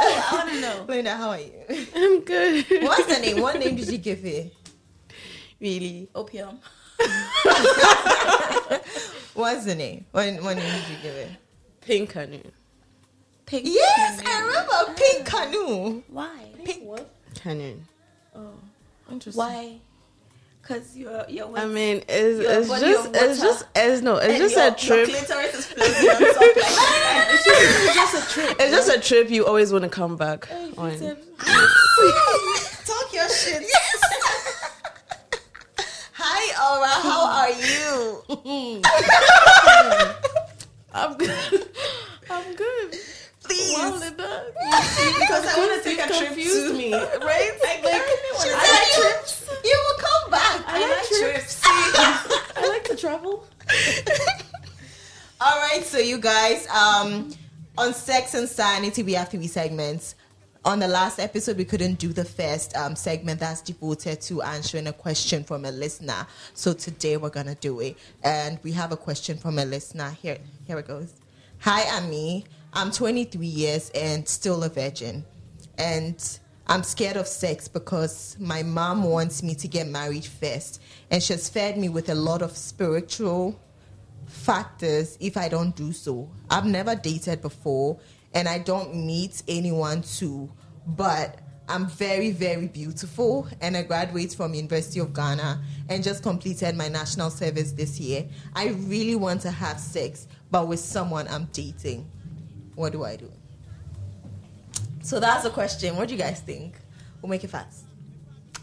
I 0.00 0.28
want 0.32 0.48
to 0.50 0.60
know. 0.60 0.84
Linda, 0.88 1.16
how 1.16 1.30
are 1.30 1.38
you? 1.40 1.52
I'm 1.94 2.20
good. 2.24 2.66
What's 2.82 3.06
the 3.06 3.20
name? 3.20 3.40
What 3.40 3.58
name 3.60 3.76
did 3.76 3.88
you 3.88 3.98
give 3.98 4.24
it? 4.24 4.52
Really? 5.60 6.08
Opium. 6.14 6.58
What's 9.38 9.64
the 9.66 9.76
name? 9.76 10.04
What, 10.10 10.42
what 10.42 10.56
name 10.56 10.66
did 10.66 10.88
you 10.90 10.96
give 11.00 11.14
it? 11.14 11.30
Pink 11.80 12.10
canoe. 12.10 12.42
Pink. 13.46 13.68
Yes, 13.68 14.20
canoe. 14.20 14.34
I 14.34 14.40
remember 14.40 14.94
Pink 15.00 15.24
Canoe. 15.26 16.02
Why? 16.08 16.50
Pink 16.64 16.82
what? 16.82 17.08
Canoe. 17.40 17.76
Oh, 18.34 18.54
Interesting. 19.08 19.38
why? 19.38 19.78
Cause 20.62 20.96
you're 20.96 21.24
you're. 21.28 21.56
I 21.56 21.66
mean, 21.66 22.02
it's, 22.08 22.40
it's 22.40 22.68
just 22.80 23.10
it's 23.14 23.38
just 23.40 23.64
it's 23.76 24.02
no, 24.02 24.16
it's 24.16 24.26
and 24.26 24.38
just 24.38 24.56
your, 24.56 24.66
a 24.66 24.72
trip. 24.72 25.08
Your 25.08 25.18
clitoris 25.18 25.54
is 25.54 25.66
floating 25.66 25.94
on 25.94 26.00
top 26.18 26.40
like 26.40 26.54
that. 26.56 27.28
It's 27.30 27.44
just 27.94 28.14
a 28.14 28.22
trip. 28.34 28.56
It's 28.58 28.72
just 28.72 28.88
a 28.96 29.00
trip 29.00 29.30
you 29.30 29.46
always 29.46 29.70
want 29.72 29.84
to 29.84 29.88
come 29.88 30.16
back 30.16 30.48
on. 30.76 30.98
Talk 30.98 31.16
your 33.12 33.28
shit. 33.28 33.62
Hi, 36.68 36.76
Aura. 36.76 36.88
How 37.00 37.24
are 37.40 37.50
you? 37.50 38.22
I'm 40.92 41.16
good. 41.16 41.70
I'm 42.30 42.54
good. 42.56 42.94
Please. 43.42 43.74
Because 43.78 45.46
I 45.46 45.54
want 45.56 45.82
to 45.82 45.88
take 45.88 45.98
a 45.98 46.08
trip 46.08 46.34
too. 46.34 46.74
me, 46.74 46.92
right? 46.92 47.22
Like, 47.22 47.50
She 48.42 48.50
I 48.50 48.52
like 48.52 48.96
you, 48.96 49.02
trips. 49.02 49.32
you 49.64 49.76
will 49.86 49.98
come 49.98 50.30
back. 50.30 50.60
I 50.66 50.68
like 50.90 51.08
trips. 51.08 51.60
I 51.64 51.66
like 52.68 52.84
to 52.84 52.96
travel. 52.96 53.46
All 55.40 55.58
right, 55.60 55.84
so 55.84 55.96
you 55.98 56.18
guys, 56.18 56.66
um, 56.68 57.30
on 57.78 57.94
sex 57.94 58.34
and 58.34 58.46
sanity, 58.48 59.02
we 59.02 59.14
have 59.14 59.28
three 59.30 59.46
segments. 59.46 60.14
On 60.64 60.80
the 60.80 60.88
last 60.88 61.20
episode, 61.20 61.56
we 61.56 61.64
couldn't 61.64 62.00
do 62.00 62.12
the 62.12 62.24
first 62.24 62.76
um, 62.76 62.96
segment 62.96 63.38
that's 63.38 63.62
devoted 63.62 64.20
to 64.22 64.42
answering 64.42 64.88
a 64.88 64.92
question 64.92 65.44
from 65.44 65.64
a 65.64 65.70
listener. 65.70 66.26
So 66.52 66.72
today 66.72 67.16
we're 67.16 67.30
gonna 67.30 67.54
do 67.54 67.78
it, 67.80 67.96
and 68.24 68.58
we 68.64 68.72
have 68.72 68.90
a 68.90 68.96
question 68.96 69.38
from 69.38 69.58
a 69.60 69.64
listener. 69.64 70.10
Here, 70.20 70.38
here 70.66 70.78
it 70.78 70.88
goes. 70.88 71.14
Hi, 71.60 71.96
Ami. 71.96 72.44
I'm 72.72 72.90
23 72.90 73.46
years 73.46 73.90
and 73.94 74.28
still 74.28 74.64
a 74.64 74.68
virgin, 74.68 75.24
and 75.78 76.38
I'm 76.66 76.82
scared 76.82 77.16
of 77.16 77.28
sex 77.28 77.68
because 77.68 78.36
my 78.40 78.62
mom 78.64 79.04
wants 79.04 79.44
me 79.44 79.54
to 79.54 79.68
get 79.68 79.86
married 79.86 80.24
first, 80.24 80.82
and 81.10 81.22
she's 81.22 81.48
fed 81.48 81.78
me 81.78 81.88
with 81.88 82.08
a 82.08 82.16
lot 82.16 82.42
of 82.42 82.56
spiritual 82.56 83.58
factors 84.26 85.16
if 85.20 85.36
I 85.36 85.48
don't 85.48 85.74
do 85.76 85.92
so. 85.92 86.28
I've 86.50 86.66
never 86.66 86.96
dated 86.96 87.42
before 87.42 88.00
and 88.34 88.48
I 88.48 88.58
don't 88.58 88.94
meet 88.94 89.42
anyone 89.48 90.02
too, 90.02 90.50
but 90.86 91.40
I'm 91.68 91.86
very, 91.86 92.30
very 92.30 92.66
beautiful 92.66 93.46
and 93.60 93.76
I 93.76 93.82
graduate 93.82 94.32
from 94.32 94.54
University 94.54 95.00
of 95.00 95.12
Ghana 95.12 95.62
and 95.88 96.02
just 96.02 96.22
completed 96.22 96.76
my 96.76 96.88
national 96.88 97.30
service 97.30 97.72
this 97.72 98.00
year. 98.00 98.26
I 98.54 98.68
really 98.68 99.16
want 99.16 99.42
to 99.42 99.50
have 99.50 99.78
sex, 99.78 100.28
but 100.50 100.66
with 100.66 100.80
someone 100.80 101.28
I'm 101.28 101.46
dating. 101.52 102.10
What 102.74 102.92
do 102.92 103.04
I 103.04 103.16
do? 103.16 103.30
So 105.02 105.20
that's 105.20 105.44
the 105.44 105.50
question. 105.50 105.96
What 105.96 106.08
do 106.08 106.14
you 106.14 106.20
guys 106.20 106.40
think? 106.40 106.74
We'll 107.20 107.30
make 107.30 107.44
it 107.44 107.48
fast. 107.48 107.84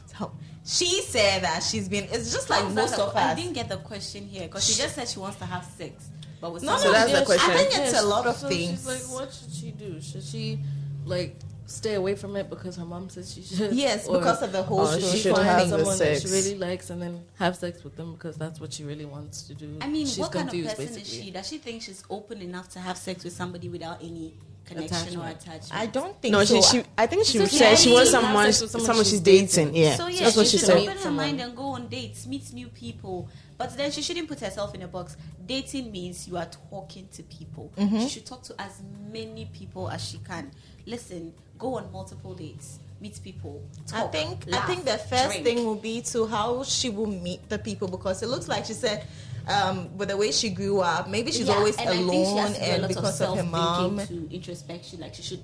So 0.05 0.31
she 0.65 1.01
said 1.01 1.43
that 1.43 1.61
she's 1.61 1.87
been. 1.87 2.05
It's 2.05 2.31
just 2.31 2.49
like 2.49 2.63
How's 2.63 2.73
most 2.73 2.99
of 2.99 3.15
I 3.15 3.35
didn't 3.35 3.53
get 3.53 3.69
the 3.69 3.77
question 3.77 4.27
here 4.27 4.47
because 4.47 4.65
she 4.65 4.81
just 4.81 4.95
said 4.95 5.07
she 5.07 5.19
wants 5.19 5.37
to 5.37 5.45
have 5.45 5.63
sex, 5.63 6.09
but 6.41 6.53
with 6.53 6.63
No, 6.63 6.73
no, 6.73 6.77
So 6.79 6.91
that's 6.91 7.11
the 7.19 7.25
question. 7.25 7.51
I 7.51 7.57
think 7.63 7.87
it's 7.87 7.99
a 8.01 8.05
lot 8.05 8.25
of 8.27 8.35
so 8.35 8.47
things. 8.47 8.69
She's 8.71 8.87
like, 8.87 9.19
what 9.19 9.33
should 9.33 9.51
she 9.53 9.71
do? 9.71 10.01
Should 10.01 10.23
she 10.23 10.59
like 11.05 11.35
stay 11.67 11.95
away 11.95 12.13
from 12.15 12.35
it 12.35 12.47
because 12.49 12.75
her 12.75 12.85
mom 12.85 13.09
says 13.09 13.33
she 13.33 13.41
should? 13.41 13.73
Yes, 13.73 14.07
Or- 14.07 14.17
because 14.19 14.41
of 14.43 14.51
the 14.51 14.61
whole 14.63 14.81
or 14.81 14.83
Or 14.95 14.99
she 14.99 15.01
she 15.07 15.17
should 15.17 15.35
find 15.35 15.47
have 15.47 15.69
the 15.69 15.77
someone 15.79 15.97
that 15.97 16.21
she 16.21 16.27
really 16.27 16.57
likes 16.57 16.89
and 16.91 17.01
then 17.01 17.23
have 17.35 17.55
sex 17.55 17.83
with 17.83 17.95
them 17.95 18.13
because 18.13 18.35
that's 18.37 18.59
what 18.59 18.71
she 18.73 18.83
really 18.83 19.05
wants 19.05 19.43
to 19.43 19.55
do. 19.55 19.77
I 19.81 19.87
mean, 19.87 20.05
she's 20.05 20.19
what 20.19 20.31
kind 20.31 20.47
of 20.47 20.51
confused 20.53 20.75
person 20.77 20.91
is 20.93 20.97
basically. 20.97 21.25
she? 21.25 21.31
Does 21.31 21.47
she 21.47 21.57
think 21.57 21.81
she's 21.81 22.03
open 22.09 22.41
enough 22.41 22.69
to 22.69 22.79
have 22.79 22.97
sex 22.97 23.23
with 23.23 23.33
somebody 23.33 23.69
without 23.69 24.03
any 24.03 24.35
connection 24.65 25.19
or 25.19 25.27
Attachment. 25.27 25.41
attachment? 25.41 25.73
I 25.73 25.85
don't 25.85 26.21
think 26.21 26.31
No, 26.31 26.43
so. 26.43 26.61
she, 26.61 26.79
she. 26.79 26.83
I 26.97 27.07
think 27.07 27.25
she 27.25 27.37
So 27.37 27.45
said 27.45 27.75
she 27.77 27.91
wants 27.93 28.09
she 28.09 28.15
has 28.15 28.23
someone, 28.23 28.51
someone, 28.53 28.85
someone 28.85 29.03
she's 29.05 29.11
she's 29.11 29.19
dating. 29.21 29.71
dating. 29.71 29.75
Yeah, 29.75 29.95
So 29.95 30.07
yeah, 30.07 30.19
that's 30.25 30.37
what 30.37 30.45
she 30.47 30.51
she 30.53 30.57
should 30.57 30.65
said. 30.67 30.77
open 30.77 30.97
her 30.97 31.11
mind 31.11 31.39
and 31.41 31.55
go 31.55 31.63
on 31.63 31.87
dates, 31.87 32.25
meet 32.27 32.51
new 32.53 32.67
people. 32.67 33.29
But 33.57 33.77
then 33.77 33.89
she 33.91 34.01
shouldn't 34.01 34.27
put 34.27 34.39
herself 34.41 34.75
in 34.75 34.81
a 34.81 34.87
box. 34.87 35.15
Dating 35.45 35.91
means 35.91 36.27
you 36.27 36.35
are 36.37 36.47
talking 36.69 37.07
to 37.13 37.23
people. 37.23 37.71
Mm-hmm. 37.77 37.99
She 38.01 38.09
should 38.09 38.25
talk 38.25 38.43
to 38.43 38.55
as 38.61 38.81
many 39.11 39.45
people 39.53 39.89
as 39.89 40.03
she 40.03 40.17
can. 40.17 40.51
Listen, 40.85 41.33
go 41.57 41.75
on 41.75 41.89
multiple 41.91 42.33
dates, 42.33 42.79
meet 43.05 43.21
people. 43.23 43.61
I 43.93 44.01
Talk, 44.01 44.11
think 44.11 44.45
I 44.53 44.61
think 44.69 44.85
the 44.85 44.97
first 44.97 45.29
drink. 45.41 45.45
thing 45.45 45.65
will 45.65 45.75
be 45.91 46.01
to 46.13 46.25
how 46.25 46.63
she 46.63 46.89
will 46.89 47.07
meet 47.27 47.41
the 47.49 47.59
people 47.59 47.87
because 47.87 48.21
it 48.23 48.29
looks 48.29 48.47
like 48.47 48.65
she 48.65 48.73
said 48.73 49.05
um, 49.47 49.95
with 49.97 50.09
the 50.09 50.17
way 50.17 50.31
she 50.31 50.49
grew 50.49 50.81
up, 50.81 51.07
maybe 51.07 51.31
she's 51.31 51.47
Yeah, 51.47 51.55
always 51.55 51.77
and 51.77 51.87
I 51.89 51.93
think 51.93 52.11
she 52.11 52.17
has 52.17 52.27
alone 52.33 52.53
to 52.53 52.59
do 52.59 52.65
a 52.65 52.73
and 52.73 52.81
lot 52.81 52.87
because 52.89 53.21
of 53.21 53.37
her 53.37 53.43
self-thinking 53.43 53.51
mom. 53.51 54.07
to 54.07 54.17
introspection. 54.33 54.99
Like 55.01 55.13
she 55.13 55.21
should, 55.21 55.43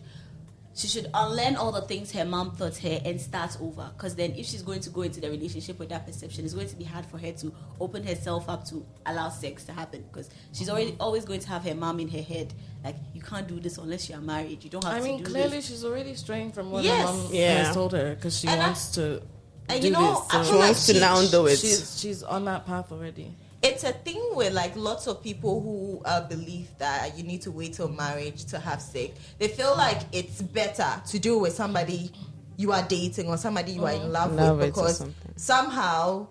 she 0.73 0.87
should 0.87 1.09
unlearn 1.13 1.55
all 1.57 1.71
the 1.71 1.81
things 1.81 2.11
her 2.13 2.23
mom 2.23 2.55
taught 2.55 2.77
her 2.77 2.99
and 3.03 3.19
start 3.19 3.57
over. 3.59 3.91
Because 3.95 4.15
then, 4.15 4.31
if 4.31 4.45
she's 4.45 4.61
going 4.61 4.79
to 4.81 4.89
go 4.89 5.01
into 5.01 5.19
the 5.19 5.29
relationship 5.29 5.77
with 5.79 5.89
that 5.89 6.05
perception, 6.05 6.45
it's 6.45 6.53
going 6.53 6.69
to 6.69 6.75
be 6.75 6.85
hard 6.85 7.05
for 7.05 7.17
her 7.17 7.31
to 7.33 7.53
open 7.79 8.03
herself 8.05 8.47
up 8.47 8.65
to 8.67 8.85
allow 9.05 9.29
sex 9.29 9.65
to 9.65 9.73
happen. 9.73 10.03
Because 10.11 10.29
she's 10.53 10.69
already 10.69 10.91
mm-hmm. 10.91 11.01
always 11.01 11.25
going 11.25 11.41
to 11.41 11.49
have 11.49 11.63
her 11.63 11.75
mom 11.75 11.99
in 11.99 12.07
her 12.07 12.21
head. 12.21 12.53
Like 12.83 12.95
you 13.13 13.21
can't 13.21 13.47
do 13.47 13.59
this 13.59 13.77
unless 13.77 14.09
you 14.09 14.15
are 14.15 14.21
married. 14.21 14.63
You 14.63 14.69
don't 14.69 14.83
have 14.83 14.93
I 14.93 14.99
to 14.99 15.03
mean, 15.03 15.17
do 15.23 15.29
clearly 15.29 15.57
this. 15.57 15.67
she's 15.67 15.83
already 15.83 16.15
straying 16.15 16.51
from 16.53 16.71
what 16.71 16.83
Yes. 16.83 17.05
her 17.07 17.13
mom 17.13 17.27
Yeah. 17.33 17.65
has 17.65 17.73
told 17.75 17.91
her 17.91 18.15
because 18.15 18.39
she 18.39 18.47
And 18.47 18.61
I- 18.61 18.65
wants 18.67 18.91
to. 18.91 19.21
And 19.69 19.81
do 19.81 19.87
you 19.87 19.93
know, 19.93 20.13
this, 20.13 20.19
I 20.29 20.31
so 20.31 20.43
She 20.43 20.49
feel 20.49 20.59
like 20.59 20.65
wants 20.67 20.85
to 20.87 20.93
she- 20.93 20.99
now 20.99 21.25
do 21.27 21.45
it. 21.47 21.59
she's 21.59 21.99
she's 21.99 22.23
on 22.23 22.45
that 22.45 22.65
path 22.65 22.91
already. 22.91 23.35
It's 23.63 23.83
a 23.83 23.91
thing 23.91 24.21
with 24.33 24.53
like 24.53 24.75
lots 24.75 25.07
of 25.07 25.21
people 25.21 25.61
who 25.61 26.01
uh, 26.05 26.27
believe 26.27 26.67
that 26.79 27.17
you 27.17 27.23
need 27.23 27.41
to 27.43 27.51
wait 27.51 27.73
till 27.73 27.89
marriage 27.89 28.45
to 28.45 28.59
have 28.59 28.81
sex. 28.81 29.11
They 29.37 29.47
feel 29.47 29.73
mm. 29.73 29.77
like 29.77 30.01
it's 30.11 30.41
better 30.41 31.01
to 31.07 31.19
do 31.19 31.37
it 31.37 31.41
with 31.41 31.53
somebody 31.53 32.11
you 32.57 32.71
are 32.71 32.83
dating 32.83 33.27
or 33.27 33.37
somebody 33.37 33.73
you 33.73 33.85
are 33.85 33.91
in 33.93 34.01
mm. 34.01 34.11
love, 34.11 34.33
Love 34.33 34.57
with 34.57 34.67
because 34.67 35.05
somehow 35.35 36.27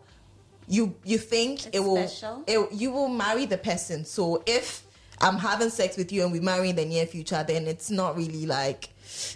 you 0.69 0.94
you 1.05 1.19
think 1.19 1.75
it 1.75 1.81
will 1.81 2.09
it, 2.47 2.73
you 2.73 2.91
will 2.91 3.09
marry 3.09 3.47
the 3.47 3.59
person. 3.59 4.05
So 4.05 4.43
if 4.47 4.85
I'm 5.21 5.37
having 5.37 5.71
sex 5.71 5.97
with 5.97 6.12
you 6.12 6.23
and 6.23 6.32
we 6.32 6.41
marry 6.41 6.71
in 6.71 6.77
the 6.77 6.85
near 6.85 7.06
future, 7.06 7.44
then 7.47 7.67
it's 7.67 7.91
not 7.91 8.17
really 8.17 8.47
like 8.47 8.88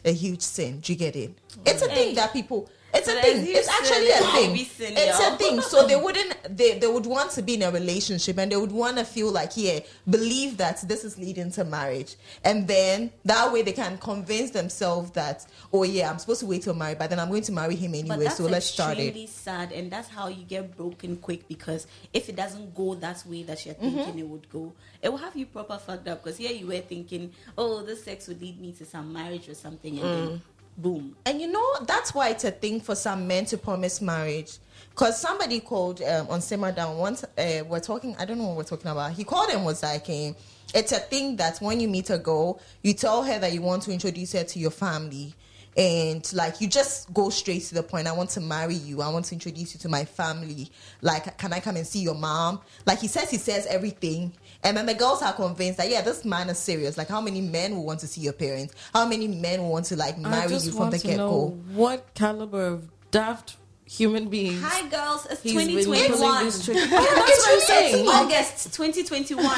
a 0.04 0.12
huge 0.12 0.40
sin. 0.40 0.80
Do 0.80 0.92
you 0.92 0.98
get 0.98 1.14
it? 1.14 1.36
It's 1.64 1.82
a 1.82 1.88
mm. 1.88 1.94
thing 1.94 2.14
that 2.16 2.32
people. 2.32 2.68
It's 2.94 3.08
a 3.08 3.20
thing. 3.20 3.44
It's 3.48 3.68
actually 3.68 4.10
a 4.10 4.18
thing. 4.32 4.66
It's 4.96 5.20
a 5.20 5.36
thing. 5.36 5.60
So 5.60 5.86
they 5.86 5.96
wouldn't. 5.96 6.56
They 6.56 6.78
they 6.78 6.86
would 6.86 7.06
want 7.06 7.30
to 7.32 7.42
be 7.42 7.54
in 7.54 7.62
a 7.62 7.70
relationship 7.70 8.38
and 8.38 8.50
they 8.52 8.56
would 8.56 8.72
want 8.72 8.98
to 8.98 9.04
feel 9.04 9.30
like 9.32 9.52
yeah, 9.56 9.80
believe 10.08 10.56
that 10.58 10.86
this 10.86 11.04
is 11.04 11.18
leading 11.18 11.50
to 11.52 11.64
marriage, 11.64 12.14
and 12.44 12.68
then 12.68 13.10
that 13.24 13.52
way 13.52 13.62
they 13.62 13.72
can 13.72 13.98
convince 13.98 14.50
themselves 14.52 15.10
that 15.12 15.46
oh 15.72 15.82
yeah, 15.82 16.10
I'm 16.10 16.18
supposed 16.18 16.40
to 16.40 16.46
wait 16.46 16.62
till 16.62 16.74
marriage, 16.74 16.98
but 16.98 17.10
then 17.10 17.18
I'm 17.18 17.28
going 17.30 17.42
to 17.42 17.52
marry 17.52 17.74
him 17.74 17.94
anyway. 17.94 18.26
So 18.28 18.44
let's 18.44 18.66
start 18.66 18.98
it. 18.98 19.08
extremely 19.08 19.26
sad, 19.26 19.72
and 19.72 19.90
that's 19.90 20.08
how 20.08 20.28
you 20.28 20.44
get 20.44 20.76
broken 20.76 21.16
quick. 21.16 21.48
Because 21.48 21.86
if 22.12 22.28
it 22.28 22.36
doesn't 22.36 22.74
go 22.74 22.94
that 22.96 23.24
way 23.26 23.42
that 23.44 23.64
you're 23.66 23.74
thinking 23.74 23.94
Mm-hmm. 24.04 24.18
it 24.18 24.26
would 24.28 24.48
go, 24.50 24.72
it 25.02 25.08
will 25.08 25.18
have 25.18 25.34
you 25.36 25.46
proper 25.46 25.78
fucked 25.78 26.06
up. 26.08 26.22
Because 26.22 26.36
here 26.38 26.52
you 26.52 26.66
were 26.66 26.80
thinking, 26.80 27.32
oh, 27.56 27.82
this 27.82 28.04
sex 28.04 28.28
would 28.28 28.40
lead 28.40 28.60
me 28.60 28.72
to 28.72 28.84
some 28.84 29.12
marriage 29.12 29.48
or 29.48 29.54
something, 29.54 29.98
and 29.98 30.04
Mm. 30.04 30.12
then 30.30 30.42
Boom. 30.76 31.16
And 31.24 31.40
you 31.40 31.50
know, 31.50 31.64
that's 31.86 32.14
why 32.14 32.30
it's 32.30 32.44
a 32.44 32.50
thing 32.50 32.80
for 32.80 32.94
some 32.94 33.26
men 33.26 33.44
to 33.46 33.58
promise 33.58 34.00
marriage. 34.00 34.58
Because 34.90 35.20
somebody 35.20 35.60
called 35.60 36.02
um, 36.02 36.28
on 36.28 36.40
Simmer 36.40 36.72
Down 36.72 36.98
once, 36.98 37.24
uh, 37.24 37.62
we're 37.68 37.80
talking, 37.80 38.14
I 38.16 38.24
don't 38.24 38.38
know 38.38 38.48
what 38.48 38.56
we're 38.56 38.64
talking 38.64 38.90
about. 38.90 39.12
He 39.12 39.24
called 39.24 39.50
and 39.50 39.64
was 39.64 39.82
like, 39.82 40.08
eh, 40.08 40.32
it's 40.72 40.92
a 40.92 40.98
thing 40.98 41.36
that 41.36 41.58
when 41.58 41.80
you 41.80 41.88
meet 41.88 42.10
a 42.10 42.18
girl, 42.18 42.60
you 42.82 42.94
tell 42.94 43.22
her 43.24 43.38
that 43.38 43.52
you 43.52 43.60
want 43.60 43.82
to 43.84 43.92
introduce 43.92 44.32
her 44.32 44.44
to 44.44 44.58
your 44.58 44.70
family. 44.70 45.34
And 45.76 46.32
like, 46.32 46.60
you 46.60 46.68
just 46.68 47.12
go 47.12 47.30
straight 47.30 47.62
to 47.64 47.74
the 47.74 47.82
point. 47.82 48.06
I 48.06 48.12
want 48.12 48.30
to 48.30 48.40
marry 48.40 48.74
you. 48.74 49.02
I 49.02 49.08
want 49.08 49.24
to 49.26 49.34
introduce 49.34 49.74
you 49.74 49.80
to 49.80 49.88
my 49.88 50.04
family. 50.04 50.70
Like, 51.02 51.36
can 51.38 51.52
I 51.52 51.58
come 51.58 51.76
and 51.76 51.86
see 51.86 52.00
your 52.00 52.14
mom? 52.14 52.60
Like, 52.86 53.00
he 53.00 53.08
says, 53.08 53.30
he 53.30 53.38
says 53.38 53.66
everything. 53.66 54.32
And 54.64 54.76
then 54.76 54.86
the 54.86 54.94
girls 54.94 55.20
are 55.22 55.32
convinced 55.34 55.76
that, 55.78 55.90
yeah, 55.90 56.00
this 56.00 56.24
man 56.24 56.48
is 56.48 56.58
serious. 56.58 56.96
Like, 56.96 57.08
how 57.08 57.20
many 57.20 57.40
men 57.42 57.76
will 57.76 57.84
want 57.84 58.00
to 58.00 58.06
see 58.06 58.22
your 58.22 58.32
parents? 58.32 58.74
How 58.94 59.06
many 59.06 59.28
men 59.28 59.60
will 59.62 59.70
want 59.70 59.84
to, 59.86 59.96
like, 59.96 60.16
marry 60.18 60.54
you 60.54 60.72
from 60.72 60.90
the 60.90 60.98
get 60.98 61.18
go? 61.18 61.48
what 61.74 62.14
caliber 62.14 62.66
of 62.66 62.88
daft 63.10 63.56
human 63.86 64.28
beings 64.30 64.62
Hi, 64.64 64.88
girls. 64.88 65.26
It's 65.30 65.42
he's 65.42 65.52
been 65.54 65.68
pulling 65.84 65.84
2021. 65.84 66.44
these 66.44 66.64
tricks. 66.64 66.80
Yeah, 66.90 66.98
that's 66.98 67.38
what 67.46 67.52
I'm 67.52 67.60
saying. 67.60 68.08
August 68.08 68.72
2021. 68.74 69.44
How? 69.44 69.54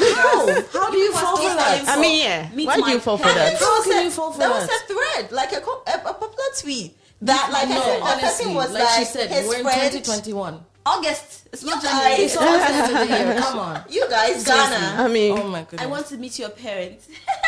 How 0.73 0.91
do 0.91 0.97
you 0.97 1.07
People 1.11 1.21
fall 1.21 1.37
for 1.37 1.43
that? 1.43 1.85
falling 1.85 1.87
I 1.87 2.01
mean, 2.01 2.23
yeah. 2.23 2.49
Meet 2.53 2.67
Why 2.67 2.75
do 2.81 2.91
you 2.91 2.99
fall 2.99 3.17
for 3.17 3.23
that? 3.23 3.57
How 3.57 3.83
can 3.83 4.01
a- 4.01 4.03
you 4.03 4.11
fall 4.11 4.31
for 4.33 4.39
there 4.39 4.49
that? 4.49 4.69
was 4.69 4.69
a 4.69 4.93
thread, 4.93 5.31
like 5.31 5.53
a, 5.53 5.61
co- 5.61 5.81
a, 5.87 5.93
a 6.09 6.13
popular 6.13 6.51
tweet 6.59 6.97
that, 7.21 7.49
like, 7.53 7.69
no, 7.69 7.75
I 7.77 7.79
said, 7.85 8.01
honestly, 8.01 8.27
person 8.27 8.53
was 8.53 8.73
like, 8.73 8.83
like, 8.83 8.99
she 8.99 9.05
said, 9.05 9.29
his 9.31 9.47
we're 9.47 9.55
in 9.59 9.63
2021. 9.63 10.59
August. 10.87 11.47
It's 11.53 11.63
not 11.63 11.81
You 11.83 11.89
January. 11.89 12.09
guys- 12.11 12.19
It's 12.19 12.33
It's 12.33 12.41
almost 12.41 12.69
end 12.69 12.79
of 12.81 12.87
the 12.99 13.15
year. 13.15 13.41
Come 13.41 13.59
on. 13.59 13.83
You 13.89 14.03
guys, 14.09 14.43
Ghana. 14.43 15.03
I 15.03 15.07
mean, 15.07 15.31
Oh 15.37 15.43
my 15.47 15.61
goodness. 15.63 15.81
I 15.81 15.85
want 15.87 16.05
to 16.07 16.17
meet 16.17 16.39
your 16.39 16.49
parents. 16.49 17.07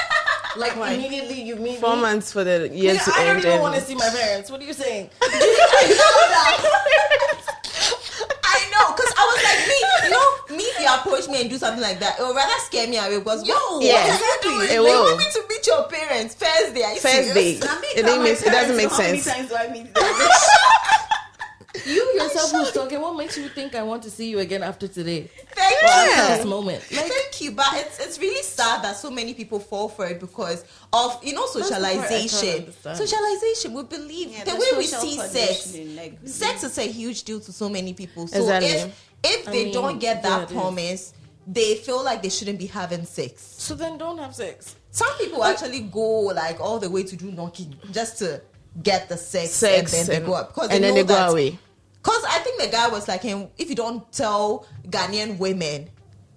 like 0.57 0.75
immediately 0.75 1.41
you 1.43 1.55
meet 1.55 1.79
four 1.79 1.95
me. 1.95 2.01
months 2.01 2.31
for 2.33 2.43
the 2.43 2.67
year 2.73 2.93
Yeah, 2.95 2.99
to 3.03 3.11
I 3.13 3.23
don't 3.25 3.37
even 3.45 3.61
want 3.61 3.75
to 3.75 3.81
see 3.81 3.95
my 3.95 4.09
parents. 4.09 4.49
What 4.51 4.61
are 4.61 4.65
you 4.65 4.73
saying? 4.73 5.09
I 8.51 8.57
know, 8.73 8.93
because 8.95 9.13
I 9.15 9.23
was 9.29 9.39
like, 9.45 9.61
me, 9.69 9.77
you 10.03 10.09
know, 10.09 10.57
me 10.57 10.63
if 10.63 10.79
you 10.81 10.87
approach 10.89 11.27
me 11.29 11.41
and 11.41 11.49
do 11.49 11.57
something 11.57 11.81
like 11.81 11.99
that, 11.99 12.19
it 12.19 12.23
would 12.23 12.35
rather 12.35 12.59
scare 12.65 12.87
me 12.87 12.97
away 12.97 13.19
because, 13.19 13.47
yo, 13.47 13.53
Yeah, 13.79 14.07
what 14.07 14.21
are 14.21 14.25
you 14.25 14.57
doing? 14.57 14.69
it 14.71 14.79
will. 14.81 14.87
You 14.89 15.15
want 15.15 15.19
me 15.19 15.25
to 15.33 15.41
meet 15.47 15.67
your 15.67 15.83
parents 15.83 16.33
Thursday? 16.35 16.83
Are 16.83 16.93
you 16.93 16.99
Thursday. 16.99 17.33
serious? 17.33 17.63
Now, 17.63 17.79
me 17.79 17.87
It 17.95 18.01
tell 18.01 18.05
didn't 18.05 18.23
make- 18.23 18.41
it 18.41 18.45
doesn't 18.51 18.75
parents, 18.75 18.77
make 18.77 18.89
How 18.91 18.97
many 18.97 19.19
sense. 19.19 19.35
times 19.35 19.49
do 19.49 19.55
I 19.55 19.67
meet 19.71 19.93
them? 19.93 20.03
You 21.85 22.13
yourself 22.15 22.51
who's 22.51 22.71
talking, 22.71 22.99
what 23.01 23.15
makes 23.15 23.37
you 23.37 23.47
think 23.49 23.75
I 23.75 23.83
want 23.83 24.03
to 24.03 24.09
see 24.11 24.29
you 24.29 24.39
again 24.39 24.63
after 24.63 24.87
today? 24.87 25.29
Thank 25.53 25.83
Or 25.83 25.87
after 25.87 26.31
you. 26.31 26.37
this 26.37 26.45
moment? 26.45 26.81
Thank 26.83 27.41
you, 27.41 27.51
but 27.51 27.67
it's 27.73 27.99
it's 27.99 28.19
really 28.19 28.43
sad 28.43 28.83
that 28.83 28.95
so 28.97 29.09
many 29.09 29.33
people 29.33 29.59
fall 29.59 29.89
for 29.89 30.05
it 30.07 30.19
because 30.19 30.65
of 30.93 31.23
you 31.23 31.33
know 31.33 31.47
the 31.53 31.59
part 31.61 31.73
I 31.73 31.93
can't 31.95 32.09
socialization. 32.29 32.73
Socialization, 32.95 33.73
we 33.73 33.83
believe 33.83 34.29
Yeah, 34.31 34.43
the 34.43 34.51
the 34.51 34.57
way 34.57 34.67
we 34.77 34.83
see 34.85 35.17
sex. 35.17 35.75
like, 35.95 36.17
sex 36.25 36.63
is 36.63 36.77
a 36.77 36.83
huge 36.83 37.23
deal 37.23 37.39
to 37.41 37.51
so 37.51 37.69
many 37.69 37.93
people. 37.93 38.27
So 38.27 38.39
Exactly. 38.39 38.69
if 38.69 39.09
if 39.23 39.47
I 39.47 39.51
they 39.51 39.63
mean, 39.65 39.73
don't 39.73 39.99
get 39.99 40.23
that 40.23 40.43
it 40.43 40.51
is. 40.51 40.57
promise, 40.57 41.13
they 41.47 41.75
feel 41.75 42.03
like 42.03 42.21
they 42.21 42.29
shouldn't 42.29 42.59
be 42.59 42.67
having 42.67 43.05
sex. 43.05 43.41
So 43.57 43.75
then 43.75 43.97
don't 43.97 44.17
have 44.17 44.35
sex. 44.35 44.75
Some 44.91 45.11
people 45.17 45.43
actually 45.43 45.81
go 45.81 46.07
like 46.21 46.59
all 46.59 46.79
the 46.79 46.89
way 46.89 47.03
to 47.03 47.15
do 47.15 47.31
knocking 47.31 47.75
just 47.91 48.17
to 48.19 48.41
get 48.83 49.09
the 49.09 49.17
sex, 49.17 49.51
Sex 49.51 49.93
and 49.93 50.07
then 50.07 50.15
and- 50.17 50.25
they 50.25 50.27
go 50.27 50.33
up 50.35 50.49
because 50.53 50.69
and 50.69 50.83
then 50.83 50.93
they 50.93 51.03
go 51.03 51.15
away. 51.15 51.57
Because 52.01 52.23
I 52.29 52.39
think 52.39 52.61
the 52.61 52.67
guy 52.69 52.87
was 52.87 53.07
like, 53.07 53.21
"Hey, 53.21 53.49
if 53.57 53.69
you 53.69 53.75
don't 53.75 54.09
tell 54.11 54.65
Ghanaian 54.87 55.37
women 55.37 55.89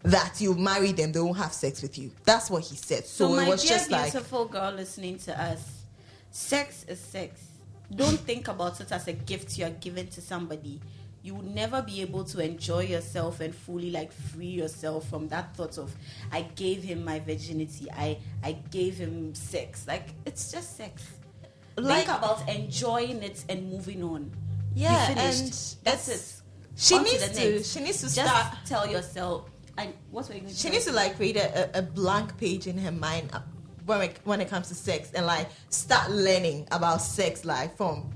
that 0.02 0.40
you 0.40 0.54
marry 0.54 0.92
them, 0.92 1.12
they 1.12 1.20
won't 1.20 1.36
have 1.38 1.52
sex 1.52 1.82
with 1.82 1.96
you. 1.98 2.10
That's 2.24 2.50
what 2.50 2.64
he 2.64 2.74
said. 2.76 3.06
So, 3.06 3.28
So, 3.28 3.38
it 3.40 3.48
was 3.48 3.62
dear 3.62 3.78
just 3.78 3.90
like, 3.90 4.12
beautiful 4.12 4.46
girl 4.46 4.72
listening 4.72 5.18
to 5.20 5.40
us, 5.40 5.84
sex 6.32 6.84
is 6.88 6.98
sex. 7.00 7.40
Don't 7.94 8.18
think 8.18 8.48
about 8.48 8.80
it 8.80 8.90
as 8.90 9.06
a 9.06 9.12
gift 9.12 9.56
you 9.58 9.66
are 9.66 9.70
giving 9.70 10.08
to 10.08 10.20
somebody. 10.20 10.80
You 11.22 11.36
will 11.36 11.44
never 11.44 11.82
be 11.82 12.00
able 12.00 12.24
to 12.24 12.40
enjoy 12.44 12.80
yourself 12.80 13.38
and 13.40 13.54
fully 13.54 13.92
like 13.92 14.10
free 14.10 14.46
yourself 14.48 15.08
from 15.08 15.28
that 15.28 15.54
thought 15.54 15.78
of 15.78 15.94
I 16.32 16.42
gave 16.42 16.82
him 16.82 17.04
my 17.04 17.20
virginity. 17.20 17.86
I 17.92 18.18
I 18.42 18.52
gave 18.72 18.96
him 18.96 19.32
sex. 19.36 19.86
Like 19.86 20.08
it's 20.26 20.50
just 20.50 20.76
sex. 20.76 21.04
Like- 21.76 22.06
think 22.06 22.18
about 22.18 22.48
enjoying 22.48 23.22
it 23.22 23.44
and 23.48 23.70
moving 23.70 24.02
on. 24.02 24.32
Yeah, 24.74 25.08
Be 25.08 25.14
finished. 25.14 25.40
and 25.76 25.84
that's 25.84 26.08
it. 26.08 26.42
she 26.76 26.94
On 26.94 27.02
needs 27.04 27.28
to- 27.30 27.62
she 27.64 27.80
needs 27.80 27.98
to 27.98 28.04
just 28.14 28.14
start- 28.14 28.54
tell 28.66 28.86
yourself. 28.86 29.48
What 30.10 30.28
you 30.28 30.34
going 30.34 30.46
to 30.46 30.54
she 30.54 30.68
needs 30.70 30.84
to 30.84 30.92
like 30.92 31.16
create 31.16 31.36
a, 31.36 31.78
a, 31.78 31.82
blank 31.82 32.36
page 32.38 32.66
in 32.66 32.76
her 32.78 32.92
mind 32.92 33.30
uh, 33.32 33.40
when 33.86 34.02
it, 34.02 34.18
when 34.24 34.40
it 34.40 34.48
comes 34.48 34.68
to 34.68 34.74
sex 34.74 35.10
and 35.14 35.26
like 35.26 35.48
start 35.70 36.10
learning 36.10 36.68
about 36.70 37.00
sex 37.00 37.44
like 37.44 37.74
from 37.76 38.10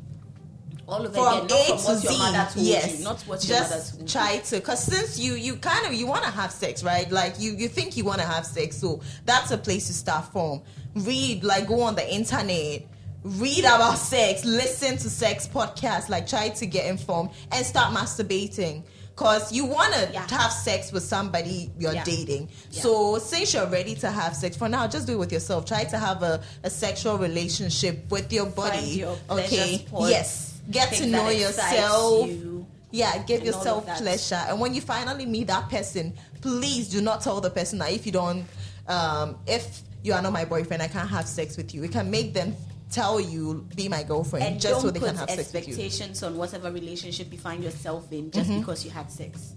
all 0.86 1.00
over 1.00 1.08
from 1.12 1.46
again, 1.46 1.48
not 1.48 1.50
A 1.50 1.64
from 1.66 1.78
to 1.78 1.84
what 1.84 2.04
your 2.04 2.12
Z. 2.12 2.18
mother 2.18 2.50
told 2.52 2.66
yes, 2.66 2.98
you, 2.98 3.04
not 3.04 3.20
what 3.22 3.40
just 3.40 4.06
try 4.12 4.36
to. 4.38 4.56
Because 4.56 4.84
since 4.84 5.18
you 5.18 5.32
you 5.32 5.56
kind 5.56 5.86
of 5.86 5.94
you 5.94 6.06
want 6.06 6.22
to 6.24 6.30
have 6.30 6.52
sex, 6.52 6.84
right? 6.84 7.10
Like 7.10 7.40
you 7.40 7.52
you 7.52 7.68
think 7.68 7.96
you 7.96 8.04
want 8.04 8.20
to 8.20 8.26
have 8.26 8.46
sex, 8.46 8.76
so 8.76 9.00
that's 9.24 9.50
a 9.50 9.58
place 9.58 9.86
to 9.88 9.94
start 9.94 10.30
from. 10.32 10.62
Read, 10.94 11.42
like 11.42 11.66
go 11.66 11.80
on 11.82 11.94
the 11.96 12.14
internet. 12.14 12.82
Read 13.26 13.64
about 13.64 13.98
sex, 13.98 14.44
listen 14.44 14.96
to 14.98 15.10
sex 15.10 15.48
podcasts, 15.48 16.08
like 16.08 16.28
try 16.28 16.48
to 16.50 16.64
get 16.66 16.86
informed 16.86 17.30
and 17.50 17.66
start 17.66 17.92
masturbating. 17.92 18.84
Cause 19.16 19.50
you 19.50 19.64
wanna 19.64 20.10
Yeah. 20.12 20.28
have 20.28 20.52
sex 20.52 20.92
with 20.92 21.02
somebody 21.02 21.72
you're 21.76 21.94
Yeah. 21.94 22.04
dating. 22.04 22.48
Yeah. 22.70 22.82
So 22.82 23.18
since 23.18 23.52
you're 23.52 23.66
ready 23.66 23.96
to 23.96 24.10
have 24.12 24.36
sex, 24.36 24.56
for 24.56 24.68
now, 24.68 24.86
just 24.86 25.08
do 25.08 25.14
it 25.14 25.18
with 25.18 25.32
yourself. 25.32 25.64
Try 25.64 25.82
to 25.84 25.98
have 25.98 26.22
a, 26.22 26.40
a 26.62 26.70
sexual 26.70 27.18
relationship 27.18 28.08
with 28.10 28.32
your 28.32 28.46
body. 28.46 28.86
Your 29.00 29.18
okay. 29.28 29.84
Yes. 30.02 30.52
Get 30.70 30.92
to 30.94 31.06
know 31.06 31.28
yourself. 31.30 32.28
you. 32.28 32.64
Yeah, 32.92 33.18
give 33.24 33.42
yourself 33.44 33.86
pleasure. 33.96 34.40
And 34.48 34.60
when 34.60 34.72
you 34.72 34.80
finally 34.80 35.26
meet 35.26 35.48
that 35.48 35.68
person, 35.68 36.12
please 36.42 36.88
do 36.88 37.00
not 37.00 37.22
tell 37.22 37.40
the 37.40 37.50
person 37.50 37.78
that 37.80 37.90
if 37.90 38.06
you 38.06 38.12
don't, 38.12 38.44
um, 38.86 39.36
if 39.48 39.80
you 40.04 40.12
are 40.12 40.22
not 40.22 40.32
my 40.32 40.44
boyfriend, 40.44 40.80
I 40.82 40.86
can't 40.88 41.08
have 41.10 41.26
sex 41.26 41.56
with 41.56 41.74
you. 41.74 41.80
We 41.80 41.88
can 41.88 42.08
make 42.10 42.32
them 42.34 42.54
tell 42.90 43.20
you, 43.20 43.66
be 43.74 43.88
my 43.88 44.02
girlfriend, 44.02 44.44
And 44.46 44.60
just 44.60 44.80
so 44.80 44.90
they 44.90 45.00
can 45.00 45.16
have 45.16 45.28
sex 45.30 45.52
with 45.52 45.66
you. 45.66 45.74
expectations 45.74 46.22
on 46.22 46.36
whatever 46.36 46.70
relationship 46.70 47.32
you 47.32 47.38
find 47.38 47.62
yourself 47.64 48.10
in 48.12 48.30
just 48.30 48.48
Mm-hmm. 48.48 48.60
because 48.60 48.84
you 48.84 48.90
had 48.90 49.10
sex. 49.10 49.54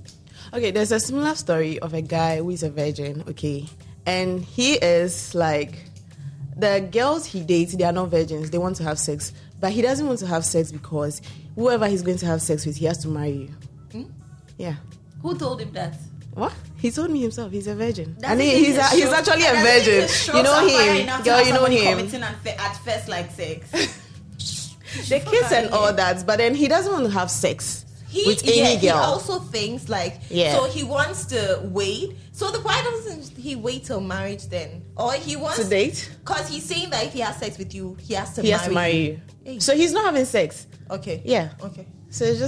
Okay, 0.53 0.71
there's 0.71 0.91
a 0.91 0.99
similar 0.99 1.35
story 1.35 1.77
of 1.79 1.93
a 1.93 2.01
guy 2.01 2.37
who 2.37 2.49
is 2.49 2.63
a 2.63 2.69
virgin, 2.71 3.23
okay? 3.29 3.67
And 4.05 4.41
he 4.43 4.73
is 4.73 5.35
like 5.35 5.75
the 6.57 6.87
girls 6.91 7.25
he 7.25 7.41
dates, 7.41 7.75
they 7.75 7.83
are 7.83 7.91
not 7.91 8.09
virgins, 8.09 8.49
they 8.49 8.57
want 8.57 8.75
to 8.77 8.83
have 8.83 8.97
sex. 8.97 9.31
But 9.59 9.71
he 9.73 9.81
doesn't 9.81 10.07
want 10.07 10.19
to 10.19 10.27
have 10.27 10.43
sex 10.45 10.71
because 10.71 11.21
whoever 11.55 11.87
he's 11.87 12.01
going 12.01 12.17
to 12.17 12.25
have 12.25 12.41
sex 12.41 12.65
with, 12.65 12.77
he 12.77 12.85
has 12.85 12.97
to 12.99 13.07
marry 13.09 13.31
you. 13.31 13.49
Hmm? 13.91 14.03
Yeah. 14.57 14.75
Who 15.21 15.37
told 15.37 15.61
him 15.61 15.71
that? 15.73 15.97
What? 16.33 16.53
He 16.79 16.91
told 16.91 17.11
me 17.11 17.21
himself 17.21 17.51
he's 17.51 17.67
a 17.67 17.75
virgin. 17.75 18.15
Does 18.19 18.31
and 18.31 18.41
he, 18.41 18.65
he's, 18.65 18.77
a, 18.77 18.83
he's 18.89 19.05
actually 19.05 19.43
a 19.43 19.51
does 19.53 19.87
it 19.87 19.87
mean 19.87 20.07
virgin. 20.07 20.35
You 20.37 20.43
know 20.43 20.67
him. 20.67 21.23
Girl, 21.23 21.43
you 21.45 21.53
know 21.53 21.65
him. 21.65 22.23
At, 22.23 22.35
fe- 22.41 22.55
at 22.57 22.75
first 22.77 23.07
like 23.09 23.31
sex. 23.31 23.71
The 25.07 25.19
kiss 25.19 25.51
and 25.51 25.69
all 25.69 25.93
that, 25.93 26.25
but 26.25 26.37
then 26.39 26.55
he 26.55 26.67
doesn't 26.67 26.91
want 26.91 27.05
to 27.05 27.11
have 27.11 27.29
sex 27.29 27.85
He, 28.07 28.25
with 28.25 28.43
yeah, 28.43 28.63
any 28.63 28.75
he 28.77 28.87
girl. 28.87 28.97
also 28.97 29.37
thinks 29.37 29.87
like 29.87 30.19
Yeah. 30.29 30.55
so 30.55 30.63
he 30.65 30.83
wants 30.83 31.25
to 31.27 31.61
wait. 31.65 32.15
So 32.31 32.49
the 32.49 32.59
why 32.61 32.81
doesn't 32.81 33.37
he 33.37 33.55
wait 33.55 33.83
till 33.83 34.01
marriage 34.01 34.47
then? 34.47 34.81
Or 34.97 35.13
he 35.13 35.35
wants 35.35 35.59
to 35.59 35.69
date, 35.69 36.09
Because 36.25 36.49
he's 36.49 36.63
saying 36.65 36.89
that 36.89 37.05
if 37.05 37.13
he 37.13 37.19
has 37.19 37.37
sex 37.37 37.59
with 37.59 37.75
you, 37.75 37.97
he 38.01 38.15
has 38.15 38.33
to 38.33 38.41
he 38.41 38.47
marry 38.49 38.57
has 38.57 38.67
to 38.67 38.73
marry 38.73 38.97
you. 38.97 39.21
Hey. 39.43 39.59
So 39.59 39.75
he's 39.75 39.93
not 39.93 40.05
having 40.05 40.25
sex. 40.25 40.65
Okay. 40.89 41.21
Yeah. 41.23 41.51
Okay. 41.61 41.85
So 42.09 42.25
it's 42.25 42.39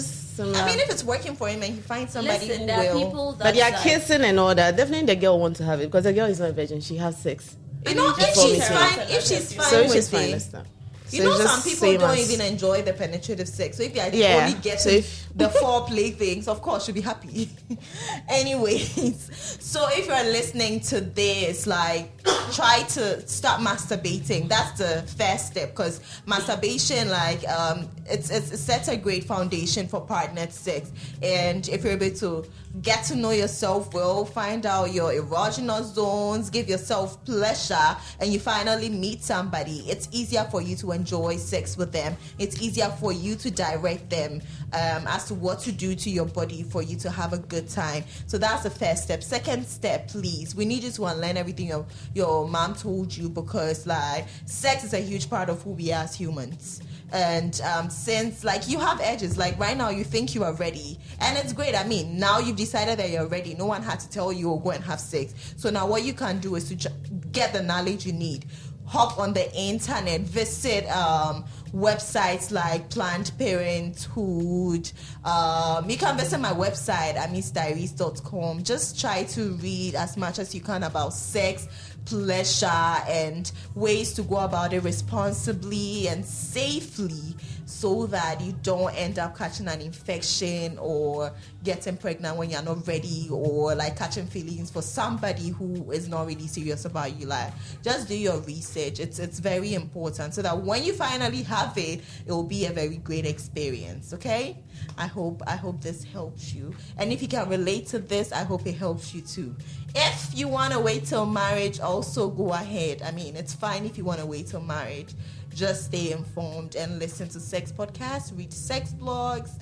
just 0.44 0.54
similar. 0.54 0.70
I 0.70 0.72
mean, 0.72 0.80
if 0.80 0.90
it's 0.90 1.04
working 1.04 1.36
for 1.36 1.48
him 1.48 1.62
and 1.64 1.74
he 1.76 1.82
finds 1.82 2.14
somebody 2.14 2.48
Listen, 2.48 2.62
who 2.62 2.68
there 2.68 2.80
are 2.92 2.94
will, 2.96 3.06
people 3.06 3.32
that 3.34 3.44
But 3.46 3.54
they 3.56 3.62
are 3.62 3.72
like- 3.72 3.82
kissing 3.82 4.22
and 4.22 4.40
all 4.40 4.54
that. 4.56 4.76
Definitely 4.76 5.08
the 5.14 5.20
girl 5.20 5.40
wants 5.40 5.58
to 5.60 5.66
have 5.66 5.80
it 5.82 5.86
because 5.88 6.04
the 6.06 6.14
girl 6.14 6.28
is 6.28 6.40
not 6.40 6.50
a 6.50 6.54
virgin. 6.54 6.82
She 6.82 6.98
has 6.98 7.18
sex. 7.18 7.56
you 7.88 7.96
know, 7.96 8.14
if 8.18 8.36
she's 8.36 8.68
fine, 8.68 9.00
if 9.10 9.24
she's 9.26 9.54
fine 9.54 9.66
so 9.66 9.82
with 9.84 9.94
she's 9.94 10.10
fine. 10.10 10.30
it, 10.30 10.32
That's 10.34 10.46
that. 10.48 10.66
You 11.10 11.24
So 11.24 11.24
know, 11.26 11.36
it's 11.42 11.52
some 11.52 11.62
people 11.90 12.08
don't 12.08 12.18
as- 12.18 12.32
even 12.32 12.46
enjoy 12.46 12.84
the 12.84 12.94
penetrative 12.94 13.48
sex. 13.50 13.76
So 13.78 13.84
if 13.84 13.94
you 13.96 14.02
are 14.02 14.10
Yeah. 14.14 14.46
only 14.46 14.54
getting 14.62 14.80
So 14.80 14.90
if- 14.90 15.28
the 15.36 15.50
foreplay 15.50 16.16
things, 16.18 16.48
of 16.48 16.62
course, 16.62 16.88
you'll 16.88 16.96
be 16.96 17.02
happy. 17.02 17.50
Anyways, 18.30 19.58
so 19.60 19.88
if 19.92 20.08
you're 20.08 20.32
listening 20.32 20.80
to 20.82 21.02
this, 21.02 21.68
like, 21.68 22.12
try 22.52 22.84
to 22.90 23.28
stop 23.28 23.60
masturbating. 23.60 24.48
That's 24.48 24.78
the 24.78 25.04
first 25.18 25.48
step 25.48 25.72
because 25.72 26.02
masturbation, 26.26 27.10
like, 27.10 27.48
um, 27.48 27.90
it's, 28.06 28.30
it's 28.30 28.52
it 28.52 28.58
sets 28.58 28.88
a 28.88 28.98
great 28.98 29.24
foundation 29.24 29.88
for 29.88 30.02
partnered 30.02 30.52
sex. 30.52 30.92
And 31.22 31.68
if 31.70 31.84
you're 31.84 31.94
able 31.94 32.16
to 32.18 32.46
get 32.82 33.04
to 33.06 33.16
know 33.16 33.32
yourself 33.32 33.94
well, 33.94 34.26
find 34.26 34.66
out 34.66 34.94
your 34.94 35.12
erogenous 35.12 35.94
zones, 35.94 36.50
give 36.50 36.70
yourself 36.70 37.24
pleasure, 37.26 37.98
and 38.20 38.32
you 38.32 38.40
finally 38.40 38.90
meet 38.90 39.24
somebody, 39.24 39.80
it's 39.90 40.08
easier 40.12 40.48
for 40.52 40.62
you 40.62 40.76
to 40.78 40.92
enjoy 40.92 41.36
sex 41.38 41.78
with 41.78 41.92
them. 41.92 42.16
It's 42.40 42.62
easier 42.62 42.90
for 43.00 43.12
you 43.12 43.36
to 43.36 43.52
direct 43.52 44.10
them 44.10 44.42
um, 44.74 45.08
as 45.08 45.26
to 45.26 45.34
what 45.34 45.60
to 45.62 45.72
do 45.72 45.96
to 45.96 46.10
your 46.10 46.26
body 46.26 46.64
for 46.64 46.82
you 46.82 46.96
to 46.98 47.10
have 47.10 47.34
a 47.34 47.38
good 47.38 47.70
time. 47.70 48.04
So 48.28 48.38
that's 48.38 48.64
the 48.64 48.70
first 48.70 49.04
step. 49.04 49.24
Second 49.24 49.66
step, 49.66 50.08
please, 50.08 50.56
we 50.56 50.66
need 50.66 50.84
you 50.84 50.92
to 50.92 51.06
unlearn 51.06 51.38
everything 51.38 51.68
your 51.68 51.86
your 52.14 52.31
your 52.32 52.48
mom 52.48 52.74
told 52.74 53.16
you 53.16 53.28
because 53.30 53.86
like 53.86 54.26
sex 54.46 54.84
is 54.84 54.94
a 54.94 55.00
huge 55.00 55.30
part 55.30 55.50
of 55.50 55.62
who 55.64 55.72
we 55.72 55.92
are 55.92 56.04
as 56.04 56.16
humans. 56.16 56.82
And 57.14 57.60
um, 57.62 57.90
since 57.90 58.46
like 58.46 58.70
you 58.70 58.80
have 58.80 59.02
edges, 59.02 59.38
like 59.38 59.60
right 59.60 59.76
now 59.76 59.90
you 59.90 60.06
think 60.06 60.34
you 60.34 60.46
are 60.46 60.54
ready, 60.54 60.98
and 61.20 61.38
it's 61.38 61.52
great. 61.52 61.76
I 61.76 61.84
mean, 61.86 62.18
now 62.18 62.40
you've 62.40 62.56
decided 62.56 63.00
that 63.00 63.10
you're 63.10 63.28
ready. 63.28 63.54
No 63.56 63.66
one 63.66 63.84
had 63.84 64.00
to 64.00 64.10
tell 64.10 64.32
you 64.32 64.50
or 64.50 64.62
go 64.62 64.72
and 64.72 64.84
have 64.86 65.02
sex. 65.02 65.34
So 65.58 65.70
now 65.70 65.86
what 65.88 66.04
you 66.04 66.14
can 66.14 66.40
do 66.40 66.56
is 66.56 66.70
to 66.70 66.76
ju- 66.76 66.90
get 67.34 67.52
the 67.52 67.62
knowledge 67.62 68.06
you 68.06 68.14
need. 68.14 68.46
Hop 68.86 69.20
on 69.20 69.34
the 69.34 69.54
internet, 69.56 70.22
visit 70.22 70.86
um, 70.90 71.46
websites 71.74 72.52
like 72.52 72.90
Planned 72.90 73.32
Parenthood. 73.38 74.92
Um, 75.24 75.90
you 75.90 75.98
can 75.98 76.18
visit 76.18 76.40
my 76.40 76.52
website, 76.52 77.16
amisdiaries.com. 77.16 78.64
Just 78.64 79.00
try 79.00 79.24
to 79.24 79.54
read 79.54 79.96
as 79.96 80.18
much 80.18 80.40
as 80.40 80.54
you 80.54 80.62
can 80.62 80.84
about 80.84 81.14
sex, 81.14 81.68
pleasure, 82.06 82.68
and 83.08 83.52
ways 83.76 84.14
to 84.14 84.24
go 84.24 84.38
about 84.38 84.74
it 84.74 84.84
responsibly 84.84 86.08
and 86.08 86.26
safely 86.26 87.36
so 87.72 88.06
that 88.08 88.42
you 88.42 88.54
don't 88.64 88.94
end 88.96 89.18
up 89.18 89.36
catching 89.38 89.68
an 89.68 89.80
infection 89.80 90.78
or 90.78 91.32
getting 91.64 91.96
pregnant 91.96 92.36
when 92.36 92.50
you're 92.50 92.62
not 92.62 92.86
ready 92.86 93.30
or 93.32 93.74
like 93.76 93.96
catching 93.96 94.28
feelings 94.28 94.70
for 94.70 94.82
somebody 94.82 95.50
who 95.50 95.90
is 95.92 96.10
not 96.10 96.28
really 96.28 96.48
serious 96.48 96.84
about 96.84 97.18
you. 97.18 97.26
Like 97.28 97.54
just 97.82 98.10
do 98.10 98.16
your 98.16 98.40
research. 98.42 99.00
It's 99.00 99.20
it's 99.20 99.40
very 99.40 99.74
important 99.74 100.34
so 100.34 100.42
that 100.42 100.62
when 100.62 100.84
you 100.84 100.94
finally 100.94 101.44
have 101.44 101.78
it 101.78 102.02
it 102.26 102.32
will 102.32 102.44
be 102.44 102.66
a 102.66 102.72
very 102.72 102.98
great 102.98 103.26
experience 103.26 104.14
okay? 104.14 104.58
I 104.98 105.08
hope 105.08 105.42
i 105.48 105.56
hope 105.56 105.82
this 105.82 106.04
helps 106.04 106.54
you. 106.54 106.76
And 106.98 107.14
if 107.14 107.22
you 107.22 107.30
can 107.30 107.48
relate 107.48 107.88
to 107.88 108.00
this 108.00 108.34
i 108.34 108.44
hope 108.44 108.68
it 108.68 108.76
helps 108.76 109.14
you 109.16 109.22
too. 109.22 109.56
If 109.96 110.38
you 110.38 110.50
want 110.50 110.74
to 110.74 110.80
wait 110.80 111.06
till 111.06 111.26
marriage 111.26 111.80
also 111.80 112.30
go 112.30 112.50
ahead. 112.52 113.02
I 113.02 113.12
mean 113.12 113.38
it's 113.38 113.54
fine 113.54 113.86
if 113.86 113.98
you 113.98 114.04
want 114.04 114.20
to 114.20 114.26
wait 114.26 114.48
till 114.48 114.62
marriage 114.62 115.14
just 115.54 115.86
stay 115.86 116.12
informed 116.12 116.76
and 116.76 117.00
listen 117.00 117.28
to 117.30 117.40
sex 117.40 117.72
podcasts 117.72 118.36
read 118.38 118.54
sex 118.54 118.94
blogs 118.94 119.60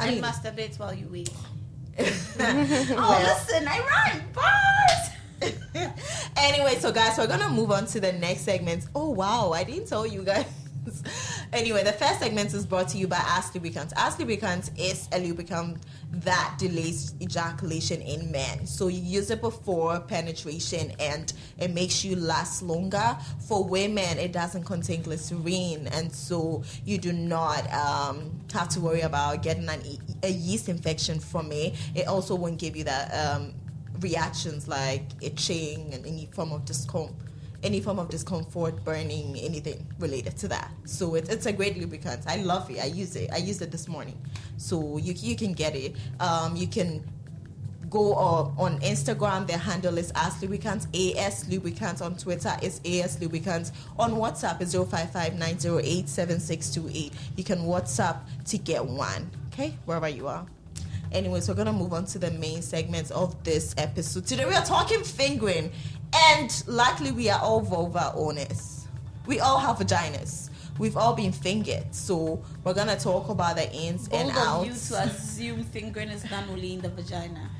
I 0.00 0.06
and 0.06 0.14
mean, 0.16 0.24
masturbate 0.24 0.78
while 0.78 0.94
you 0.94 1.08
wait. 1.10 1.30
Oh, 1.98 3.36
listen, 3.46 3.68
I 3.68 3.78
rhyme 3.80 4.22
bars. 4.32 5.10
anyway, 6.36 6.76
so 6.76 6.90
guys, 6.92 7.18
we're 7.18 7.26
gonna 7.26 7.50
move 7.50 7.70
on 7.70 7.86
to 7.86 8.00
the 8.00 8.12
next 8.12 8.42
segment. 8.42 8.86
Oh 8.94 9.10
wow, 9.10 9.52
I 9.52 9.64
didn't 9.64 9.88
tell 9.88 10.06
you 10.06 10.22
guys. 10.24 10.46
Anyway, 11.52 11.84
the 11.84 11.92
first 11.92 12.20
segment 12.20 12.52
is 12.54 12.66
brought 12.66 12.88
to 12.88 12.98
you 12.98 13.06
by 13.06 13.16
Ask 13.16 13.54
Lubricant. 13.54 13.92
Ask 13.96 14.18
Lubricant 14.18 14.70
is 14.78 15.08
a 15.12 15.18
lubricant 15.18 15.78
that 16.12 16.56
delays 16.58 17.14
ejaculation 17.20 18.00
in 18.02 18.30
men. 18.30 18.66
So 18.66 18.88
you 18.88 19.00
use 19.00 19.30
it 19.30 19.40
before 19.40 20.00
penetration 20.00 20.92
and 20.98 21.32
it 21.58 21.72
makes 21.72 22.04
you 22.04 22.16
last 22.16 22.62
longer. 22.62 23.16
For 23.46 23.64
women, 23.64 24.18
it 24.18 24.32
doesn't 24.32 24.64
contain 24.64 25.02
glycerine, 25.02 25.86
and 25.88 26.12
so 26.12 26.62
you 26.84 26.98
do 26.98 27.12
not 27.12 27.72
um, 27.72 28.40
have 28.52 28.68
to 28.70 28.80
worry 28.80 29.02
about 29.02 29.42
getting 29.42 29.68
an, 29.68 29.82
a 30.22 30.30
yeast 30.30 30.68
infection 30.68 31.20
from 31.20 31.52
it. 31.52 31.74
It 31.94 32.06
also 32.06 32.34
won't 32.34 32.58
give 32.58 32.76
you 32.76 32.84
that. 32.84 33.12
Um, 33.12 33.54
reactions 34.00 34.66
like 34.66 35.02
itching 35.20 35.94
and 35.94 36.04
any 36.04 36.26
form 36.32 36.50
of 36.50 36.64
discomfort 36.64 37.14
any 37.62 37.80
form 37.80 37.98
of 37.98 38.08
discomfort 38.08 38.84
burning 38.84 39.36
anything 39.38 39.86
related 39.98 40.36
to 40.38 40.48
that. 40.48 40.70
So 40.84 41.14
it, 41.14 41.28
it's 41.30 41.46
a 41.46 41.52
great 41.52 41.78
lubricant. 41.78 42.22
I 42.26 42.36
love 42.36 42.70
it. 42.70 42.80
I 42.80 42.86
use 42.86 43.16
it. 43.16 43.30
I 43.32 43.38
used 43.38 43.62
it 43.62 43.70
this 43.70 43.88
morning. 43.88 44.20
So 44.56 44.98
you, 44.98 45.14
you 45.14 45.36
can 45.36 45.52
get 45.52 45.76
it. 45.76 45.96
Um, 46.20 46.56
you 46.56 46.66
can 46.66 47.04
go 47.92 48.14
uh, 48.14 48.50
on 48.58 48.80
instagram. 48.80 49.46
Their 49.46 49.58
handle 49.58 49.98
is 49.98 50.10
as 50.14 50.40
lubricants 50.40 50.88
as 51.18 51.46
lubricants. 51.48 52.00
On 52.00 52.16
twitter 52.16 52.56
is 52.62 52.80
as 52.84 53.20
lubricants. 53.20 53.72
On 53.98 54.12
whatsapp 54.12 54.58
is 54.60 54.74
055-908-7628 54.74 57.12
you 57.36 57.44
can 57.44 57.58
whatsapp 57.60 58.18
to 58.46 58.58
get 58.58 58.84
one. 58.84 59.30
Okay? 59.52 59.76
Wherever 59.84 60.08
you 60.08 60.26
are. 60.26 60.44
Anyways, 61.12 61.46
we're 61.46 61.54
gonna 61.54 61.74
move 61.74 61.92
on 61.92 62.06
to 62.06 62.18
the 62.18 62.30
main 62.30 62.62
segments 62.62 63.10
of 63.10 63.44
this 63.44 63.74
episode. 63.76 64.24
Today 64.24 64.46
we 64.46 64.54
are 64.54 64.64
talking 64.64 65.04
fingering, 65.04 65.70
and 66.14 66.62
luckily 66.66 67.12
we 67.12 67.30
are 67.30 67.40
all 67.40 67.60
vulva 67.60 68.12
owners. 68.14 68.86
We 69.26 69.40
all 69.40 69.58
have 69.58 69.78
vaginas. 69.78 70.50
We've 70.78 70.96
all 70.96 71.14
been 71.14 71.32
fingered, 71.32 71.94
so 71.94 72.42
we're 72.64 72.74
gonna 72.74 72.98
talk 72.98 73.28
about 73.28 73.56
the 73.56 73.70
ins 73.72 74.08
and 74.08 74.32
Bold 74.32 74.46
of 74.46 74.66
you 74.66 74.72
to 74.72 75.02
assume 75.02 75.64
fingering 75.64 76.08
is 76.08 76.22
done 76.24 76.48
only 76.50 76.74
in 76.74 76.80
the 76.80 76.88
vagina. 76.88 77.50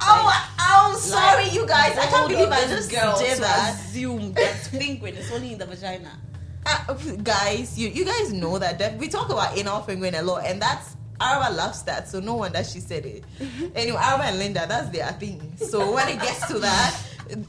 Oh, 0.00 0.48
I'm 0.58 0.96
sorry, 0.96 1.44
Like, 1.44 1.54
you 1.54 1.66
guys. 1.66 1.96
I 1.96 2.06
can't 2.06 2.28
believe 2.28 2.48
I 2.48 2.62
just 2.62 2.90
girl 2.90 3.16
did 3.18 3.38
that. 3.38 3.74
Assume 3.74 4.32
that 4.32 4.56
fingering 4.66 5.14
is 5.14 5.30
only 5.30 5.52
in 5.52 5.58
the 5.58 5.66
vagina. 5.66 6.18
Uh, 6.64 6.94
guys, 7.24 7.76
you 7.76 7.88
you 7.88 8.04
guys 8.04 8.32
know 8.32 8.56
that, 8.56 8.78
that 8.78 8.96
we 8.96 9.08
talk 9.08 9.28
about 9.30 9.58
anal 9.58 9.80
fingering 9.82 10.14
a 10.14 10.22
lot, 10.22 10.44
and 10.46 10.62
that's 10.62 10.96
Arwa 11.20 11.54
loves 11.56 11.82
that, 11.82 12.08
so 12.08 12.20
no 12.20 12.34
wonder 12.34 12.62
she 12.62 12.78
said 12.78 13.04
it. 13.04 13.24
anyway, 13.74 13.96
Arwa 13.98 14.24
and 14.26 14.38
Linda, 14.38 14.64
that's 14.68 14.88
their 14.90 15.10
thing. 15.12 15.52
So 15.56 15.92
when 15.92 16.08
it 16.08 16.20
gets 16.20 16.46
to 16.46 16.58
that, 16.60 16.96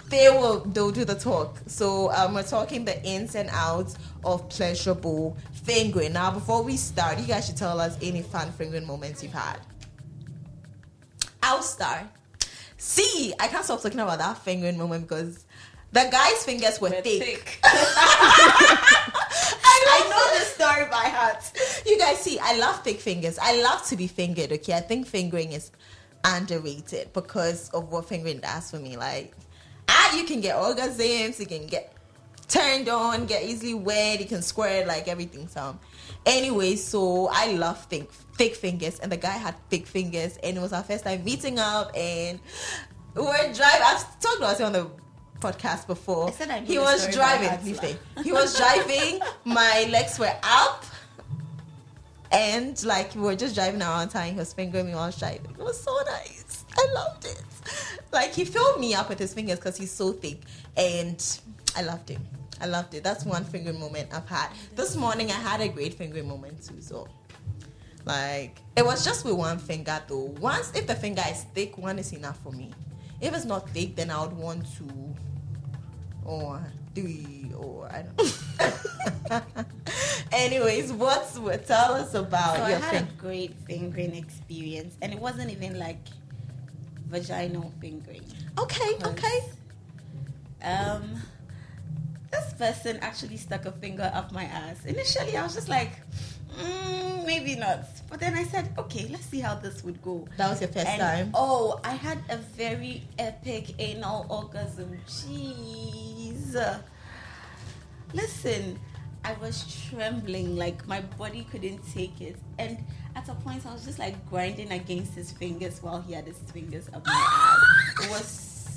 they 0.10 0.30
will 0.30 0.60
they'll 0.60 0.92
do 0.92 1.06
the 1.06 1.16
talk. 1.16 1.58
So 1.68 2.12
um, 2.12 2.34
we're 2.34 2.44
talking 2.44 2.86
the 2.86 3.04
ins 3.04 3.36
and 3.36 3.50
outs 3.52 3.98
of 4.24 4.48
pleasurable 4.50 5.38
fingering. 5.64 6.14
Now, 6.14 6.32
before 6.32 6.64
we 6.64 6.78
start, 6.78 7.20
you 7.20 7.26
guys 7.26 7.46
should 7.48 7.58
tell 7.58 7.80
us 7.80 7.98
any 8.02 8.22
fun 8.22 8.52
fingering 8.52 8.86
moments 8.86 9.24
you've 9.24 9.34
had. 9.34 9.60
I'll 11.42 11.62
start. 11.62 12.06
See, 12.78 13.34
I 13.40 13.48
can't 13.48 13.64
stop 13.64 13.82
talking 13.82 14.00
about 14.00 14.20
that 14.20 14.38
fingering 14.40 14.78
moment 14.78 15.08
because 15.08 15.46
the 15.92 16.08
guy's 16.12 16.44
fingers 16.44 16.82
were 16.82 16.90
thick. 16.90 17.60
I 19.94 20.00
know 20.10 20.40
the 20.40 20.46
story 20.46 20.86
by 20.90 21.10
heart. 21.10 21.52
You 21.86 21.98
guys 22.00 22.20
see, 22.20 22.40
I 22.40 22.58
love 22.58 22.84
thick 22.84 23.00
fingers. 23.00 23.38
I 23.42 23.62
love 23.62 23.86
to 23.88 23.96
be 23.96 24.08
fingered. 24.08 24.52
Okay, 24.52 24.74
I 24.74 24.80
think 24.80 25.08
fingering 25.08 25.52
is 25.52 25.72
underrated 26.24 27.14
because 27.14 27.70
of 27.70 27.92
what 27.92 28.08
fingering 28.08 28.40
does 28.40 28.72
for 28.72 28.80
me. 28.80 28.98
Like, 28.98 29.34
ah, 30.12 30.18
you 30.18 30.24
can 30.24 30.42
get 30.42 30.56
orgasms, 30.56 31.40
you 31.40 31.46
can 31.46 31.68
get 31.68 31.94
turned 32.48 32.90
on, 32.90 33.26
get 33.26 33.44
easily 33.44 33.74
wet, 33.74 34.20
you 34.20 34.26
can 34.26 34.42
squirt 34.42 34.88
like 34.88 35.08
everything. 35.08 35.48
So, 35.48 35.78
anyway, 36.26 36.76
so 36.76 37.30
I 37.32 37.54
love 37.54 37.84
thick 37.86 38.12
thick 38.36 38.56
fingers, 38.56 39.00
and 39.00 39.12
the 39.12 39.18
guy 39.18 39.38
had 39.38 39.56
thick 39.70 39.88
fingers, 39.88 40.38
and 40.44 40.58
it 40.58 40.60
was 40.60 40.74
our 40.74 40.84
first 40.84 41.04
time 41.04 41.24
meeting 41.24 41.60
up, 41.60 41.92
and 41.96 42.40
we 43.16 43.22
were 43.22 43.54
driving. 43.54 43.82
I've 43.86 44.20
talked 44.20 44.38
about 44.38 44.60
it 44.60 44.64
on 44.64 44.74
the 44.74 44.88
podcast 45.40 45.88
before. 45.88 46.30
I 46.30 46.32
said 46.32 46.50
I 46.50 46.60
he 46.62 46.80
was 46.80 47.08
driving. 47.14 47.50
heart, 47.50 47.64
leave 47.64 47.80
Sla. 47.80 47.92
it. 47.92 48.00
He 48.24 48.32
was 48.32 48.58
driving. 48.58 49.20
My 49.44 49.88
legs 49.92 50.18
were 50.18 50.34
up. 50.44 50.86
And 52.32 52.84
like 52.84 53.14
we 53.14 53.22
were 53.22 53.36
just 53.36 53.54
driving 53.54 53.82
around 53.82 54.10
town, 54.10 54.32
he 54.32 54.40
was 54.40 54.54
fingering 54.54 54.88
me 54.88 54.94
while 54.94 55.04
I 55.04 55.06
was 55.08 55.20
driving. 55.20 55.52
It 55.52 55.64
was 55.64 55.80
so 55.80 55.96
nice. 56.08 56.66
I 56.76 56.88
loved 56.94 57.26
it. 57.26 57.44
Like 58.14 58.34
he 58.34 58.46
filled 58.46 58.80
me 58.80 58.94
up 58.94 59.10
with 59.10 59.18
his 59.20 59.34
fingers 59.34 59.58
because 59.58 59.76
he's 59.76 59.92
so 59.92 60.12
thick, 60.14 60.42
and 60.78 61.40
I 61.76 61.82
loved 61.82 62.08
him. 62.10 62.22
I 62.62 62.68
loved 62.68 62.94
it. 62.94 63.04
That's 63.04 63.26
one 63.26 63.44
fingering 63.44 63.80
moment 63.80 64.10
I've 64.14 64.28
had. 64.30 64.50
This 64.76 64.96
morning 64.96 65.30
I 65.32 65.34
had 65.34 65.60
a 65.62 65.68
great 65.68 65.96
fingering 65.96 66.28
moment 66.28 66.64
too. 66.64 66.80
So, 66.82 67.08
like 68.06 68.60
it 68.78 68.86
was 68.86 69.04
just 69.04 69.26
with 69.26 69.34
one 69.34 69.58
finger 69.58 70.00
though. 70.08 70.32
Once 70.40 70.72
if 70.76 70.86
the 70.88 70.96
finger 70.96 71.24
is 71.28 71.44
thick, 71.56 71.78
one 71.78 71.98
is 72.00 72.14
enough 72.14 72.38
for 72.44 72.52
me. 72.52 72.72
If 73.20 73.34
it's 73.34 73.46
not 73.46 73.70
thick, 73.72 73.96
then 73.96 74.12
I 74.12 74.22
would 74.22 74.34
want 74.34 74.66
two 74.78 75.16
or 76.24 76.62
three 76.94 77.52
or 77.58 77.88
I 77.92 78.04
don't 78.04 79.30
know. 79.30 79.66
Anyways, 80.32 80.94
what's 80.94 81.38
what? 81.40 81.66
Tell 81.66 81.94
us 81.96 82.14
about 82.14 82.58
So 82.58 82.64
I 82.64 82.70
your 82.70 82.80
had 82.80 82.92
thing. 82.92 83.08
a 83.18 83.22
great 83.22 83.56
fingering 83.66 84.16
experience, 84.16 84.96
and 85.02 85.12
it 85.14 85.20
wasn't 85.20 85.52
even 85.52 85.80
like 85.80 85.98
vaginal 87.14 87.72
fingering. 87.80 88.26
Okay, 88.58 88.98
okay. 89.06 89.38
Um, 90.64 91.22
this 92.32 92.54
person 92.54 92.98
actually 93.02 93.38
stuck 93.38 93.66
a 93.66 93.72
finger 93.72 94.10
up 94.14 94.32
my 94.32 94.46
ass. 94.46 94.84
Initially, 94.86 95.38
I 95.38 95.44
was 95.44 95.54
just 95.54 95.70
like, 95.70 95.92
mm, 96.58 97.26
maybe 97.26 97.56
not. 97.56 97.86
But 98.10 98.20
then 98.20 98.34
I 98.34 98.44
said, 98.44 98.74
okay, 98.78 99.08
let's 99.12 99.26
see 99.26 99.40
how 99.40 99.56
this 99.56 99.84
would 99.84 100.02
go. 100.02 100.28
That 100.38 100.50
was 100.50 100.60
your 100.62 100.72
first 100.72 100.88
And, 100.88 101.00
time. 101.00 101.32
Oh, 101.36 101.80
I 101.84 101.94
had 101.94 102.20
a 102.30 102.38
very 102.38 103.04
epic 103.20 103.76
anal 103.78 104.26
orgasm. 104.30 104.98
Jeez. 105.08 106.58
Listen, 108.14 108.80
I 109.24 109.34
was 109.42 109.64
trembling, 109.90 110.56
like 110.56 110.88
my 110.88 111.02
body 111.22 111.46
couldn't 111.52 111.82
take 111.94 112.22
it. 112.22 112.38
And 112.58 112.84
at 113.16 113.30
a 113.30 113.34
point, 113.36 113.66
I 113.66 113.74
was 113.74 113.86
just 113.86 114.00
like 114.00 114.16
grinding 114.30 114.72
against 114.72 115.14
his 115.14 115.32
fingers 115.32 115.82
while 115.82 116.02
he 116.02 116.14
had 116.14 116.26
his 116.26 116.38
fingers 116.52 116.90
up 116.94 117.06
my 117.06 117.14
ass. 117.14 118.06
It 118.06 118.10
was 118.10 118.26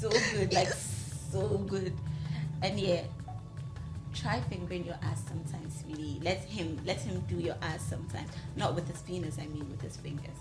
so 0.01 0.11
good, 0.35 0.53
like 0.53 0.69
so 0.69 1.59
good. 1.59 1.93
And 2.63 2.79
yeah, 2.79 3.03
try 4.15 4.41
fingering 4.43 4.85
your 4.85 4.99
ass 5.03 5.23
sometimes, 5.27 5.83
really. 5.89 6.21
Let 6.23 6.39
him 6.45 6.79
let 6.85 7.01
him 7.01 7.25
do 7.29 7.37
your 7.37 7.57
ass 7.63 7.83
sometimes. 7.83 8.31
Not 8.57 8.75
with 8.75 8.89
his 8.89 9.01
penis, 9.03 9.39
I 9.41 9.47
mean 9.47 9.69
with 9.71 9.81
his 9.81 9.97
fingers. 9.97 10.39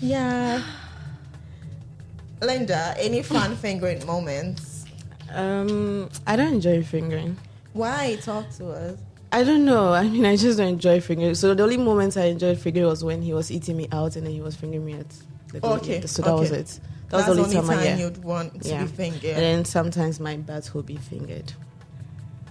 Yeah. 0.00 0.62
Linda, 2.40 2.94
any 2.98 3.22
fun 3.22 3.56
fingering 3.64 4.04
moments? 4.06 4.84
Um, 5.32 6.08
I 6.26 6.36
don't 6.36 6.54
enjoy 6.54 6.82
fingering. 6.82 7.36
Why? 7.72 8.18
Talk 8.22 8.50
to 8.58 8.70
us. 8.70 8.98
I 9.32 9.44
don't 9.44 9.64
know. 9.64 9.92
I 9.94 10.06
mean, 10.08 10.26
I 10.26 10.36
just 10.36 10.58
don't 10.58 10.68
enjoy 10.68 11.00
fingering. 11.00 11.34
So 11.34 11.54
the 11.54 11.62
only 11.62 11.78
moments 11.78 12.16
I 12.16 12.24
enjoyed 12.24 12.58
fingering 12.58 12.86
was 12.86 13.02
when 13.02 13.22
he 13.22 13.32
was 13.32 13.50
eating 13.50 13.76
me 13.78 13.88
out 13.90 14.14
and 14.16 14.26
then 14.26 14.32
he 14.34 14.42
was 14.42 14.54
fingering 14.54 14.84
me 14.84 14.92
at 14.94 15.06
the 15.52 15.60
door. 15.60 15.76
Okay, 15.78 16.02
So 16.06 16.22
that 16.22 16.34
was 16.34 16.50
it. 16.50 16.66
That 17.08 17.18
That's 17.18 17.28
was 17.28 17.36
the 17.38 17.42
the 17.42 17.58
only 17.58 17.68
time, 17.68 17.78
I, 17.78 17.84
yeah. 17.84 17.96
you'd 17.96 18.22
want 18.22 18.62
to 18.62 18.68
Yeah. 18.68 18.84
be 18.84 18.90
fingered. 18.90 19.24
And 19.30 19.38
then 19.42 19.64
sometimes 19.64 20.20
my 20.20 20.36
butt 20.36 20.72
will 20.74 20.82
be 20.82 20.96
fingered. 20.96 21.52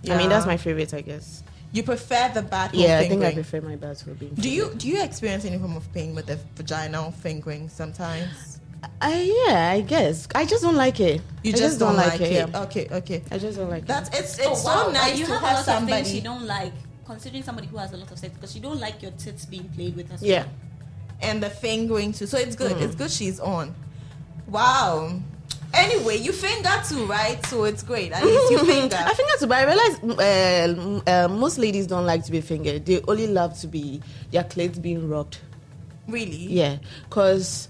I 0.09 0.17
mean, 0.17 0.29
that's 0.29 0.47
my 0.47 0.57
favorite, 0.57 0.93
I 0.93 1.01
guess. 1.01 1.43
You 1.71 1.83
prefer 1.83 2.29
the 2.33 2.41
battle 2.41 2.79
Yeah, 2.79 2.99
I 2.99 3.07
think 3.07 3.23
I 3.23 3.33
prefer 3.33 3.61
my 3.61 3.75
butt 3.75 4.03
will 4.05 4.15
be. 4.15 4.27
do 4.27 4.49
you 4.49 4.73
do 4.75 4.89
you 4.89 5.01
experience 5.01 5.45
any 5.45 5.57
form 5.57 5.77
of 5.77 5.91
pain 5.93 6.13
with 6.15 6.25
the 6.25 6.37
vaginal 6.55 7.11
fingering 7.11 7.69
sometimes? 7.69 8.50
I 9.01 9.43
yeah, 9.47 9.71
I 9.71 9.81
guess. 9.81 10.27
I 10.33 10.45
just 10.45 10.63
don't 10.63 10.75
like 10.75 10.99
it. 10.99 11.21
You 11.43 11.53
I 11.53 11.55
just, 11.55 11.79
don't, 11.79 11.95
like 11.95 12.19
it. 12.21 12.31
yeah. 12.31 12.61
Okay, 12.63 12.87
okay. 12.91 13.23
I 13.31 13.37
just 13.37 13.57
don't 13.57 13.69
like 13.69 13.85
That's 13.85 14.09
it. 14.09 14.19
it's 14.23 14.37
it's 14.39 14.47
Oh, 14.47 14.51
wow. 14.65 14.85
so 14.85 14.91
nice 14.91 15.17
you 15.19 15.25
to 15.25 15.31
have, 15.33 15.41
have, 15.41 15.51
a 15.51 15.53
lot 15.53 15.59
of 15.59 15.65
things 15.65 15.77
somebody 15.89 16.09
you 16.11 16.21
don't 16.21 16.45
like. 16.45 16.73
Considering 17.05 17.43
somebody 17.43 17.67
who 17.67 17.77
has 17.77 17.93
a 17.93 17.97
lot 17.97 18.11
of 18.11 18.17
sex, 18.17 18.33
because 18.35 18.55
you 18.55 18.61
don't 18.61 18.79
like 18.79 19.01
your 19.01 19.11
tits 19.11 19.45
being 19.45 19.67
played 19.69 19.95
with 19.95 20.11
as 20.13 20.21
Yeah. 20.23 20.43
well. 20.43 20.49
and 21.23 21.43
the 21.43 21.49
fingering 21.49 22.13
too. 22.13 22.25
So 22.25 22.37
it's 22.37 22.55
good. 22.55 22.71
Mm. 22.71 22.81
It's 22.81 22.95
good 22.95 23.11
she's 23.11 23.39
on. 23.39 23.75
Wow. 24.47 25.19
Anyway, 25.73 26.17
you 26.17 26.31
finger 26.33 26.69
too, 26.87 27.05
right? 27.05 27.43
So 27.45 27.63
it's 27.65 27.83
great. 27.83 28.11
At 28.11 28.23
least 28.25 28.51
you 28.51 28.59
finger. 28.65 28.97
I 28.99 29.13
finger 29.13 29.33
too, 29.39 29.47
but 29.47 29.57
I 29.57 29.65
realize 29.65 30.19
uh, 30.19 31.01
uh, 31.07 31.27
most 31.29 31.57
ladies 31.57 31.87
don't 31.87 32.05
like 32.05 32.25
to 32.25 32.31
be 32.31 32.41
fingered. 32.41 32.85
They 32.85 33.01
only 33.07 33.27
love 33.27 33.57
to 33.61 33.67
be 33.67 34.01
their 34.31 34.43
clit 34.43 34.81
being 34.81 35.07
rubbed. 35.09 35.37
really? 36.07 36.35
Yeah, 36.35 36.77
because 37.07 37.67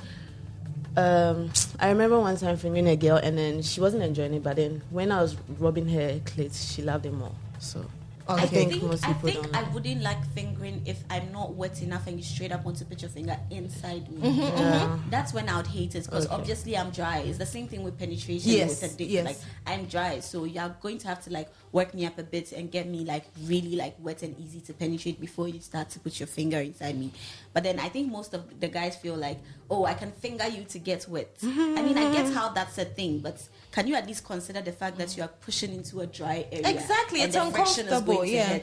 um, 0.97 1.49
I 1.79 1.89
remember 1.89 2.19
one 2.19 2.37
time 2.37 2.57
fingering 2.57 2.87
a 2.87 2.95
girl 2.95 3.17
and 3.17 3.37
then 3.37 3.61
she 3.61 3.79
wasn't 3.79 4.03
enjoying 4.03 4.33
it, 4.33 4.43
but 4.43 4.57
then 4.57 4.81
when 4.89 5.11
I 5.11 5.21
was 5.21 5.35
rubbing 5.59 5.87
her 5.89 6.19
clit, 6.19 6.75
she 6.75 6.81
loved 6.81 7.05
it 7.05 7.13
more. 7.13 7.33
So 7.59 7.85
Okay. 8.33 8.43
I 8.43 8.47
think, 8.47 8.67
I 8.67 8.71
think, 8.71 8.83
most 8.83 9.07
I, 9.07 9.13
think. 9.13 9.55
I 9.57 9.63
wouldn't 9.73 10.01
like 10.01 10.25
fingering 10.33 10.81
if 10.85 11.03
I'm 11.09 11.31
not 11.31 11.53
wet 11.55 11.81
enough 11.81 12.07
and 12.07 12.17
you 12.17 12.23
straight 12.23 12.51
up 12.51 12.63
want 12.65 12.77
to 12.77 12.85
put 12.85 13.01
your 13.01 13.09
finger 13.09 13.37
inside 13.49 14.09
me. 14.11 14.21
Mm-hmm, 14.21 14.39
Yeah. 14.57 14.97
That's 15.09 15.33
when 15.33 15.49
I 15.49 15.57
would 15.57 15.67
hate 15.67 15.95
it 15.95 16.05
because 16.05 16.25
Okay. 16.25 16.35
obviously 16.35 16.77
I'm 16.77 16.91
dry. 16.91 17.19
It's 17.19 17.37
the 17.37 17.45
same 17.45 17.67
thing 17.67 17.83
with 17.83 17.97
penetration 17.97 18.51
Yes, 18.51 18.81
with 18.81 18.93
a 18.93 18.97
dick. 18.97 19.09
yes. 19.09 19.25
Like 19.25 19.37
I'm 19.67 19.85
dry, 19.85 20.19
so 20.19 20.43
you're 20.45 20.75
going 20.81 20.97
to 20.99 21.07
have 21.07 21.23
to 21.25 21.29
like 21.31 21.49
work 21.71 21.93
me 21.93 22.05
up 22.05 22.17
a 22.17 22.23
bit 22.23 22.51
and 22.51 22.69
get 22.71 22.87
me 22.87 23.05
like 23.05 23.25
really 23.45 23.75
like 23.75 23.95
wet 23.99 24.23
and 24.23 24.37
easy 24.39 24.59
to 24.61 24.73
penetrate 24.73 25.19
before 25.21 25.47
you 25.47 25.59
start 25.59 25.89
to 25.91 25.99
put 25.99 26.19
your 26.19 26.27
finger 26.27 26.59
inside 26.59 26.97
me. 26.97 27.11
But 27.53 27.63
then 27.63 27.79
I 27.79 27.89
think 27.89 28.11
most 28.11 28.33
of 28.33 28.59
the 28.59 28.67
guys 28.67 28.95
feel 28.95 29.15
like, 29.15 29.39
oh, 29.69 29.85
I 29.85 29.93
can 29.93 30.11
finger 30.11 30.47
you 30.47 30.63
to 30.65 30.79
get 30.79 31.07
wet. 31.07 31.35
I 31.43 31.81
mean, 31.81 31.97
I 31.97 32.11
get 32.13 32.31
how 32.33 32.49
that's 32.49 32.77
a 32.77 32.85
thing, 32.85 33.19
but 33.19 33.41
can 33.71 33.87
you 33.87 33.95
at 33.95 34.05
least 34.05 34.25
consider 34.25 34.61
the 34.61 34.71
fact 34.71 34.97
that 34.97 35.15
you 35.15 35.23
are 35.23 35.29
pushing 35.29 35.73
into 35.73 36.01
a 36.01 36.07
dry 36.07 36.45
area? 36.51 36.67
Exactly, 36.69 37.21
it's 37.21 37.35
the 37.35 37.41
friction 37.51 37.85
is 37.85 37.91
uncomfortable, 37.91 38.25
yeah. 38.25 38.59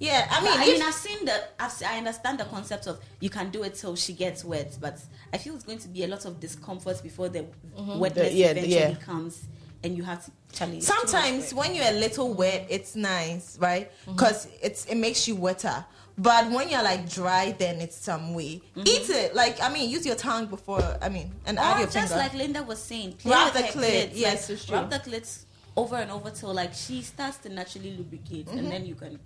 Yeah. 0.00 0.26
I 0.30 0.42
mean, 0.42 0.52
I 0.58 0.66
mean, 0.66 0.82
I've 0.82 0.94
seen 0.94 1.24
the, 1.26 1.44
I've, 1.58 1.72
I 1.86 1.98
understand 1.98 2.40
the 2.40 2.44
concept 2.46 2.86
of 2.86 2.98
you 3.20 3.30
can 3.30 3.50
do 3.50 3.62
it 3.62 3.74
till 3.74 3.94
she 3.96 4.14
gets 4.14 4.44
wet, 4.44 4.76
but 4.80 4.98
I 5.32 5.38
feel 5.38 5.54
it's 5.54 5.64
going 5.64 5.78
to 5.78 5.88
be 5.88 6.04
a 6.04 6.08
lot 6.08 6.24
of 6.24 6.40
discomfort 6.40 7.02
before 7.02 7.28
the 7.28 7.40
mm-hmm. 7.78 7.98
wetness 7.98 8.30
The- 8.30 8.34
yeah, 8.34 8.46
eventually 8.48 8.74
yeah. 8.74 8.94
comes, 8.94 9.46
and 9.82 9.96
you 9.96 10.02
have 10.02 10.24
to 10.24 10.30
challenge. 10.52 10.82
sometimes 10.82 11.54
when 11.54 11.74
you're 11.74 11.86
a 11.88 11.92
little 11.98 12.34
wet, 12.34 12.66
it's 12.68 12.94
nice, 12.96 13.58
right? 13.58 13.90
Because 14.06 14.48
it's 14.62 14.84
it 14.86 14.96
makes 14.96 15.26
you 15.28 15.36
wetter. 15.36 15.84
But 16.18 16.50
when 16.50 16.68
you're 16.68 16.82
like 16.82 17.08
dry, 17.10 17.52
then 17.58 17.80
it's 17.80 17.96
some 17.96 18.34
way. 18.34 18.60
Eat 18.76 19.08
it. 19.08 19.34
Like 19.34 19.62
I 19.62 19.72
mean, 19.72 19.88
use 19.88 20.04
your 20.04 20.16
tongue 20.16 20.46
before. 20.46 20.82
I 21.00 21.08
mean, 21.08 21.32
and 21.46 21.58
add 21.58 21.78
your 21.78 21.88
just 21.88 22.08
finger. 22.12 22.22
like 22.22 22.34
Linda 22.34 22.62
was 22.62 22.78
saying, 22.82 23.14
play 23.14 23.32
Rub 23.32 23.52
the 23.54 23.60
clit. 23.60 23.72
clit, 23.72 24.10
Yes, 24.14 24.48
like, 24.48 24.56
it's 24.58 24.66
true. 24.66 24.76
Rub 24.76 24.90
the 24.90 24.98
clit 24.98 25.44
over 25.76 25.96
and 25.96 26.10
over 26.10 26.30
till 26.30 26.52
like 26.52 26.74
she 26.74 27.00
starts 27.00 27.38
to 27.38 27.48
naturally 27.48 27.96
lubricate, 27.96 28.46
Mm-hmm. 28.48 28.58
and 28.58 28.70
then 28.70 28.84
you 28.84 28.94
can 28.96 29.18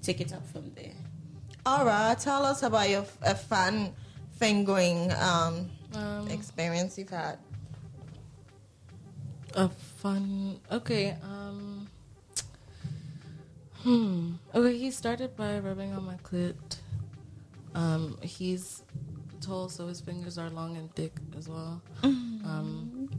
take 0.00 0.20
it 0.22 0.32
up 0.32 0.46
from 0.46 0.70
there. 0.74 0.92
All 1.66 1.84
right, 1.84 2.18
tell 2.18 2.46
us 2.46 2.62
about 2.62 2.88
your 2.88 3.04
a 3.22 3.34
fun 3.34 3.92
fingering 4.38 5.12
um, 5.20 5.68
Um, 5.94 6.28
experience 6.28 6.96
you've 6.96 7.10
had. 7.10 7.38
a 9.54 9.68
fun. 9.98 10.60
Okay. 10.70 11.16
Um. 11.22 11.88
Hmm. 13.82 14.32
Okay. 14.54 14.78
He 14.78 14.90
started 14.90 15.36
by 15.36 15.58
rubbing 15.58 15.92
on 15.92 16.04
my 16.04 16.16
clit. 16.22 16.78
Um. 17.74 18.18
He's 18.22 18.82
tall, 19.40 19.68
so 19.68 19.86
his 19.88 20.00
fingers 20.00 20.38
are 20.38 20.50
long 20.50 20.76
and 20.76 20.94
thick 20.94 21.12
as 21.36 21.48
well. 21.48 21.82
Um. 22.02 23.10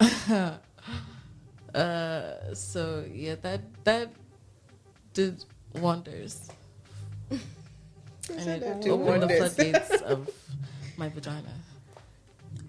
uh. 1.74 2.54
So 2.54 3.04
yeah, 3.10 3.36
that 3.42 3.62
that 3.84 4.10
did 5.14 5.44
wonders. 5.74 6.50
and 7.30 8.48
it 8.48 8.88
opened 8.88 9.22
the 9.22 9.28
floodgates 9.28 9.90
of 10.02 10.30
my 10.96 11.08
vagina. 11.08 11.52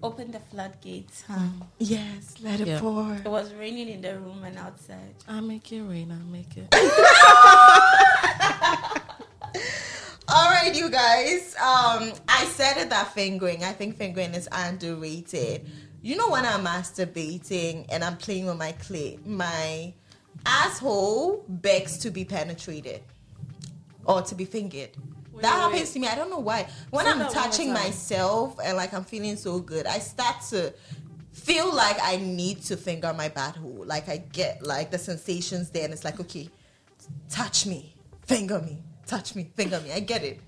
Open 0.02 0.30
the 0.30 0.40
floodgates, 0.40 1.22
huh? 1.28 1.36
Yes, 1.78 2.34
let 2.42 2.60
it 2.60 2.66
Yeah. 2.68 2.80
pour. 2.80 3.14
It 3.16 3.28
was 3.28 3.52
raining 3.52 3.88
in 3.90 4.00
the 4.00 4.18
room 4.18 4.44
and 4.44 4.56
outside. 4.56 5.14
I'll 5.28 5.42
make 5.42 5.70
it 5.72 5.82
rain. 5.82 6.10
I'll 6.10 6.26
make 6.32 6.56
it. 6.56 6.74
All 10.28 10.48
right, 10.50 10.72
you 10.74 10.88
guys. 10.90 11.54
Um, 11.56 12.12
I 12.28 12.44
said 12.46 12.78
it 12.78 12.88
that 12.90 13.12
fingering. 13.12 13.62
I 13.64 13.72
think 13.72 13.96
fingering 13.98 14.32
is 14.34 14.48
underrated. 14.52 15.68
You 16.02 16.16
know 16.16 16.30
when 16.30 16.46
I'm 16.46 16.64
masturbating 16.64 17.84
and 17.90 18.02
I'm 18.02 18.16
playing 18.16 18.46
with 18.46 18.56
my 18.56 18.72
clit, 18.72 19.26
my 19.26 19.92
asshole 20.46 21.44
begs 21.48 21.98
to 21.98 22.10
be 22.10 22.24
penetrated 22.24 23.02
or 24.06 24.22
to 24.22 24.34
be 24.34 24.46
fingered. 24.46 24.90
Wait, 25.40 25.48
that 25.48 25.54
wait, 25.54 25.60
happens 25.62 25.80
wait. 25.82 25.92
to 25.92 25.98
me. 26.00 26.08
I 26.08 26.14
don't 26.14 26.30
know 26.30 26.38
why. 26.38 26.68
When 26.90 27.04
Say 27.04 27.10
I'm 27.12 27.18
that 27.18 27.26
one 27.26 27.34
more 27.34 27.44
touching 27.44 27.72
myself 27.72 28.58
and 28.62 28.76
like 28.76 28.92
I'm 28.92 29.04
feeling 29.04 29.36
so 29.36 29.58
good, 29.60 29.86
I 29.86 29.98
start 29.98 30.42
to 30.50 30.74
feel 31.32 31.74
like 31.74 31.96
I 32.02 32.16
need 32.16 32.62
to 32.64 32.76
finger 32.76 33.12
my 33.14 33.28
butthole. 33.28 33.86
Like 33.86 34.08
I 34.08 34.18
get 34.18 34.62
like 34.62 34.90
the 34.90 34.98
sensations 34.98 35.70
there, 35.70 35.84
and 35.84 35.92
it's 35.92 36.04
like, 36.04 36.20
okay, 36.20 36.48
touch 37.28 37.66
me, 37.66 37.94
finger 38.26 38.60
me, 38.60 38.82
touch 39.06 39.34
me, 39.34 39.50
finger 39.56 39.80
me. 39.80 39.92
I 39.92 40.00
get 40.00 40.22
it. 40.24 40.40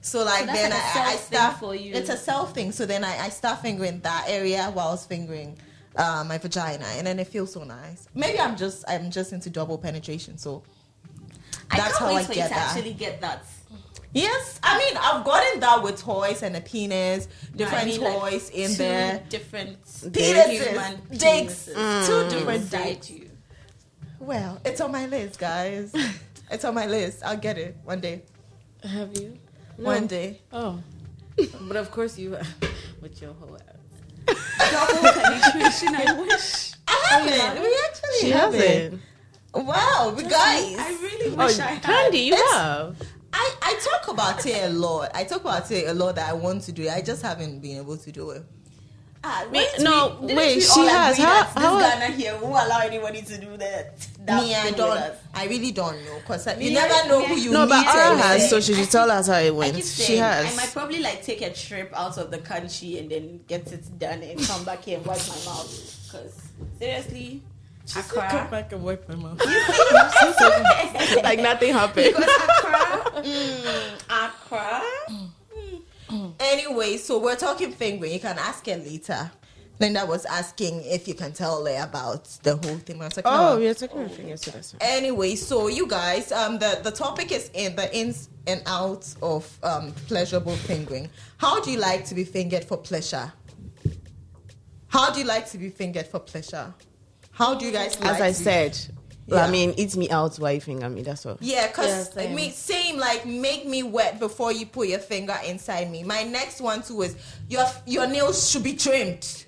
So 0.00 0.22
like 0.22 0.44
that's 0.46 0.58
then 0.58 0.70
like 0.70 0.96
I, 0.96 1.12
I 1.12 1.16
start 1.16 1.58
for 1.58 1.74
you. 1.74 1.94
It's 1.94 2.10
a 2.10 2.16
self 2.16 2.54
thing. 2.54 2.72
So 2.72 2.84
then 2.84 3.04
I, 3.04 3.18
I 3.24 3.28
start 3.30 3.62
fingering 3.62 4.00
that 4.00 4.26
area 4.28 4.70
while 4.74 4.88
I 4.88 4.90
was 4.90 5.06
fingering 5.06 5.58
uh, 5.96 6.24
my 6.26 6.36
vagina, 6.38 6.84
and 6.96 7.06
then 7.06 7.18
it 7.18 7.28
feels 7.28 7.52
so 7.52 7.64
nice. 7.64 8.06
Maybe 8.14 8.38
I'm 8.38 8.56
just 8.56 8.84
I'm 8.86 9.10
just 9.10 9.32
into 9.32 9.48
double 9.48 9.78
penetration. 9.78 10.36
So 10.36 10.62
I 11.70 11.78
That's 11.78 11.96
can't 11.96 12.10
how 12.10 12.14
wait 12.14 12.20
I 12.20 12.24
for 12.24 12.32
you 12.34 12.42
to 12.42 12.48
that. 12.48 12.74
actually 12.76 12.92
get 12.92 13.20
that. 13.22 13.46
Yes, 14.14 14.58
I 14.62 14.78
mean 14.78 14.96
I've 14.96 15.24
gotten 15.24 15.60
that 15.60 15.82
with 15.82 16.00
toys 16.00 16.42
and 16.42 16.56
a 16.56 16.60
penis, 16.60 17.28
different 17.54 17.84
I 17.84 17.86
mean, 17.86 18.00
like, 18.00 18.20
toys 18.20 18.50
in 18.50 18.70
two 18.70 18.76
there. 18.76 19.22
different 19.28 19.84
Penises, 19.84 20.50
human 20.50 21.00
dicks, 21.10 21.68
penises 21.68 21.74
mm. 21.74 22.06
two 22.06 22.36
different 22.38 22.62
inside 22.62 22.84
dicks. 22.84 23.10
you. 23.10 23.30
Well, 24.20 24.60
it's 24.64 24.80
on 24.80 24.90
my 24.92 25.06
list, 25.06 25.38
guys. 25.38 25.92
it's 26.50 26.64
on 26.64 26.74
my 26.74 26.86
list. 26.86 27.22
I'll 27.24 27.36
get 27.36 27.58
it 27.58 27.76
one 27.84 28.00
day. 28.00 28.22
Have 28.82 29.18
you? 29.18 29.38
One 29.76 30.06
day. 30.06 30.40
Oh. 30.52 30.78
but 31.62 31.76
of 31.76 31.90
course 31.90 32.16
you 32.18 32.36
with 33.02 33.20
your 33.20 33.34
whole 33.34 33.56
ass. 33.56 34.32
Double 34.72 35.12
penetration. 35.12 35.94
I 35.96 36.18
wish. 36.20 36.72
I 36.86 37.08
oh, 37.12 37.28
haven't. 37.28 37.62
We 37.62 37.78
actually 37.88 38.18
She 38.20 38.30
haven't. 38.30 38.60
hasn't. 38.60 39.00
Wow, 39.54 40.14
guys. 40.16 40.76
I 40.78 40.98
really 41.02 41.34
Oh, 41.36 41.46
wish 41.46 41.58
I 41.58 41.62
had. 41.66 41.82
Candy, 41.82 42.18
you 42.18 42.32
It's- 42.34 42.52
have. 42.54 42.96
I, 43.36 43.54
I 43.62 43.74
talk 43.82 44.12
about 44.14 44.46
it 44.46 44.64
a 44.64 44.68
lot. 44.70 45.10
I 45.14 45.24
talk 45.24 45.40
about 45.40 45.68
it 45.70 45.88
a 45.88 45.92
lot 45.94 46.14
that 46.14 46.28
I 46.28 46.32
want 46.34 46.62
to 46.64 46.72
do 46.72 46.82
it. 46.84 46.90
I 46.90 47.00
just 47.00 47.20
haven't 47.22 47.58
been 47.60 47.78
able 47.78 47.96
to 47.96 48.12
do 48.12 48.30
it. 48.30 48.44
Ah, 49.26 49.44
Wait, 49.50 49.66
didn't 49.72 49.84
no, 49.84 50.18
we- 50.20 50.34
wait, 50.34 50.60
she 50.62 50.80
has. 50.86 51.14
agree 51.14 51.24
How- 51.24 51.42
that 51.44 51.58
how- 51.58 51.78
This 51.78 51.94
Ghana 51.94 52.06
here 52.14 52.38
won't 52.42 52.66
allow 52.66 52.80
anybody 52.80 53.22
to 53.22 53.38
do 53.38 53.56
that. 53.56 53.98
that 54.26 54.42
Me, 54.42 54.54
I 54.54 54.58
thing 54.64 54.74
don't. 54.74 55.14
I 55.34 55.46
really 55.46 55.72
don't 55.72 55.96
know 56.04 56.18
because 56.18 56.46
you 56.46 56.56
Me, 56.68 56.74
never 56.74 57.08
know 57.08 57.20
me, 57.20 57.26
who 57.28 57.34
I- 57.34 57.38
you 57.38 57.50
No, 57.50 57.60
meet. 57.62 57.68
but 57.70 57.86
Ara 57.96 58.10
and 58.12 58.20
has, 58.20 58.40
then- 58.42 58.50
so 58.50 58.60
she 58.60 58.74
should 58.74 58.90
tell 58.90 59.10
us 59.10 59.26
how 59.26 59.38
it 59.38 59.46
I 59.46 59.50
went. 59.50 59.74
keep 59.76 59.84
She 59.84 59.90
saying, 60.02 60.20
has. 60.22 60.52
I 60.52 60.56
might 60.56 60.72
probably 60.72 60.98
like 61.00 61.24
take 61.24 61.40
a 61.40 61.50
trip 61.54 61.90
out 61.96 62.18
of 62.18 62.30
the 62.30 62.38
country 62.38 62.98
and 62.98 63.10
then 63.10 63.40
get 63.48 63.72
it 63.72 63.98
done 63.98 64.22
and 64.22 64.38
come 64.46 64.62
back 64.64 64.84
here 64.84 64.98
and 64.98 65.06
wipe 65.06 65.26
my 65.26 65.34
mouth. 65.46 66.00
Because 66.06 66.34
seriously, 66.78 67.42
Come 67.92 68.02
Accra. 68.02 68.48
back 68.50 68.72
and 68.72 68.82
wipe 68.82 69.08
my 69.08 69.14
mouth. 69.14 69.40
like 71.22 71.38
nothing 71.40 71.72
happened. 71.74 72.14
Because 72.14 72.30
Accra, 72.34 73.22
mm, 73.22 74.00
Accra. 74.08 74.82
Anyway, 76.40 76.96
so 76.96 77.18
we're 77.18 77.36
talking 77.36 77.72
fingering. 77.72 78.12
You 78.12 78.20
can 78.20 78.38
ask 78.38 78.66
her 78.66 78.76
later. 78.76 79.30
Linda 79.80 80.06
was 80.06 80.24
asking 80.24 80.82
if 80.84 81.08
you 81.08 81.14
can 81.14 81.32
tell 81.32 81.64
her 81.66 81.82
about 81.84 82.24
the 82.44 82.52
whole 82.56 82.76
thing. 82.78 83.02
I 83.02 83.06
was 83.06 83.16
like, 83.16 83.26
Oh, 83.26 83.54
no. 83.54 83.58
we 83.58 83.66
are 83.66 83.74
talking 83.74 83.98
about 84.02 84.12
fingers, 84.12 84.42
so 84.42 84.52
that's 84.52 84.70
fine. 84.72 84.80
Anyway, 84.82 85.34
so 85.34 85.66
you 85.66 85.88
guys, 85.88 86.30
um, 86.30 86.58
the 86.60 86.78
the 86.84 86.92
topic 86.92 87.32
is 87.32 87.50
in 87.54 87.74
the 87.74 87.94
ins 87.94 88.28
and 88.46 88.62
outs 88.66 89.16
of 89.20 89.58
um 89.64 89.92
pleasurable 90.06 90.54
fingering. 90.54 91.10
How 91.38 91.60
do 91.60 91.72
you 91.72 91.78
like 91.78 92.04
to 92.06 92.14
be 92.14 92.22
fingered 92.24 92.64
for 92.64 92.76
pleasure? 92.76 93.32
How 94.88 95.10
do 95.12 95.18
you 95.20 95.26
like 95.26 95.50
to 95.50 95.58
be 95.58 95.70
fingered 95.70 96.06
for 96.06 96.20
pleasure? 96.20 96.72
How 97.34 97.54
do 97.54 97.66
you 97.66 97.72
guys? 97.72 97.98
Like 98.00 98.10
As 98.10 98.20
like 98.20 98.22
I 98.22 98.28
to- 98.28 98.34
said, 98.34 98.78
Yeah. 99.26 99.44
I 99.46 99.50
mean, 99.50 99.74
eat 99.76 99.96
me 99.96 100.08
out 100.10 100.36
while 100.36 100.52
you 100.52 100.60
finger 100.60 100.88
me. 100.88 101.02
That's 101.02 101.24
all. 101.26 101.36
Yeah, 101.40 101.62
Yeah, 101.66 101.72
cause 101.72 102.14
like 102.16 102.26
same. 102.26 102.34
me 102.34 102.50
same 102.50 102.98
like 102.98 103.24
make 103.26 103.66
me 103.66 103.82
wet 103.82 104.18
before 104.20 104.52
you 104.52 104.66
put 104.66 104.88
your 104.88 104.98
finger 104.98 105.36
inside 105.46 105.90
me. 105.90 106.02
My 106.04 106.22
next 106.24 106.60
one 106.60 106.82
too 106.82 107.02
is 107.02 107.16
your 107.48 107.64
your 107.86 108.06
nails 108.06 108.50
should 108.50 108.62
be 108.62 108.74
trimmed. 108.74 109.46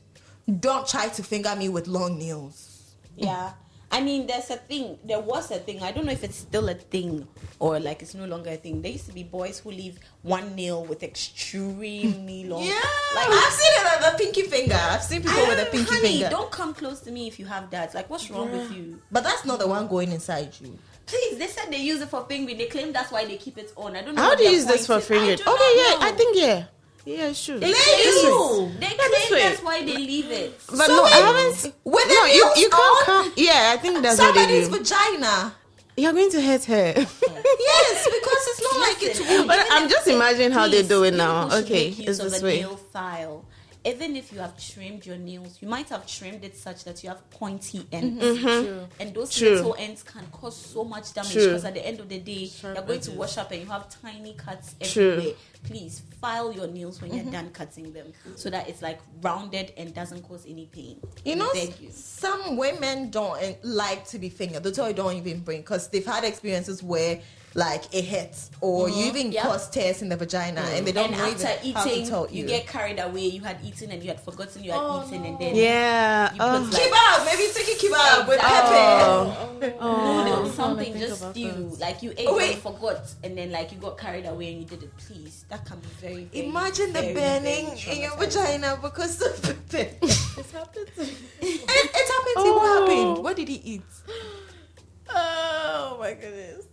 Don't 0.61 0.87
try 0.87 1.09
to 1.09 1.23
finger 1.23 1.55
me 1.57 1.69
with 1.69 1.87
long 1.89 2.19
nails. 2.19 2.95
Yeah. 3.17 3.53
I 3.89 4.01
mean, 4.01 4.27
there's 4.27 4.51
a 4.51 4.57
thing. 4.57 4.99
There 5.05 5.21
was 5.21 5.51
a 5.53 5.59
thing. 5.59 5.81
I 5.83 5.93
don't 5.93 6.07
know 6.07 6.13
if 6.13 6.25
it's 6.25 6.37
still 6.37 6.69
a 6.69 6.75
thing 6.75 7.27
or 7.61 7.79
like 7.79 8.03
it's 8.03 8.15
no 8.15 8.27
longer 8.27 8.51
a 8.51 8.57
thing. 8.57 8.83
There 8.83 8.91
used 8.93 9.07
to 9.07 9.13
be 9.15 9.23
boys 9.23 9.61
who 9.61 9.71
leave 9.71 9.99
one 10.23 10.55
nail 10.57 10.85
with 10.85 11.03
extremely 11.05 12.45
long. 12.45 12.65
Yeah, 12.65 12.75
Like 13.15 13.29
I've 13.31 13.53
seen 13.53 13.66
it 14.07 14.13
on 14.13 14.19
the 14.19 14.25
pinky 14.25 14.43
finger. 14.43 14.75
I've 14.81 15.03
seen 15.03 15.23
people 15.23 15.47
with 15.47 15.59
a 15.59 15.67
"Ah, 15.67 15.71
pinky 15.71 15.95
honey, 15.95 16.09
finger. 16.09 16.29
Don't 16.31 16.51
come 16.51 16.75
close 16.75 17.01
to 17.01 17.11
me 17.11 17.27
if 17.27 17.39
you 17.39 17.47
have 17.47 17.71
that. 17.71 17.95
Like, 17.95 18.09
what's 18.11 18.31
wrong 18.31 18.51
with 18.53 18.71
you? 18.73 19.01
But 19.11 19.25
that's 19.25 19.45
not 19.45 19.59
the 19.59 19.67
one 19.69 19.89
going 19.89 20.13
inside 20.13 20.55
you. 20.61 20.79
Please, 21.07 21.39
they 21.39 21.47
said 21.47 21.71
they 21.71 21.79
use 21.79 22.01
it 22.01 22.09
for 22.09 22.25
fingering. 22.27 22.59
They 22.59 22.67
claim 22.67 22.93
that's 22.93 23.13
why 23.13 23.25
they 23.25 23.37
keep 23.37 23.59
it 23.59 23.73
on. 23.77 23.95
I 23.97 24.03
don't 24.03 24.15
know. 24.17 24.23
How 24.23 24.35
do 24.35 24.43
you 24.43 24.51
use 24.51 24.65
this 24.67 24.87
for 24.87 24.95
point 25.01 25.05
is. 25.05 25.11
I 25.11 25.15
fingering? 25.15 25.39
Okay, 25.41 25.49
not 25.49 26.01
yeah, 26.01 26.07
I 26.09 26.13
think 26.17 26.37
yeah, 26.37 26.65
yeah, 27.05 27.33
sure. 27.33 27.59
They 27.61 27.71
This 27.71 27.85
claim, 27.85 28.81
they 28.81 28.87
claim 28.89 29.31
way. 29.33 29.49
that's 29.49 29.63
why 29.63 29.85
they 29.85 29.97
leave 29.97 30.31
it. 30.33 30.59
But 30.67 30.87
So 30.87 30.97
no, 30.97 31.05
I 31.05 31.11
haven't. 31.11 31.75
with 31.85 32.05
no, 32.09 32.25
you 32.25 32.51
you 32.57 32.69
can't 32.69 33.07
come. 33.07 33.33
Yeah, 33.37 33.73
I 33.73 33.77
think 33.77 34.03
that's 34.03 34.19
what 34.19 34.35
they 34.35 34.41
Somebody's 34.41 34.69
do. 34.69 34.79
vagina. 34.79 35.55
You're 35.99 36.13
going 36.13 36.31
to 36.33 36.43
hurt 36.43 36.65
her. 36.65 36.93
Yes, 36.97 38.05
because 38.05 38.43
it's 38.49 38.63
not 38.63 38.81
like 38.81 39.03
it's 39.03 39.47
But 39.47 39.67
I'm 39.71 39.89
just 39.89 40.09
imagining 40.09 40.51
how 40.51 40.67
they 40.69 40.83
do 40.83 41.05
it 41.05 41.15
now. 41.15 41.47
Okay, 41.61 41.91
make 41.91 41.99
use 42.01 42.19
it's 42.19 42.33
this 42.33 42.43
way. 42.43 42.61
nail 42.61 42.77
file. 42.77 43.45
Even 43.87 44.17
if 44.17 44.33
you 44.33 44.41
have 44.41 44.59
trimmed 44.59 45.07
your 45.07 45.17
nails, 45.17 45.59
you 45.61 45.69
might 45.69 45.89
have 45.91 46.07
trimmed 46.09 46.43
it 46.43 46.57
such 46.57 46.83
that 46.85 47.05
you 47.05 47.09
have 47.09 47.29
pointy 47.31 47.87
ends, 47.93 48.23
mm-hmm. 48.23 48.47
Mm-hmm. 48.47 48.85
and 49.01 49.15
those 49.15 49.33
True. 49.33 49.51
little 49.51 49.77
ends 49.79 50.03
can 50.03 50.27
cause 50.33 50.57
so 50.57 50.83
much 50.83 51.15
damage. 51.15 51.35
Because 51.35 51.65
at 51.65 51.75
the 51.75 51.87
end 51.87 52.01
of 52.01 52.09
the 52.09 52.19
day, 52.19 52.47
Sharp 52.47 52.77
you're 52.77 52.85
going 52.85 53.01
to 53.01 53.13
wash 53.13 53.39
up 53.39 53.53
and 53.53 53.61
you 53.61 53.67
have 53.69 53.89
tiny 54.03 54.35
cuts 54.35 54.75
True. 54.93 55.13
everywhere. 55.13 55.35
Please 55.63 56.03
file 56.21 56.53
your 56.53 56.67
nails 56.67 57.01
when 57.01 57.13
you're 57.13 57.23
mm-hmm. 57.23 57.33
done 57.33 57.51
cutting 57.51 57.93
them, 57.93 58.13
so 58.35 58.51
that 58.51 58.69
it's 58.69 58.83
like 58.83 58.99
rounded 59.21 59.73
and 59.77 59.95
doesn't 59.95 60.23
cause 60.23 60.45
any 60.49 60.67
pain. 60.67 61.01
You 61.25 61.33
I 61.33 61.37
know, 61.37 61.53
beg 61.53 61.81
you. 61.81 61.91
some 61.93 62.57
women 62.57 63.11
don't 63.11 63.41
eh, 63.41 63.55
like 63.63 64.05
to 64.09 64.19
be 64.19 64.31
fingered. 64.31 64.65
They 64.65 64.73
tell 64.73 64.89
you 64.89 64.95
don't 64.95 65.15
even 65.15 65.41
bring 65.41 65.61
because 65.61 65.89
they've 65.89 66.05
had 66.05 66.25
experiences 66.25 66.83
where 66.83 67.21
like 67.57 67.85
it 67.95 68.05
hits 68.05 68.51
or 68.61 68.89
you 68.89 68.95
mm-hmm. 68.95 69.17
even 69.17 69.33
Yeah. 69.33 69.43
cause 69.43 69.71
tears 69.71 70.03
in 70.03 70.09
the 70.11 70.17
vagina 70.17 70.61
mm. 70.61 70.77
and 70.77 70.87
they 70.87 70.93
don't 70.93 71.09
and 71.09 71.17
know 71.17 71.25
after 71.25 71.49
even 71.65 71.75
how 71.75 71.85
to 71.85 71.91
eating, 71.91 72.37
you. 72.37 72.43
you. 72.43 72.47
get 72.47 72.67
carried 72.67 72.99
away. 73.01 73.27
You 73.37 73.41
had 73.41 73.59
eaten 73.65 73.91
and 73.93 74.03
you 74.03 74.09
had 74.09 74.21
forgotten 74.21 74.63
you 74.63 74.73
had 74.73 74.81
Oh, 74.83 75.05
eaten, 75.07 75.25
and 75.25 75.39
then 75.39 75.57
Yeah. 75.57 76.33
You 76.35 76.39
oh. 76.41 76.69
like- 76.71 76.81
keep 76.83 76.93
up, 76.95 77.25
maybe 77.25 77.45
take 77.55 77.69
a 77.75 77.79
keep 77.81 77.93
up 77.97 78.29
with 78.29 78.37
Exactly. 78.37 78.77
pepper. 78.77 79.77
Oh. 79.81 79.97
No, 79.97 80.25
there 80.25 80.35
I 80.35 80.41
was 80.41 80.53
something 80.55 80.93
just 80.99 81.37
you 81.37 81.51
stew. 81.51 81.77
Like 81.81 82.03
you 82.03 82.11
ate 82.17 82.27
Oh, 82.29 82.39
and 82.39 82.51
you 82.51 82.57
forgot, 82.57 83.01
and 83.25 83.39
then 83.39 83.51
like 83.51 83.73
you 83.73 83.79
got 83.79 83.97
carried 83.97 84.27
away 84.27 84.53
and 84.53 84.59
you 84.61 84.67
did 84.67 84.83
it. 84.83 84.95
Please, 84.99 85.45
that 85.49 85.65
can 85.65 85.79
be 85.81 85.89
very. 86.01 86.25
very 86.25 86.47
Imagine 86.47 86.93
the 86.93 87.03
burning 87.17 87.67
very 87.75 87.97
in 87.97 88.03
your 88.03 88.17
vagina 88.19 88.79
because 88.83 89.21
of 89.23 89.33
pepper. 89.43 89.87
It's 90.03 90.53
happened 90.53 90.89
to 90.97 91.01
me. 91.03 91.15
it, 91.41 91.91
it 92.01 92.07
happened 92.15 92.37
to 92.37 92.49
you. 92.49 92.55
What 92.55 92.69
Oh. 92.69 92.87
happened? 92.87 93.25
What 93.25 93.37
did 93.37 93.49
he 93.49 93.61
eat? 93.75 93.83
Oh 95.09 95.97
my 96.01 96.13
goodness. 96.15 96.67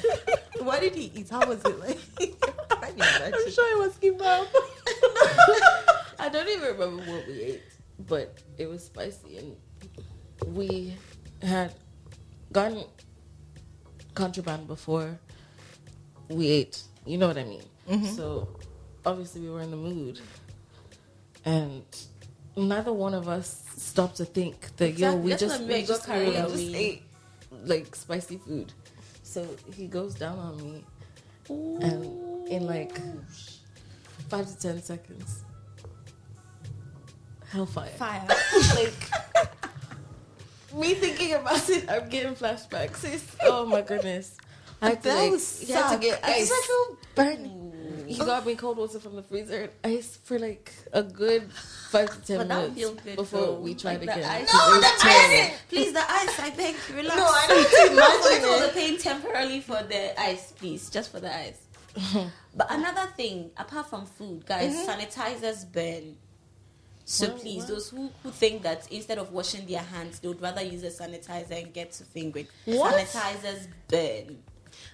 What 0.62 0.80
did 0.80 0.94
he 0.94 1.10
eat? 1.14 1.28
How 1.28 1.44
was 1.46 1.60
it 1.64 1.80
like? 1.80 1.98
I 2.70 2.86
can 2.86 2.94
imagine. 2.94 3.34
I'm 3.34 3.50
sure 3.50 3.72
it 3.72 3.78
was 3.78 3.94
kebab. 3.98 4.46
I 6.20 6.28
don't 6.28 6.48
even 6.48 6.78
remember 6.78 7.02
what 7.10 7.26
we 7.26 7.40
ate, 7.42 7.62
but 8.06 8.38
it 8.58 8.68
was 8.68 8.84
spicy, 8.84 9.38
and 9.38 9.56
we 10.54 10.96
had 11.42 11.74
gotten 12.52 12.84
contraband 14.14 14.68
before 14.68 15.18
we 16.28 16.48
ate. 16.48 16.82
You 17.06 17.18
know 17.18 17.26
what 17.26 17.38
I 17.38 17.44
mean? 17.44 17.62
Mm-hmm. 17.90 18.06
So 18.14 18.48
obviously 19.04 19.40
we 19.40 19.50
were 19.50 19.62
in 19.62 19.72
the 19.72 19.76
mood, 19.76 20.20
and 21.44 21.82
neither 22.56 22.92
one 22.92 23.14
of 23.14 23.28
us 23.28 23.64
stopped 23.76 24.16
to 24.18 24.24
think 24.24 24.76
that 24.76 24.90
yo, 24.98 25.08
Exactly. 25.08 25.20
we 25.22 25.30
That's 25.30 25.42
just 25.42 25.62
we 25.62 25.82
just, 25.82 26.08
we 26.08 26.32
just 26.32 26.74
ate 26.76 27.02
like 27.64 27.96
spicy 27.96 28.38
food. 28.38 28.72
So 29.32 29.48
he 29.74 29.86
goes 29.86 30.14
down 30.14 30.38
on 30.38 30.56
me, 30.62 30.84
and 31.48 32.48
in 32.48 32.66
like 32.66 33.00
five 34.28 34.46
to 34.46 34.58
ten 34.60 34.82
seconds, 34.82 35.42
hellfire. 37.48 37.88
Fire. 37.96 38.26
like 38.74 38.92
me 40.74 40.92
thinking 40.92 41.32
about 41.32 41.66
it, 41.70 41.88
I'm 41.90 42.10
getting 42.10 42.34
flashbacks. 42.34 43.04
It's, 43.04 43.34
oh 43.40 43.64
my 43.64 43.80
goodness! 43.80 44.36
I 44.82 44.90
had 44.90 45.02
to, 45.02 45.14
like, 45.14 45.30
was 45.30 45.66
had 45.66 45.94
to 45.94 45.98
get 45.98 46.20
I 46.22 46.34
ice. 46.34 46.50
just 46.50 46.66
feel 46.66 46.98
burning. 47.14 47.71
He 48.18 48.24
got 48.24 48.46
me 48.46 48.54
cold 48.54 48.76
water 48.78 48.98
from 49.00 49.16
the 49.16 49.22
freezer 49.22 49.62
and 49.62 49.96
ice 49.96 50.18
for 50.24 50.38
like 50.38 50.72
a 50.92 51.02
good 51.02 51.50
five 51.90 52.10
to 52.10 52.20
ten 52.26 52.38
But 52.38 52.48
minutes 52.48 53.02
good 53.02 53.16
before 53.16 53.40
though. 53.40 53.54
we 53.60 53.74
tried 53.74 54.04
Like 54.04 54.06
the 54.06 54.12
again. 54.12 54.30
ice- 54.42 54.52
No, 54.52 54.58
it 54.66 54.70
was 54.72 54.80
the 54.80 55.08
ice- 55.08 55.52
Please, 55.68 55.92
the 55.92 56.00
ice. 56.10 56.40
I 56.40 56.50
beg, 56.56 56.74
relax. 56.94 57.16
No, 57.16 57.24
I 57.26 57.46
don't 57.48 57.92
imagine 57.92 58.32
Imagine 58.32 58.48
all 58.48 58.60
the 58.60 58.72
pain 58.74 58.98
temporarily 58.98 59.60
for 59.60 59.82
the 59.82 60.20
ice, 60.20 60.52
please, 60.52 60.90
just 60.90 61.10
for 61.12 61.20
the 61.20 61.34
ice. 61.34 61.58
but 62.56 62.66
another 62.70 63.10
thing, 63.16 63.50
apart 63.56 63.88
from 63.90 64.06
food, 64.06 64.46
guys, 64.46 64.72
mm-hmm. 64.74 64.90
sanitizers 64.90 65.70
burn. 65.70 66.16
So 67.04 67.28
What- 67.28 67.40
please, 67.40 67.58
what? 67.64 67.68
those 67.68 67.88
who, 67.90 68.10
who 68.22 68.30
think 68.30 68.62
that 68.62 68.90
instead 68.90 69.18
of 69.18 69.32
washing 69.32 69.66
their 69.66 69.80
hands, 69.82 70.20
they 70.20 70.28
would 70.28 70.40
rather 70.40 70.62
use 70.62 70.82
a 70.84 70.90
sanitizer 70.90 71.62
and 71.62 71.72
get 71.74 71.92
to 71.92 72.04
fingering. 72.04 72.46
What? 72.64 72.94
Sanitizers 72.94 73.66
burn. 73.88 74.38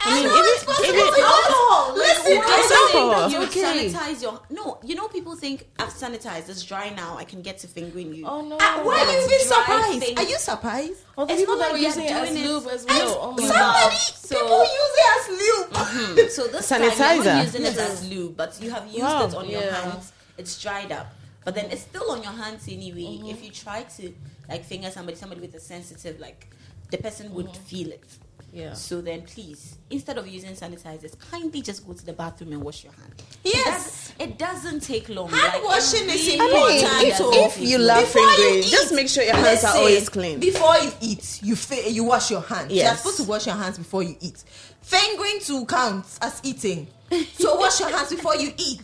I 0.00 0.14
mean, 0.14 0.28
How 0.28 0.38
if 0.40 0.46
is 0.46 0.52
it- 0.52 0.60
supposed 0.60 0.80
if 0.80 0.86
to 0.86 0.92
it- 0.92 1.14
be 1.16 1.20
alcohol? 1.22 1.94
Listen, 1.94 2.36
Why 2.38 2.56
It's 2.58 2.68
do 2.68 2.74
you 2.74 2.86
think 2.88 3.12
alcohol. 3.12 3.30
You 3.30 3.42
Okay. 3.42 3.90
sanitize 3.92 4.22
your 4.22 4.40
no. 4.50 4.78
You 4.84 4.94
know, 4.94 5.08
people 5.08 5.34
think 5.36 5.66
I've 5.78 5.92
sanitized. 5.92 6.48
It's 6.48 6.62
dry 6.62 6.90
now. 6.90 7.16
I 7.18 7.24
can 7.24 7.42
get 7.42 7.58
to 7.58 7.66
fingering 7.66 8.14
you. 8.14 8.24
Oh 8.26 8.40
no! 8.42 8.56
Ah, 8.60 8.80
why 8.84 9.00
are 9.00 9.12
you 9.12 9.24
even 9.26 9.40
surprised? 9.46 10.00
thing. 10.02 10.18
Are 10.18 10.22
you 10.24 10.38
surprised? 10.38 11.00
All 11.16 11.26
the 11.26 11.32
It's 11.32 11.42
people 11.42 11.56
not 11.56 11.60
that 11.60 11.72
like 11.72 11.72
were 11.72 11.78
they're 11.78 11.88
using 11.88 12.04
it 12.04 12.12
as 12.12 12.28
doing 12.30 12.46
lube 12.46 12.66
as 12.68 12.84
well. 12.86 13.18
Oh 13.22 13.32
my 13.32 13.42
Yeah. 13.42 13.48
god! 13.48 13.92
Somebody, 13.92 14.28
So- 14.28 14.38
people 14.38 14.62
use 14.82 14.94
it 15.02 15.08
as 15.16 15.24
lube. 15.40 15.70
Mhm. 15.72 16.30
So 16.36 16.46
this 16.48 16.68
time 16.68 16.82
you're 16.82 16.92
Sanitizer. 16.92 17.24
not 17.24 17.44
using 17.46 17.62
it 17.64 17.78
as 17.78 18.08
lube, 18.08 18.36
but 18.36 18.50
you 18.62 18.70
have 18.70 18.86
used 18.86 19.00
Wow. 19.02 19.26
it 19.26 19.34
on 19.34 19.48
your 19.50 19.62
hands. 19.72 20.12
It's 20.36 20.56
dried 20.62 20.92
up, 20.92 21.08
but 21.44 21.54
then 21.56 21.66
it's 21.72 21.82
still 21.82 22.10
on 22.12 22.22
your 22.22 22.32
hands 22.32 22.68
anyway. 22.68 23.18
If 23.32 23.42
you 23.44 23.50
try 23.50 23.82
to 23.96 24.14
like 24.48 24.64
finger 24.64 24.90
somebody, 24.90 25.16
somebody 25.18 25.40
with 25.40 25.54
a 25.54 25.60
sensitive, 25.60 26.20
like 26.20 26.46
the 26.90 26.98
person 26.98 27.34
would 27.34 27.54
feel 27.56 27.88
it. 27.90 28.04
Yeah. 28.52 28.72
So 28.72 29.00
then, 29.00 29.22
please, 29.22 29.76
instead 29.90 30.16
of 30.18 30.26
using 30.26 30.52
sanitizers, 30.52 31.18
kindly 31.30 31.62
just 31.62 31.86
go 31.86 31.92
to 31.92 32.04
the 32.04 32.12
bathroom 32.12 32.52
and 32.52 32.62
wash 32.62 32.82
your 32.84 32.92
hand. 32.94 33.14
Yes. 33.44 34.12
it, 34.18 34.18
does, 34.18 34.30
it 34.30 34.38
doesn't 34.38 34.80
take 34.80 35.08
long. 35.08 35.28
Hand 35.28 35.42
Like, 35.54 35.64
washing 35.64 36.08
is 36.08 36.26
really 36.26 36.40
I 36.40 36.44
mean, 36.46 36.84
important. 36.84 37.34
if, 37.36 37.56
if 37.58 37.68
you 37.68 37.78
long. 37.78 37.86
love 37.88 38.04
Before 38.04 38.30
fingering, 38.30 38.62
just 38.62 38.94
make 38.94 39.08
sure 39.08 39.22
your 39.22 39.36
hands 39.36 39.64
are 39.64 39.76
always 39.76 40.08
clean. 40.08 40.40
Before 40.40 40.76
you 40.78 40.92
eat, 41.00 41.40
you 41.42 41.56
fi- 41.56 41.88
you 41.88 42.04
wash 42.04 42.30
your 42.30 42.40
hands. 42.40 42.72
You're 42.72 42.94
supposed 42.94 43.18
to 43.18 43.24
wash 43.24 43.46
your 43.46 43.56
hands 43.56 43.78
before 43.78 44.02
you 44.02 44.16
eat. 44.20 44.42
Fingering 44.82 45.40
to 45.40 45.66
count 45.66 46.06
as 46.22 46.40
eating. 46.42 46.86
So 47.34 47.56
wash 47.56 47.80
your 47.80 47.88
hands 47.90 48.10
before 48.10 48.36
you 48.36 48.52
eat. 48.58 48.82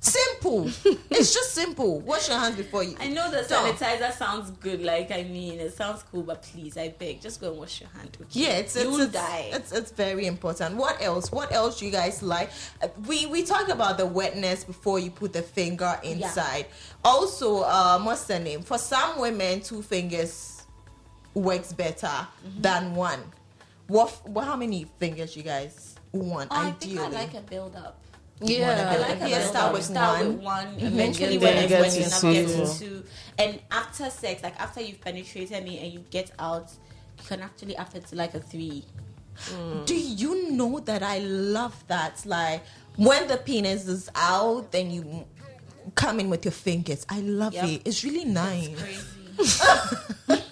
Simple. 0.00 0.66
it's 1.10 1.34
just 1.34 1.52
simple. 1.52 2.00
Wash 2.00 2.28
your 2.28 2.38
hands 2.38 2.56
before 2.56 2.84
you. 2.84 2.96
I 3.00 3.08
know 3.08 3.30
the 3.30 3.38
sanitizer 3.38 4.12
sounds 4.12 4.50
good, 4.50 4.82
like 4.82 5.10
I 5.10 5.24
mean, 5.24 5.58
it 5.58 5.74
sounds 5.74 6.04
cool, 6.04 6.22
but 6.22 6.42
please, 6.42 6.76
I 6.76 6.90
beg, 6.90 7.20
just 7.20 7.40
go 7.40 7.50
and 7.50 7.58
wash 7.58 7.80
your 7.80 7.90
hand. 7.90 8.16
Okay? 8.20 8.28
Yeah, 8.40 8.48
it's 8.58 8.76
you 8.76 9.02
it's, 9.02 9.12
die. 9.12 9.50
it's 9.52 9.72
it's 9.72 9.90
very 9.90 10.26
important. 10.26 10.76
What 10.76 11.02
else? 11.02 11.32
What 11.32 11.50
else 11.52 11.80
do 11.80 11.86
you 11.86 11.90
guys 11.92 12.22
like? 12.22 12.50
Uh, 12.82 12.88
We 13.06 13.26
we 13.26 13.42
talked 13.42 13.70
about 13.70 13.98
the 13.98 14.06
wetness 14.06 14.64
before 14.64 14.98
you 15.00 15.10
put 15.10 15.32
the 15.32 15.42
finger 15.42 15.98
inside. 16.04 16.66
Also, 17.04 17.64
um, 17.64 18.04
what's 18.04 18.24
the 18.24 18.38
name? 18.38 18.62
For 18.62 18.78
some 18.78 19.18
women, 19.20 19.60
two 19.60 19.82
fingers 19.82 20.62
works 21.34 21.72
better 21.72 22.06
Mm-hmm. 22.06 22.60
than 22.62 22.94
one. 22.94 23.20
What, 23.88 24.10
what? 24.28 24.44
How 24.44 24.56
many 24.56 24.86
fingers 24.98 25.36
you 25.36 25.42
guys 25.42 25.94
want? 26.12 26.48
Oh, 26.50 26.56
I 26.56 26.70
think 26.72 26.98
I 26.98 27.08
like 27.08 27.34
a 27.34 27.40
build 27.40 27.76
up. 27.76 28.00
Yeah, 28.40 28.90
I 28.94 28.96
like 29.18 29.30
Yeah, 29.30 29.46
start 29.46 29.72
with 29.72 29.84
start 29.84 30.18
one. 30.18 30.36
with 30.36 30.42
one, 30.44 30.66
Mhm. 30.76 30.82
eventually 30.92 31.38
when 31.38 31.56
you 31.56 31.62
it's 31.62 31.68
get 31.68 31.80
when 31.80 31.90
to 31.90 32.00
enough 32.06 32.20
two. 32.20 32.32
get 32.32 32.76
to. 32.78 33.04
And 33.38 33.60
after 33.70 34.10
sex, 34.10 34.42
like 34.42 34.60
after 34.60 34.82
you've 34.82 35.00
penetrated 35.00 35.64
me 35.64 35.78
and 35.78 35.92
you 35.92 36.00
get 36.10 36.30
out, 36.38 36.70
you 37.18 37.24
can 37.26 37.40
actually 37.40 37.76
after 37.76 37.98
to 38.00 38.14
like 38.16 38.34
a 38.34 38.40
three. 38.40 38.84
Do 39.86 39.94
you 39.94 40.50
know 40.52 40.80
that 40.80 41.02
I 41.02 41.18
love 41.18 41.82
that? 41.88 42.24
Like 42.26 42.62
when 42.96 43.26
the 43.28 43.36
penis 43.38 43.86
is 43.88 44.10
out, 44.14 44.70
then 44.70 44.90
you 44.90 45.24
come 45.94 46.20
in 46.20 46.28
with 46.28 46.44
your 46.44 46.52
fingers. 46.52 47.06
I 47.08 47.20
love 47.20 47.54
Yep. 47.54 47.64
it. 47.68 47.82
It's 47.86 48.04
really 48.04 48.24
nice. 48.26 48.68
Crazy. 48.78 49.02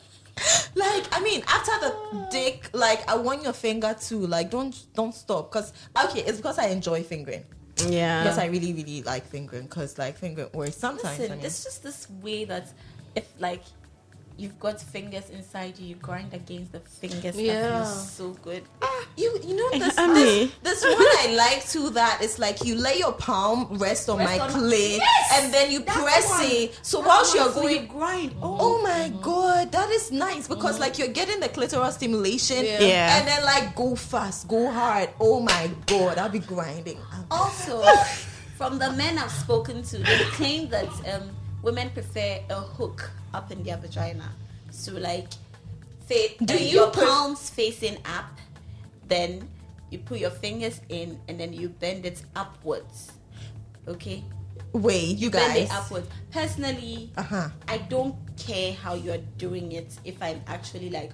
like 0.74 1.04
I 1.12 1.20
mean, 1.22 1.42
after 1.48 1.72
the 1.80 2.28
dick, 2.30 2.68
like 2.72 3.06
I 3.08 3.14
want 3.16 3.42
your 3.42 3.52
finger 3.52 3.94
too. 4.00 4.26
Like 4.26 4.50
don't 4.50 4.74
don't 4.94 5.14
stop. 5.14 5.50
Cause 5.50 5.72
okay, 6.04 6.20
it's 6.20 6.38
because 6.38 6.58
I 6.58 6.66
enjoy 6.68 7.02
fingering. 7.02 7.44
Yeah. 7.78 8.22
Because 8.22 8.38
I 8.38 8.46
really 8.46 8.72
really 8.72 9.02
like 9.02 9.26
fingering. 9.26 9.68
Cause 9.68 9.98
like 9.98 10.16
fingering 10.16 10.48
works 10.52 10.76
sometimes. 10.76 11.18
Listen, 11.18 11.32
I 11.32 11.37
mean. 11.37 11.44
it's 11.44 11.64
just 11.64 11.82
this 11.82 12.08
way 12.22 12.44
that 12.44 12.68
if 13.14 13.28
like 13.38 13.62
you've 14.36 14.58
got 14.58 14.80
fingers 14.80 15.30
inside 15.30 15.78
you, 15.78 15.88
you 15.88 15.94
grind 15.96 16.32
against 16.34 16.72
the 16.72 16.80
fingers. 16.80 17.36
Yeah. 17.40 17.68
That 17.68 17.84
feels 17.84 18.12
so 18.12 18.30
good. 18.42 18.62
Ah, 18.82 19.04
you 19.16 19.38
you 19.44 19.56
know 19.56 19.70
this 19.78 19.94
this, 19.94 20.52
this 20.62 20.82
one 20.84 20.92
I 20.98 21.34
like 21.36 21.66
too 21.68 21.90
that 21.90 22.18
it's 22.20 22.38
like 22.38 22.64
you 22.64 22.74
lay 22.74 22.98
your 22.98 23.12
palm 23.12 23.78
rest 23.78 24.08
on 24.08 24.18
Rest 24.18 24.38
my 24.38 24.44
on- 24.44 24.50
clit 24.50 24.98
Yes! 24.98 25.32
and 25.42 25.54
then 25.54 25.70
you 25.70 25.80
That's 25.80 25.98
press 26.02 26.40
the 26.40 26.64
it. 26.64 26.78
So 26.82 26.98
That's 26.98 27.08
whilst 27.08 27.32
the 27.32 27.38
you're 27.38 27.52
going 27.52 27.82
you 27.82 27.88
grind. 27.88 28.34
Oh, 28.42 28.56
Oh 28.60 28.82
my 28.82 29.08
mm-hmm. 29.08 29.22
god, 29.22 29.72
that 29.72 29.90
is 29.90 30.10
nice 30.10 30.48
because 30.48 30.74
mm-hmm. 30.74 30.80
like 30.80 30.98
you're 30.98 31.08
getting 31.08 31.40
the 31.40 31.48
clitoral 31.48 31.92
stimulation 31.92 32.64
Yeah. 32.64 32.80
Yeah. 32.80 33.18
and 33.18 33.28
then 33.28 33.44
like 33.44 33.74
go 33.76 33.94
fast, 33.94 34.48
go 34.48 34.70
hard. 34.70 35.10
Oh 35.20 35.40
my 35.40 35.70
god, 35.86 36.18
I'll 36.18 36.28
be 36.28 36.40
grinding. 36.40 36.98
Also, 37.30 37.82
from 38.56 38.78
the 38.78 38.90
men 38.92 39.18
I've 39.18 39.30
spoken 39.30 39.82
to, 39.82 39.98
they 39.98 40.18
claim 40.32 40.68
that 40.70 40.88
um, 41.12 41.30
women 41.62 41.90
prefer 41.90 42.40
a 42.50 42.60
hook 42.60 43.10
up 43.34 43.50
in 43.50 43.62
their 43.62 43.76
vagina. 43.76 44.30
So, 44.70 44.92
like, 44.94 45.28
say, 46.08 46.36
Do 46.44 46.54
you 46.56 46.80
your 46.80 46.90
palms 46.90 47.50
facing 47.50 47.98
up, 48.06 48.38
then 49.08 49.48
you 49.90 49.98
put 49.98 50.18
your 50.18 50.30
fingers 50.30 50.80
in, 50.88 51.18
and 51.28 51.38
then 51.38 51.52
you 51.52 51.68
bend 51.68 52.06
it 52.06 52.22
upwards. 52.34 53.12
Okay, 53.86 54.24
Wait, 54.72 55.18
you 55.18 55.30
bend 55.30 55.54
guys. 55.54 55.68
it 55.68 55.72
upwards. 55.72 56.08
Personally, 56.32 57.10
Uh 57.16 57.22
huh. 57.22 57.48
I 57.68 57.78
don't 57.78 58.16
care 58.36 58.72
how 58.72 58.94
you're 58.94 59.22
doing 59.38 59.72
it 59.72 59.94
if 60.04 60.20
I'm 60.22 60.40
actually 60.46 60.90
like 60.90 61.12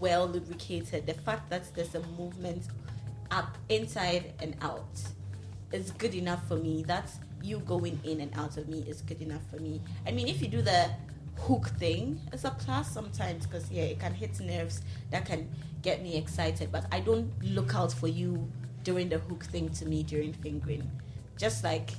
well 0.00 0.26
lubricated. 0.26 1.06
The 1.06 1.14
fact 1.14 1.50
that 1.50 1.74
there's 1.74 1.94
a 1.94 2.00
movement 2.16 2.64
up, 3.30 3.58
inside, 3.68 4.32
and 4.40 4.56
out 4.62 4.86
is 5.72 5.90
good 5.92 6.14
enough 6.14 6.46
for 6.48 6.56
me. 6.56 6.84
That's 6.86 7.18
you 7.42 7.58
going 7.60 7.98
in 8.04 8.20
and 8.20 8.32
out 8.38 8.56
of 8.56 8.68
me 8.68 8.84
is 8.86 9.02
good 9.02 9.20
enough 9.20 9.42
for 9.50 9.56
me. 9.60 9.80
I 10.06 10.12
mean, 10.12 10.28
if 10.28 10.40
you 10.40 10.48
do 10.48 10.62
the 10.62 10.88
hook 11.38 11.68
thing, 11.78 12.20
it's 12.32 12.44
a 12.44 12.50
plus 12.50 12.90
sometimes 12.90 13.46
because 13.46 13.70
yeah, 13.70 13.84
it 13.84 13.98
can 14.00 14.14
hit 14.14 14.38
nerves 14.40 14.82
that 15.10 15.24
can 15.24 15.48
get 15.82 16.02
me 16.02 16.16
excited. 16.16 16.70
But 16.70 16.86
I 16.92 17.00
don't 17.00 17.30
look 17.42 17.74
out 17.74 17.92
for 17.92 18.08
you 18.08 18.50
doing 18.84 19.08
the 19.08 19.18
hook 19.18 19.44
thing 19.44 19.68
to 19.70 19.86
me 19.86 20.02
during 20.02 20.32
fingering. 20.32 20.90
Just 21.36 21.64
like 21.64 21.90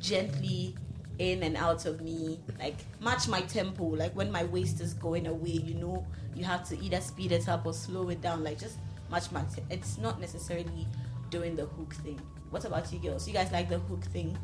gently 0.00 0.74
in 1.18 1.42
and 1.42 1.56
out 1.56 1.86
of 1.86 2.00
me, 2.00 2.38
like 2.58 2.76
match 3.00 3.28
my 3.28 3.40
tempo. 3.42 3.84
Like 3.84 4.14
when 4.14 4.30
my 4.30 4.44
waist 4.44 4.80
is 4.80 4.94
going 4.94 5.26
away, 5.26 5.50
you 5.50 5.74
know, 5.74 6.06
you 6.34 6.44
have 6.44 6.68
to 6.68 6.78
either 6.82 7.00
speed 7.00 7.32
it 7.32 7.48
up 7.48 7.66
or 7.66 7.72
slow 7.72 8.08
it 8.08 8.20
down. 8.20 8.44
Like 8.44 8.58
just 8.58 8.78
match 9.10 9.30
my. 9.32 9.42
Te- 9.42 9.62
it's 9.70 9.98
not 9.98 10.20
necessarily 10.20 10.86
doing 11.30 11.56
the 11.56 11.66
hook 11.66 11.94
thing. 11.94 12.20
What 12.50 12.64
about 12.64 12.92
you 12.92 12.98
girls? 12.98 13.26
You 13.26 13.34
guys 13.34 13.50
like 13.50 13.68
the 13.68 13.78
hook 13.78 14.04
thing? 14.04 14.36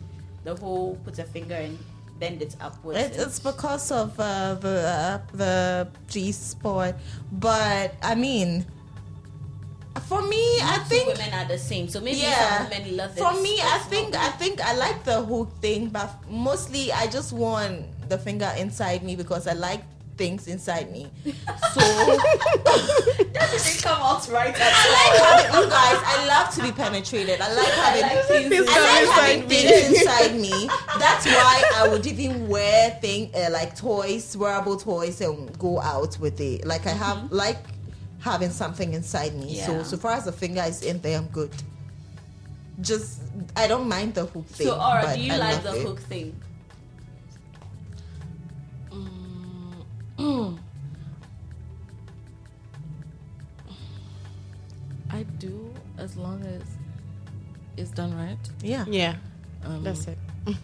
The 0.45 0.57
whole 0.57 0.97
put 1.05 1.19
a 1.19 1.25
finger 1.25 1.55
and 1.55 1.79
bend 2.19 2.43
it 2.43 2.57
upwards. 2.61 2.99
It, 2.99 3.17
it's 3.17 3.39
because 3.39 3.91
of 3.91 4.19
uh, 4.19 4.55
the 4.55 4.77
uh, 4.87 5.19
the 5.33 5.89
G 6.09 6.33
spot, 6.33 6.95
but 7.33 7.95
I 8.03 8.15
mean, 8.15 8.67
for 10.07 10.23
me, 10.23 10.61
I 10.61 10.77
Not 10.79 10.89
two 10.89 10.95
think 10.95 11.07
women 11.19 11.33
are 11.35 11.49
the 11.49 11.59
same. 11.59 11.89
So 11.89 12.01
maybe 12.01 12.19
yeah. 12.19 12.69
some 12.69 12.71
women 12.71 12.97
love 12.97 13.17
it. 13.17 13.21
For 13.21 13.35
me, 13.41 13.61
I 13.61 13.79
think 13.91 14.15
I 14.15 14.29
think 14.39 14.61
I 14.61 14.75
like 14.77 15.05
the 15.05 15.23
hook 15.23 15.51
thing, 15.61 15.89
but 15.89 16.11
mostly 16.31 16.93
I 16.93 17.07
just 17.07 17.33
want 17.33 17.87
the 18.09 18.19
finger 18.19 18.51
inside 18.57 19.03
me 19.03 19.17
because 19.17 19.47
I 19.47 19.53
like 19.55 19.83
things 20.17 20.49
inside 20.49 20.91
me. 20.93 21.11
So 21.75 21.83
that 23.39 23.51
didn't 23.51 23.87
out 23.87 24.29
right 24.29 24.55
I 24.57 24.91
like 24.99 25.21
having 25.51 25.63
you 25.63 25.71
guys. 25.71 26.03
I 26.05 26.27
love 26.27 26.55
to 26.55 26.63
be 26.63 26.73
penetrated. 26.73 27.41
I 27.41 27.55
like 27.55 27.73
having 27.73 28.03
like 28.03 28.25
things 28.27 28.69
I 28.69 28.81
like 28.81 29.03
inside 29.03 29.23
having 29.23 29.49
me. 29.49 29.55
things 29.57 29.99
inside 30.01 30.35
me. 30.41 30.69
That's 30.99 31.27
why 31.27 31.63
I 31.77 31.89
would 31.89 32.07
even 32.07 32.49
wear 32.49 32.91
thing 33.01 33.31
uh, 33.35 33.49
like 33.51 33.77
toys, 33.77 34.37
wearable 34.37 34.77
toys, 34.77 35.21
and 35.21 35.57
go 35.59 35.81
out 35.81 36.19
with 36.19 36.41
it. 36.41 36.67
Like 36.67 36.87
I 36.87 36.91
have 36.93 37.31
like 37.33 37.59
having 38.21 38.51
something 38.51 38.93
inside 38.95 39.35
me. 39.35 39.57
So 39.57 39.73
Yeah. 39.73 39.83
so 39.85 39.97
far 39.97 40.13
as 40.13 40.25
the 40.25 40.33
finger 40.33 40.63
is 40.67 40.83
in 40.83 41.01
there, 41.01 41.19
I'm 41.19 41.27
good. 41.29 41.53
Just 42.81 43.21
I 43.57 43.67
don't 43.67 43.89
mind 43.89 44.15
the 44.15 44.27
hook 44.27 44.47
thing. 44.47 44.67
So, 44.69 44.81
Aura, 44.81 45.13
do 45.15 45.21
you 45.21 45.33
I 45.33 45.37
like 45.37 45.63
the 45.63 45.75
it. 45.81 45.83
hook 45.87 46.01
thing? 46.01 46.35
Mm. 50.19 50.59
I 55.19 55.23
do 55.39 55.75
as 55.99 56.17
long 56.17 56.45
as 56.47 56.63
it's 57.77 57.91
done 57.91 58.17
right. 58.17 58.39
Yeah. 58.63 58.85
Yeah, 58.89 59.17
Um, 59.65 59.83
that's 59.83 60.07
it. 60.07 60.19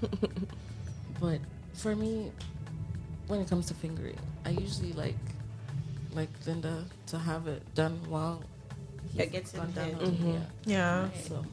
But 1.21 1.41
for 1.75 1.97
me, 1.97 2.31
when 3.27 3.41
it 3.41 3.49
comes 3.49 3.67
to 3.67 3.75
fingering, 3.75 4.19
I 4.45 4.51
usually 4.51 4.93
like 4.93 5.17
like 6.15 6.29
Linda 6.47 6.85
to 7.07 7.19
have 7.19 7.49
it 7.49 7.63
done 7.75 7.99
while 8.09 8.43
Yeah, 9.13 9.25
he's 9.25 9.33
gets 9.33 9.55
in 9.55 9.61
gone 9.61 9.73
down. 9.73 9.91
Mm-hmm. 9.99 10.31
Yeah. 10.31 10.39
yeah. 10.67 11.09
So 11.29 11.45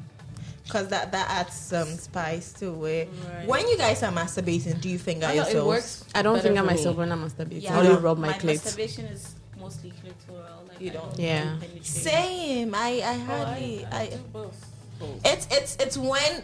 Because 0.64 0.88
that, 0.90 1.12
that 1.12 1.28
adds 1.30 1.56
some 1.56 1.88
spice 1.98 2.54
to 2.62 2.86
it. 2.86 3.10
Right. 3.28 3.48
When 3.48 3.68
you 3.68 3.78
guys 3.78 4.04
are 4.04 4.12
masturbating, 4.12 4.80
do 4.80 4.90
you 4.90 5.00
finger 5.00 5.26
I 5.26 5.30
know 5.30 5.36
yourselves? 5.42 5.56
it 5.56 5.68
works. 5.68 6.06
I 6.14 6.22
don't 6.22 6.36
better 6.36 6.48
finger 6.50 6.62
for 6.62 6.68
me. 6.68 6.74
myself 6.78 6.96
when 6.98 7.12
I'm 7.12 7.24
masturbating. 7.28 7.64
Yeah. 7.64 7.78
I 7.80 7.88
only 7.88 8.02
rub 8.02 8.18
my, 8.20 8.28
my 8.28 8.34
clit. 8.38 8.46
masturbation 8.62 9.06
is 9.06 9.34
mostly 9.62 9.92
clitoral. 10.00 10.68
Like 10.68 10.82
You 10.82 10.90
don't- 10.92 11.18
Yeah. 11.20 11.56
penetrate. 11.60 11.86
Same. 11.86 12.74
I 12.76 13.02
I 13.02 13.16
Oh, 13.16 13.20
hardly 13.30 13.86
I, 13.86 13.98
I 13.98 14.02
I, 14.02 14.08
do 14.10 14.18
both. 14.34 14.60
both. 15.00 15.22
It's 15.26 15.48
it's 15.52 15.72
it's 15.84 15.98
when 15.98 16.44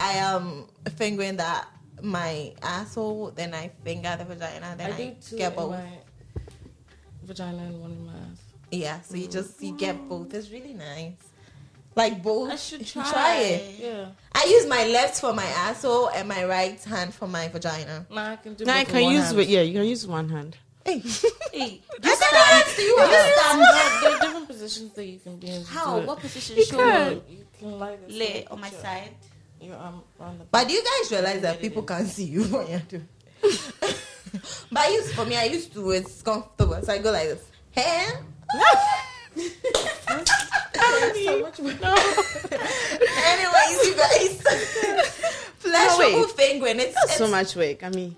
I 0.00 0.12
am 0.12 0.66
fingering 0.96 1.36
that 1.38 1.68
my 2.02 2.52
asshole, 2.62 3.32
then 3.34 3.54
I 3.54 3.70
finger 3.84 4.14
the 4.18 4.24
vagina, 4.24 4.74
then 4.78 4.92
I 4.92 4.94
I, 4.94 4.98
do 4.98 5.14
two 5.20 5.36
get 5.36 5.52
in 5.52 5.56
both. 5.58 5.70
my 5.72 5.90
vagina 7.24 7.62
and 7.62 7.80
one 7.80 7.92
in 7.92 8.06
my 8.06 8.12
ass. 8.12 8.40
Yeah, 8.70 9.00
so 9.00 9.16
you 9.16 9.28
just 9.28 9.62
you 9.62 9.76
get 9.76 9.96
both. 10.08 10.32
It's 10.34 10.50
really 10.50 10.74
nice. 10.74 11.14
Like 11.96 12.22
both. 12.22 12.52
I 12.52 12.56
should 12.56 12.80
You 12.94 13.02
try. 13.02 13.36
it. 13.38 13.80
Yeah. 13.80 14.06
I 14.32 14.44
use 14.44 14.66
my 14.68 14.86
left 14.86 15.20
for 15.20 15.32
my 15.32 15.46
asshole 15.66 16.10
and 16.10 16.28
my 16.28 16.44
right 16.44 16.78
hand 16.84 17.12
for 17.12 17.26
my 17.26 17.48
vagina. 17.48 18.06
Nah, 18.10 18.32
I 18.32 18.36
can 18.36 18.54
do. 18.54 18.64
Now 18.64 18.74
I 18.76 18.84
both 18.84 18.86
with 18.86 18.94
can 18.94 19.02
one 19.04 19.12
use 19.14 19.24
hand. 19.24 19.36
with 19.38 19.48
yeah, 19.48 19.62
you 19.62 19.72
can 19.72 19.84
use 19.84 20.06
one 20.06 20.28
hand. 20.28 20.56
Hey, 20.88 21.00
Hey, 21.52 21.80
I 22.02 22.14
said 22.16 22.32
that 22.32 22.64
to 22.76 22.82
you. 22.82 22.96
There 22.96 23.04
are- 23.04 24.00
there 24.00 24.10
are 24.16 24.20
different 24.20 24.46
positions 24.48 24.92
that 24.94 25.04
you 25.04 25.18
can 25.18 25.36
be 25.36 25.48
in. 25.48 25.62
how? 25.64 25.98
What 26.00 26.18
position? 26.20 26.56
You 26.56 26.64
Show 26.64 26.76
can. 26.78 27.08
me. 27.16 27.22
You 27.28 27.46
can 27.58 27.78
lie 27.78 27.96
this 27.96 28.16
Lay 28.16 28.46
on 28.50 28.58
my 28.60 28.70
put 28.70 28.80
side. 28.80 29.14
Your 29.60 29.76
arm 29.76 29.96
um, 30.20 30.26
on 30.26 30.38
the. 30.38 30.44
But 30.44 30.66
do 30.68 30.72
you 30.72 30.82
guys 30.82 31.10
realize 31.12 31.42
that 31.42 31.60
people 31.60 31.82
can't 31.82 32.08
see 32.08 32.24
you 32.24 32.44
when 32.54 32.68
you're 32.68 32.78
doing? 32.88 33.08
but 33.42 34.78
I 34.78 34.88
used 34.88 35.12
for 35.14 35.26
me, 35.26 35.36
I 35.36 35.44
used 35.44 35.72
to. 35.74 35.90
It's 35.90 36.22
comfortable, 36.22 36.80
so 36.82 36.92
I 36.92 36.98
go 36.98 37.10
like 37.10 37.28
this. 37.28 37.44
Hey. 37.72 38.06
so 41.24 41.40
much 41.40 41.58
more. 41.60 41.98
Anyways, 43.28 43.78
you 43.84 43.94
guys, 43.94 44.42
pleasurable 45.60 46.20
wait. 46.22 46.30
fingering. 46.32 46.80
It's, 46.80 46.96
it's 47.04 47.16
so 47.16 47.28
much 47.28 47.54
work. 47.56 47.82
I 47.84 47.90
mean, 47.90 48.16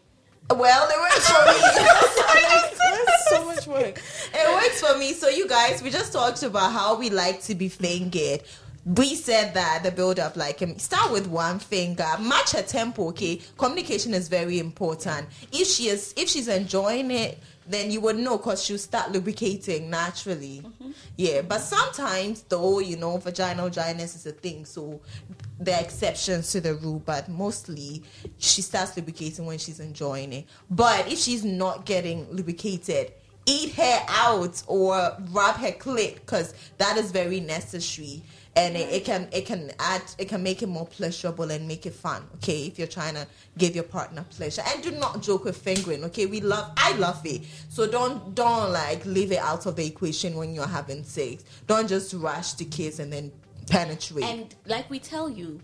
well, 0.55 0.89
it 0.89 1.01
works 1.01 1.31
for 1.31 1.45
me. 1.47 1.61
That's 3.07 3.31
so 3.31 3.45
much 3.45 3.67
work. 3.67 4.03
it 4.35 4.55
works 4.55 4.81
for 4.81 4.99
me. 4.99 5.13
So 5.13 5.29
you 5.29 5.49
guys, 5.49 5.83
we 5.83 5.91
just 5.91 6.13
talked 6.13 6.43
about 6.43 6.73
how 6.73 6.99
we 6.99 7.11
like 7.11 7.43
to 7.43 7.55
be 7.55 7.69
fingered. 7.69 8.43
We 8.87 9.15
said 9.15 9.55
that 9.55 9.83
the 9.83 9.91
build 9.91 10.19
up, 10.19 10.37
like 10.37 10.63
um, 10.63 10.79
start 10.79 11.13
with 11.13 11.27
one 11.27 11.59
finger, 11.59 12.09
match 12.19 12.53
her 12.53 12.63
tempo. 12.63 13.09
Okay, 13.09 13.41
communication 13.59 14.15
is 14.15 14.29
very 14.29 14.59
important. 14.59 15.29
If 15.53 15.69
she 15.69 15.89
is, 15.89 16.15
if 16.17 16.29
she's 16.31 16.49
enjoying 16.49 17.11
it, 17.11 17.39
then 17.69 17.91
you 17.91 18.01
would 18.01 18.17
know 18.17 18.39
because 18.39 18.65
she'll 18.65 18.79
start 18.79 19.13
lubricating 19.13 19.91
naturally. 19.91 20.63
Yeah, 21.17 21.43
but 21.43 21.61
sometimes 21.61 22.43
though, 22.43 22.81
you 22.81 22.97
know, 22.97 23.19
vaginal 23.19 23.69
dryness 23.69 24.17
is 24.17 24.27
a 24.27 24.33
thing, 24.33 24.65
so 24.65 25.01
there 25.61 25.77
are 25.77 25.83
exceptions 25.83 26.51
to 26.53 26.61
the 26.61 26.75
rule. 26.75 27.03
But 27.05 27.29
mostly, 27.29 28.03
she 28.39 28.63
starts 28.63 28.97
lubricating 28.97 29.47
when 29.47 29.59
she's 29.59 29.81
enjoying 29.81 30.33
it. 30.33 30.47
But 30.71 31.11
if 31.11 31.19
she's 31.19 31.45
not 31.45 31.85
getting 31.85 32.27
lubricated, 32.31 33.13
eat 33.47 33.75
her 33.75 34.05
out 34.09 34.63
or 34.67 35.17
rub 35.31 35.57
her 35.57 35.73
clit 35.73 36.15
because 36.17 36.55
that 36.79 36.97
is 36.97 37.11
very 37.11 37.41
necessary 37.41 38.23
and 38.57 38.77
it, 38.77 38.93
it 38.93 39.05
can 39.05 39.29
it 39.33 39.47
can 39.47 39.71
add 39.79 40.03
it 40.19 40.29
can 40.29 40.43
make 40.43 40.63
it 40.63 40.69
more 40.69 40.87
pleasurable 40.87 41.51
and 41.51 41.67
make 41.67 41.87
it 41.87 41.95
fun 41.95 42.23
okay 42.35 42.67
if 42.67 42.79
you're 42.79 42.89
trying 42.89 43.15
to 43.15 43.27
give 43.59 43.75
your 43.75 43.85
partner 43.85 44.25
pleasure 44.31 44.63
and 44.69 44.83
do 44.83 44.91
not 44.93 45.23
joke 45.23 45.45
with 45.45 45.57
fingering 45.57 46.05
okay 46.05 46.27
we 46.27 46.41
love 46.41 46.71
i 46.77 46.93
love 46.97 47.25
it 47.25 47.43
so 47.69 47.87
don't 47.87 48.35
don't 48.35 48.73
like 48.73 49.05
leave 49.07 49.33
it 49.33 49.39
out 49.39 49.67
of 49.67 49.77
the 49.77 49.87
equation 49.87 50.35
when 50.35 50.55
you're 50.55 50.67
having 50.67 51.05
sex 51.05 51.45
don't 51.67 51.89
just 51.89 52.13
rush 52.15 52.53
to 52.55 52.65
kiss 52.65 52.99
and 52.99 53.13
then 53.13 53.31
penetrate 53.69 54.25
And 54.25 54.55
like 54.67 54.89
we 54.91 54.99
tell 54.99 55.29
you, 55.29 55.61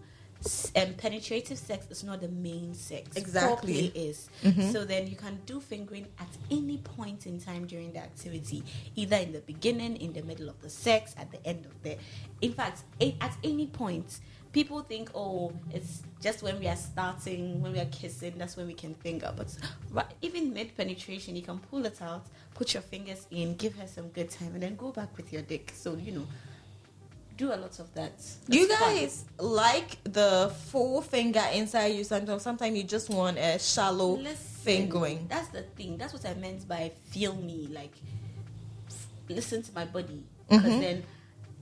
um, 0.76 0.92
penetrative 0.94 1.58
sex 1.58 1.86
is 1.90 2.04
not 2.04 2.20
the 2.20 2.28
main 2.28 2.74
sex. 2.74 3.16
Exactly. 3.16 3.90
Foreplay 3.90 3.96
is. 3.96 4.28
So 4.72 4.84
then 4.84 5.06
you 5.06 5.16
can 5.16 5.40
do 5.46 5.60
fingering 5.60 6.06
at 6.20 6.28
any 6.50 6.76
point 6.78 7.26
in 7.26 7.40
time 7.40 7.66
during 7.66 7.92
the 7.92 7.98
activity, 8.00 8.62
either 8.94 9.16
in 9.16 9.32
the 9.32 9.40
beginning, 9.40 9.96
in 9.96 10.12
the 10.12 10.22
middle 10.22 10.48
of 10.48 10.60
the 10.60 10.68
sex, 10.68 11.14
at 11.18 11.30
the 11.32 11.44
end 11.46 11.64
of 11.66 11.82
the. 11.82 11.96
In 12.42 12.52
fact, 12.52 12.82
a- 13.00 13.16
at 13.20 13.34
any 13.42 13.66
point, 13.66 14.20
people 14.52 14.82
think, 14.82 15.10
oh, 15.14 15.52
it's 15.72 16.02
just 16.20 16.42
when 16.42 16.60
we 16.60 16.68
are 16.68 16.76
starting, 16.76 17.60
when 17.62 17.72
we 17.72 17.78
are 17.80 17.86
kissing, 17.86 18.34
that's 18.36 18.56
when 18.56 18.66
we 18.66 18.74
can 18.74 18.94
finger. 18.94 19.32
But 19.34 19.56
right, 19.90 20.06
even 20.22 20.52
mid 20.52 20.76
penetration, 20.76 21.34
you 21.34 21.42
can 21.42 21.58
pull 21.58 21.86
it 21.86 22.00
out, 22.02 22.26
put 22.54 22.74
your 22.74 22.82
fingers 22.82 23.26
in, 23.30 23.56
give 23.56 23.74
her 23.76 23.86
some 23.86 24.08
good 24.08 24.30
time, 24.30 24.52
and 24.54 24.62
then 24.62 24.76
go 24.76 24.92
back 24.92 25.16
with 25.16 25.32
your 25.32 25.42
dick. 25.42 25.72
So 25.74 25.94
you 25.96 26.12
know, 26.12 26.26
do 27.36 27.52
a 27.52 27.56
lot 27.56 27.78
of 27.78 27.92
that. 27.94 28.12
You 28.48 28.64
It's 28.64 28.74
fun. 28.76 28.94
guys 28.94 29.24
like 29.38 30.02
the 30.04 30.52
full 30.68 31.02
finger 31.02 31.42
inside 31.52 31.88
you 31.88 32.04
sometimes. 32.04 32.42
Sometimes 32.42 32.76
you 32.76 32.84
just 32.84 33.10
want 33.10 33.36
a 33.38 33.58
shallow 33.58 34.16
Listen, 34.16 34.36
fingering. 34.36 35.26
That's 35.28 35.48
the 35.48 35.62
thing. 35.62 35.96
That's 35.98 36.12
what 36.12 36.24
I 36.24 36.34
meant 36.34 36.66
by 36.66 36.92
feel 37.10 37.34
me. 37.34 37.68
Like, 37.72 37.92
listen 39.28 39.62
to 39.62 39.72
my 39.74 39.84
body. 39.84 40.24
Mm-hmm. 40.50 40.56
Because 40.56 40.80
then 40.80 41.02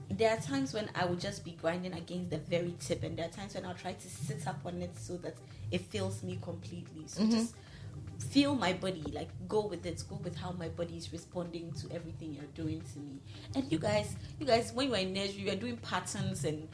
there 0.09 0.31
are 0.31 0.39
times 0.41 0.73
when 0.73 0.89
I 0.95 1.05
will 1.05 1.15
just 1.15 1.43
be 1.43 1.51
grinding 1.61 1.93
against 1.93 2.29
the 2.29 2.37
very 2.37 2.73
tip, 2.79 3.03
and 3.03 3.17
there 3.17 3.25
are 3.25 3.31
times 3.31 3.55
when 3.55 3.65
I'll 3.65 3.73
try 3.73 3.93
to 3.93 4.07
sit 4.09 4.47
up 4.47 4.59
on 4.65 4.81
it 4.81 4.91
so 4.97 5.17
that 5.17 5.35
it 5.71 5.81
fills 5.81 6.23
me 6.23 6.37
completely. 6.41 7.03
So 7.07 7.21
Mm-hmm. 7.21 7.31
just 7.31 7.55
feel 8.19 8.55
my 8.55 8.73
body. 8.73 9.03
Like, 9.11 9.29
go 9.47 9.67
with 9.67 9.85
it. 9.85 10.03
Go 10.09 10.19
with 10.23 10.35
how 10.35 10.51
my 10.51 10.69
body 10.69 10.97
is 10.97 11.11
responding 11.11 11.71
to 11.73 11.93
everything 11.93 12.33
you're 12.33 12.43
doing 12.53 12.81
to 12.93 12.99
me. 12.99 13.19
And 13.55 13.71
you 13.71 13.79
guys, 13.79 14.15
you 14.39 14.45
guys, 14.45 14.73
when 14.73 14.87
you 14.87 14.95
are 14.95 14.99
in 14.99 15.13
nursery, 15.13 15.43
you're 15.43 15.55
doing 15.55 15.77
patterns 15.77 16.45
and 16.45 16.67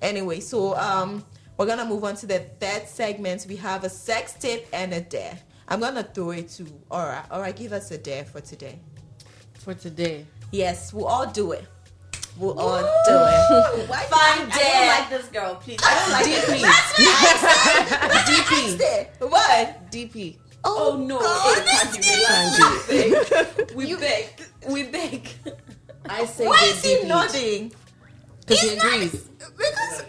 Anyway, 0.00 0.40
so 0.40 0.76
um 0.76 1.24
we're 1.56 1.66
gonna 1.66 1.84
move 1.84 2.04
on 2.04 2.16
to 2.16 2.26
the 2.26 2.38
third 2.58 2.88
segment. 2.88 3.46
We 3.48 3.56
have 3.56 3.84
a 3.84 3.90
sex 3.90 4.32
tip 4.34 4.66
and 4.72 4.94
a 4.94 5.00
dare. 5.00 5.38
I'm 5.68 5.80
gonna 5.80 6.02
throw 6.02 6.30
it 6.30 6.48
to 6.50 6.66
Aura. 6.90 7.24
Aura, 7.30 7.52
give 7.52 7.72
us 7.72 7.90
a 7.90 7.98
dare 7.98 8.24
for 8.24 8.40
today. 8.40 8.78
For 9.58 9.74
today. 9.74 10.26
Yes, 10.52 10.92
we'll 10.94 11.06
all 11.06 11.26
do 11.26 11.52
it. 11.52 11.66
We'll 12.38 12.58
all 12.58 12.80
do 12.80 13.12
it. 13.12 13.88
Why 13.88 14.02
Fine 14.04 14.50
I, 14.50 14.52
I 14.52 14.58
don't 14.58 14.86
like 14.88 15.10
this 15.10 15.28
girl, 15.28 15.54
please. 15.56 15.78
I 15.82 15.94
don't 15.98 16.12
like 16.12 16.24
this. 16.24 16.44
DP. 18.28 18.78
DP. 18.78 19.30
What? 19.30 19.90
DP. 19.92 20.38
Oh 20.64 20.96
no, 21.06 21.18
God, 21.18 21.58
it 21.58 21.64
can't 22.02 23.68
be. 23.68 23.74
We 23.74 23.94
beg. 23.96 24.39
We 24.68 24.82
beg. 24.84 25.28
I 26.08 26.24
say 26.26 26.46
Why 26.46 26.58
is 26.64 26.82
he 26.84 27.02
nodding? 27.06 27.72
Because 28.40 28.60
he 28.62 28.68
He's 28.70 28.78
not- 28.78 28.86
agrees. 28.94 29.12
Because 29.56 30.04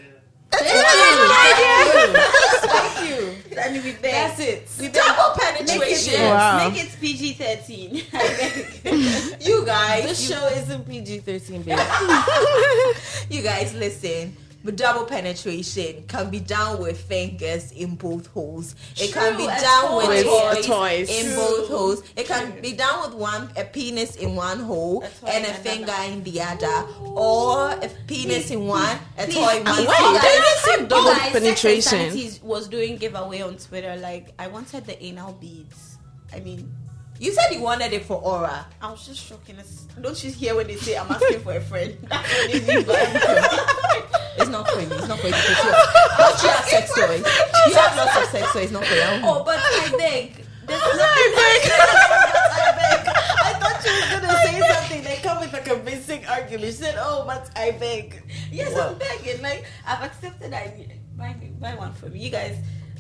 Thank 1.72 3.10
you. 3.10 3.36
And 3.58 3.84
we 3.84 3.92
beg. 3.94 4.02
That's 4.02 4.40
it. 4.40 4.68
We 4.80 4.88
beg. 4.88 4.94
double 4.96 5.36
Make 5.38 5.62
it, 5.62 5.68
penetration. 5.68 6.22
Wow. 6.24 6.70
make 6.70 6.84
it 6.84 6.98
PG 7.00 7.34
thirteen. 7.34 8.02
You 9.42 9.66
guys, 9.66 10.04
This 10.06 10.30
you- 10.30 10.36
show 10.36 10.48
isn't 10.48 10.88
PG 10.88 11.20
13, 11.20 11.64
baby. 11.64 11.82
you 13.30 13.42
guys 13.42 13.74
listen. 13.74 14.36
But 14.64 14.76
double 14.76 15.06
penetration 15.06 16.04
can 16.08 16.30
be 16.30 16.40
done 16.40 16.80
with 16.80 17.00
fingers 17.02 17.72
in 17.72 17.96
both 17.96 18.28
holes. 18.28 18.76
It 19.00 19.12
can 19.12 19.36
be 19.38 19.44
True, 19.46 19.54
a 19.54 19.60
done 19.62 19.98
with, 19.98 20.24
toy. 20.26 20.54
toys, 20.54 20.66
toys. 20.66 21.10
in 21.10 21.26
True. 21.34 21.36
both 21.36 21.68
holes. 21.68 22.04
It 22.16 22.28
can 22.28 22.62
be 22.62 22.74
done 22.74 23.02
with 23.10 23.16
one 23.20 23.50
a 23.58 23.64
penis 23.64 24.16
in 24.18 24.36
one 24.36 24.60
hole 24.60 25.04
A 25.24 25.30
and 25.30 25.46
a 25.46 25.50
in 25.50 25.56
finger 25.56 25.92
another. 25.92 26.14
in 26.14 26.24
the 26.24 26.42
other, 26.42 26.88
or 27.02 27.72
a 27.72 27.90
penis 28.08 28.52
in 28.52 28.68
one, 28.68 28.98
a 29.18 29.26
please, 29.26 29.34
toy 29.36 29.58
in 29.58 29.64
one. 29.66 29.86
please, 29.86 30.22
Did 30.22 30.44
you 30.44 30.56
say 30.64 30.86
double 30.88 31.14
guys, 31.14 31.32
penetration? 31.32 31.82
Sanity 32.12 32.40
was 32.44 32.68
doing 32.68 32.98
giveaway 32.98 33.42
on 33.42 33.58
Twitter. 33.58 33.96
Like 33.98 34.34
I 34.38 34.48
wanted 34.48 34.86
the 34.86 35.02
anal 35.04 35.34
beads. 35.34 35.98
I 36.34 36.40
mean, 36.40 36.72
You 37.20 37.32
said 37.34 37.52
you 37.54 37.62
wanted 37.62 37.94
it 37.94 38.06
for 38.06 38.18
aura. 38.22 38.66
I 38.82 38.90
was 38.92 39.06
just 39.06 39.20
shocking. 39.26 39.58
Don't 40.02 40.24
you 40.24 40.32
hear 40.32 40.56
when 40.56 40.68
they 40.68 40.76
say 40.76 40.98
I'm 40.98 41.12
asking 41.12 41.42
for 41.42 41.54
a 41.54 41.62
friend? 41.62 41.98
That's 42.10 42.28
what 42.34 42.52
they 42.52 42.60
mean 42.76 42.86
by 42.86 44.08
It's 44.38 44.50
not 44.50 44.70
for 44.70 44.80
you. 44.80 44.88
It's 44.92 45.08
not 45.08 45.20
for 45.20 45.28
you. 45.28 45.34
Because 45.34 45.64
you 45.64 45.72
don't 46.18 46.44
you 46.44 46.50
have 46.50 46.66
sex 46.66 46.94
toys. 46.96 47.26
You 47.68 47.74
have 47.76 47.98
lots 47.98 48.18
of 48.18 48.26
sex 48.32 48.54
toys. 48.54 48.72
Not 48.72 48.86
for 48.86 48.96
you. 48.96 49.02
Oh, 49.24 49.44
but 49.44 49.60
I 49.60 49.90
beg. 49.98 50.46
There's 50.66 50.82
nothing 50.82 51.02
I 51.02 51.32
beg. 51.36 53.08
I 53.44 53.54
thought 53.60 53.84
you 53.84 53.92
were 53.92 54.22
gonna 54.22 54.34
say 54.46 54.74
something. 54.74 55.04
They 55.04 55.18
come 55.22 55.40
with 55.40 55.54
a 55.54 55.62
convincing 55.62 56.26
argument. 56.28 56.68
She 56.68 56.72
said, 56.72 56.96
"Oh, 56.98 57.24
but 57.26 57.50
I 57.56 57.72
beg." 57.72 58.24
Yes, 58.52 58.76
I'm 58.78 58.98
begging. 58.98 59.42
Like 59.42 59.66
I've 59.86 60.04
accepted. 60.04 60.54
I 60.54 60.88
buy 61.16 61.34
me 61.34 61.52
buy 61.60 61.76
one 61.76 61.94
for 61.94 62.08
me. 62.08 62.20
You 62.20 62.30
guys, 62.32 62.58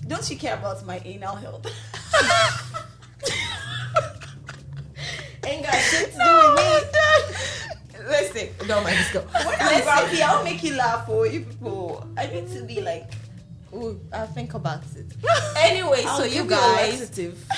don't 0.07 0.29
you 0.29 0.37
care 0.37 0.55
about 0.55 0.85
my 0.85 1.01
anal 1.05 1.35
health? 1.35 1.65
Ain't 5.45 5.63
got 5.65 5.73
shit 5.75 6.11
to 6.11 6.17
do 6.17 6.53
with 6.53 6.55
me. 6.57 6.70
Listen, 8.33 8.67
don't 8.67 8.83
mind 8.83 8.97
this 8.97 9.11
girl. 9.11 9.23
When 9.23 9.55
I'm 9.59 9.83
grumpy, 9.83 10.21
I'll 10.21 10.43
make 10.43 10.63
you 10.63 10.75
laugh 10.75 11.05
for 11.05 11.27
you 11.27 11.41
people. 11.41 12.07
I 12.17 12.27
need 12.27 12.51
to 12.53 12.63
be 12.63 12.81
like. 12.81 13.11
Ooh, 13.73 13.97
I'll 14.11 14.27
think 14.27 14.53
about 14.53 14.83
it. 14.97 15.05
Anyway, 15.57 16.03
I'll 16.05 16.17
so 16.17 16.23
you 16.25 16.43
guys, 16.43 17.09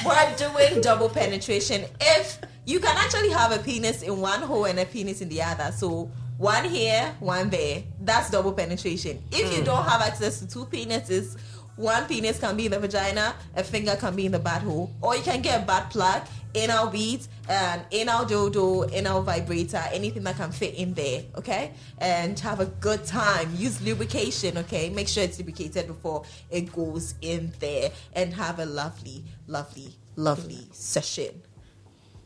we're 0.06 0.36
doing 0.38 0.82
double 0.82 1.10
penetration. 1.10 1.86
If 2.00 2.40
you 2.65 2.80
can 2.80 2.96
actually 2.96 3.30
have 3.30 3.52
a 3.52 3.58
penis 3.58 4.04
in 4.04 4.21
one 4.21 4.42
hole 4.44 4.65
and 4.65 4.78
a 4.78 4.86
penis 4.86 5.21
in 5.21 5.30
the 5.30 5.42
other, 5.42 5.71
so 5.71 6.12
one 6.38 6.65
here, 6.65 7.15
one 7.19 7.50
there, 7.50 7.84
that's 8.02 8.30
double 8.30 8.54
penetration. 8.54 9.24
If 9.32 9.54
you 9.54 9.60
hmm. 9.60 9.65
don't 9.65 9.86
have 9.86 10.02
access 10.02 10.40
to 10.40 10.48
two 10.48 10.65
penises, 10.65 11.36
one 11.76 12.06
penis 12.06 12.40
can 12.40 12.56
be 12.56 12.65
in 12.65 12.71
the 12.71 12.80
vagina, 12.80 13.34
a 13.56 13.63
finger 13.63 13.96
can 13.96 14.15
be 14.15 14.28
in 14.28 14.32
the 14.32 14.40
butt 14.40 14.62
hole, 14.62 14.92
or 15.02 15.15
you 15.15 15.24
can 15.24 15.42
get 15.42 15.63
a 15.63 15.65
butt 15.65 15.90
plug, 15.90 16.21
anal 16.56 16.87
beads, 16.87 17.29
an 17.49 17.81
anal 17.91 18.25
dildo, 18.25 18.91
anal 18.93 19.21
vibrator, 19.21 19.83
anything 19.91 20.23
that 20.23 20.35
can 20.37 20.51
fit 20.51 20.75
in 20.75 20.93
there, 20.93 21.23
okay? 21.37 21.71
And 21.99 22.39
have 22.39 22.60
a 22.60 22.65
good 22.65 23.06
time. 23.06 23.54
Use 23.56 23.81
lubrication, 23.81 24.58
okay? 24.60 24.89
Make 24.89 25.08
sure 25.08 25.23
it's 25.23 25.37
lubricated 25.37 25.87
before 25.87 26.23
it 26.49 26.71
goes 26.73 27.15
in 27.21 27.54
there, 27.60 27.91
and 28.13 28.33
have 28.33 28.60
a 28.60 28.65
lovely, 28.65 29.23
lovely, 29.47 29.95
lovely 30.15 30.67
session. 30.71 31.41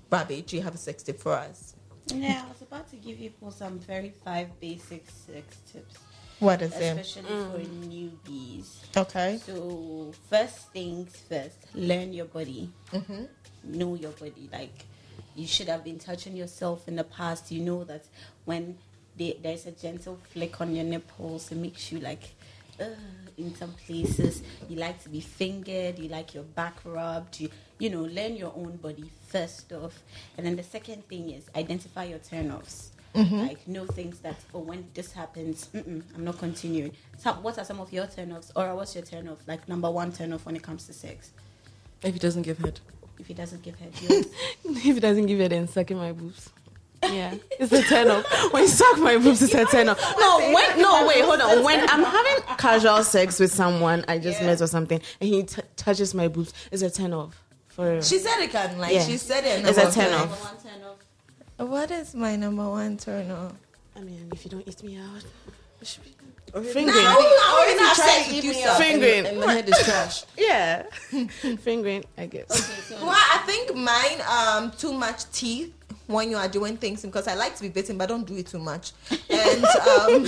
Bobby, 0.09 0.41
do 0.41 0.55
you 0.55 0.61
have 0.61 0.75
a 0.75 0.77
sex 0.77 1.03
tip 1.03 1.19
for 1.19 1.33
us? 1.33 1.75
Yeah, 2.07 2.43
I 2.45 2.49
was 2.49 2.61
about 2.61 2.89
to 2.91 2.95
give 2.95 3.19
you 3.19 3.31
for 3.39 3.51
some 3.51 3.79
very 3.79 4.13
five 4.23 4.57
basic 4.61 5.05
sex 5.09 5.57
tips, 5.69 5.95
What 6.39 6.61
is 6.61 6.73
it? 6.73 6.97
especially 6.97 7.23
for 7.29 7.59
newbies. 7.85 8.75
Okay. 8.95 9.39
So 9.45 10.13
first 10.29 10.71
things 10.71 11.13
first, 11.27 11.57
learn 11.73 12.13
your 12.13 12.27
body. 12.27 12.69
Mm-hmm. 12.93 13.25
Know 13.67 13.95
your 13.95 14.11
body. 14.11 14.49
Like 14.51 14.85
you 15.35 15.45
should 15.47 15.67
have 15.67 15.83
been 15.83 15.99
touching 15.99 16.35
yourself 16.35 16.87
in 16.87 16.95
the 16.95 17.03
past. 17.03 17.51
You 17.51 17.61
know 17.61 17.83
that 17.83 18.05
when 18.45 18.77
they, 19.17 19.37
there's 19.41 19.65
a 19.65 19.71
gentle 19.71 20.19
flick 20.31 20.59
on 20.61 20.75
your 20.75 20.85
nipples, 20.85 21.51
it 21.51 21.55
makes 21.55 21.91
you 21.91 21.99
like 21.99 22.33
uh, 22.79 22.85
in 23.37 23.55
some 23.55 23.73
places. 23.73 24.41
You 24.69 24.77
like 24.77 25.01
to 25.03 25.09
be 25.09 25.19
fingered. 25.19 25.99
You 25.99 26.09
like 26.09 26.33
your 26.33 26.43
back 26.43 26.75
rubbed. 26.83 27.39
You, 27.39 27.49
you 27.79 27.89
know, 27.89 28.01
learn 28.01 28.35
your 28.35 28.53
own 28.55 28.77
body 28.77 29.11
first 29.27 29.71
off. 29.73 30.01
And 30.37 30.45
then 30.45 30.55
the 30.55 30.63
second 30.63 31.07
thing 31.07 31.29
is 31.31 31.49
identify 31.55 32.05
your 32.05 32.19
turn-offs. 32.19 32.91
Like 33.15 33.67
know 33.67 33.85
things 33.85 34.19
that, 34.19 34.35
oh, 34.53 34.59
when 34.59 34.85
this 34.93 35.11
happens, 35.11 35.69
I'm 35.73 36.03
not 36.19 36.37
continuing. 36.37 36.91
So 37.17 37.31
what 37.33 37.57
are 37.57 37.65
some 37.65 37.79
of 37.79 37.91
your 37.91 38.05
turn-offs, 38.05 38.51
or 38.55 38.75
what's 38.75 38.93
your 38.93 39.03
turn-off? 39.03 39.39
Like 39.47 39.67
number 39.67 39.89
one 39.89 40.11
turn-off 40.11 40.45
when 40.45 40.55
it 40.55 40.61
comes 40.61 40.85
to 40.85 40.93
sex. 40.93 41.31
If 42.03 42.13
he 42.13 42.19
doesn't 42.19 42.43
give 42.43 42.59
head. 42.59 42.79
If 43.19 43.27
he 43.27 43.33
doesn't 43.33 43.63
give 43.63 43.75
head, 43.75 43.91
yours. 44.01 44.25
if 44.65 44.83
he 44.83 44.99
doesn't 44.99 45.25
give 45.25 45.39
it, 45.41 45.49
then 45.49 45.67
sucking 45.67 45.97
my 45.97 46.11
boobs. 46.11 46.49
Yeah, 47.03 47.35
it's 47.59 47.71
a 47.71 47.83
turn 47.83 48.09
off. 48.09 48.25
When 48.53 48.63
you 48.63 48.69
suck 48.69 48.97
my 48.99 49.17
boobs, 49.17 49.41
it's 49.41 49.53
a 49.53 49.65
turn 49.65 49.87
off. 49.89 49.99
No, 50.19 50.39
when 50.53 50.81
no, 50.81 51.07
wait, 51.07 51.23
hold 51.23 51.39
on. 51.41 51.63
When 51.63 51.87
I'm 51.89 52.03
having 52.03 52.43
casual 52.57 53.03
sex 53.03 53.39
with 53.39 53.51
someone 53.51 54.03
I 54.07 54.17
just 54.17 54.41
met 54.41 54.61
or 54.61 54.67
something, 54.67 54.99
and 55.21 55.29
he 55.29 55.43
t- 55.43 55.61
touches 55.75 56.13
my 56.15 56.27
boobs, 56.27 56.53
it's 56.71 56.81
a 56.81 56.89
turn 56.89 57.13
off. 57.13 57.41
For 57.67 57.91
real. 57.91 58.01
She 58.01 58.17
said 58.17 58.41
it 58.41 58.51
can 58.51 58.79
like 58.79 58.93
Yeah. 58.95 59.03
she 59.05 59.17
said 59.17 59.43
it. 59.45 59.63
It's 59.67 59.77
a 59.77 59.91
turn 59.91 60.11
off. 60.13 60.63
turn-off. 60.63 60.97
What 61.69 61.91
is 61.91 62.15
my 62.15 62.35
number 62.35 62.67
one 62.67 62.97
turn 62.97 63.29
off? 63.29 63.53
I 63.95 63.99
mean, 64.01 64.29
if 64.33 64.43
you 64.45 64.51
don't 64.51 64.67
eat 64.67 64.81
me 64.83 64.97
out, 64.97 65.23
it 65.81 65.87
should 65.87 66.03
be 66.03 66.09
Or 66.09 66.13
if 66.15 66.16
fingering. 66.53 66.87
No, 66.87 66.93
I 66.93 67.63
already 67.65 67.79
have 67.83 67.95
try 67.95 68.05
sex 68.05 68.27
to 68.29 68.35
with 68.35 68.37
eat 68.37 68.43
you, 68.45 68.51
me 68.51 68.61
sir. 68.61 68.69
out 68.69 68.81
and- 68.81 68.83
Fingering. 69.01 69.25
And 69.25 69.41
the 69.43 69.47
head 69.47 69.69
is 69.69 69.77
trash. 69.85 70.23
Yeah, 70.37 70.83
fingering. 71.57 72.03
I 72.17 72.25
guess. 72.27 72.49
Okay, 72.51 72.81
so 72.81 72.95
Well, 73.05 73.15
I 73.15 73.37
think 73.45 73.75
mine 73.75 74.21
um 74.29 74.71
too 74.71 74.93
much 74.93 75.29
teeth 75.31 75.73
when 76.07 76.29
you 76.31 76.37
are 76.37 76.47
doing 76.47 76.77
things 76.77 77.01
because 77.03 77.27
I 77.27 77.33
like 77.35 77.55
to 77.57 77.61
be 77.61 77.69
bitten, 77.69 77.97
but 77.97 78.05
I 78.05 78.07
don't 78.07 78.25
do 78.25 78.35
it 78.37 78.47
too 78.47 78.59
much. 78.59 78.91
And 79.29 79.63
um 79.65 80.25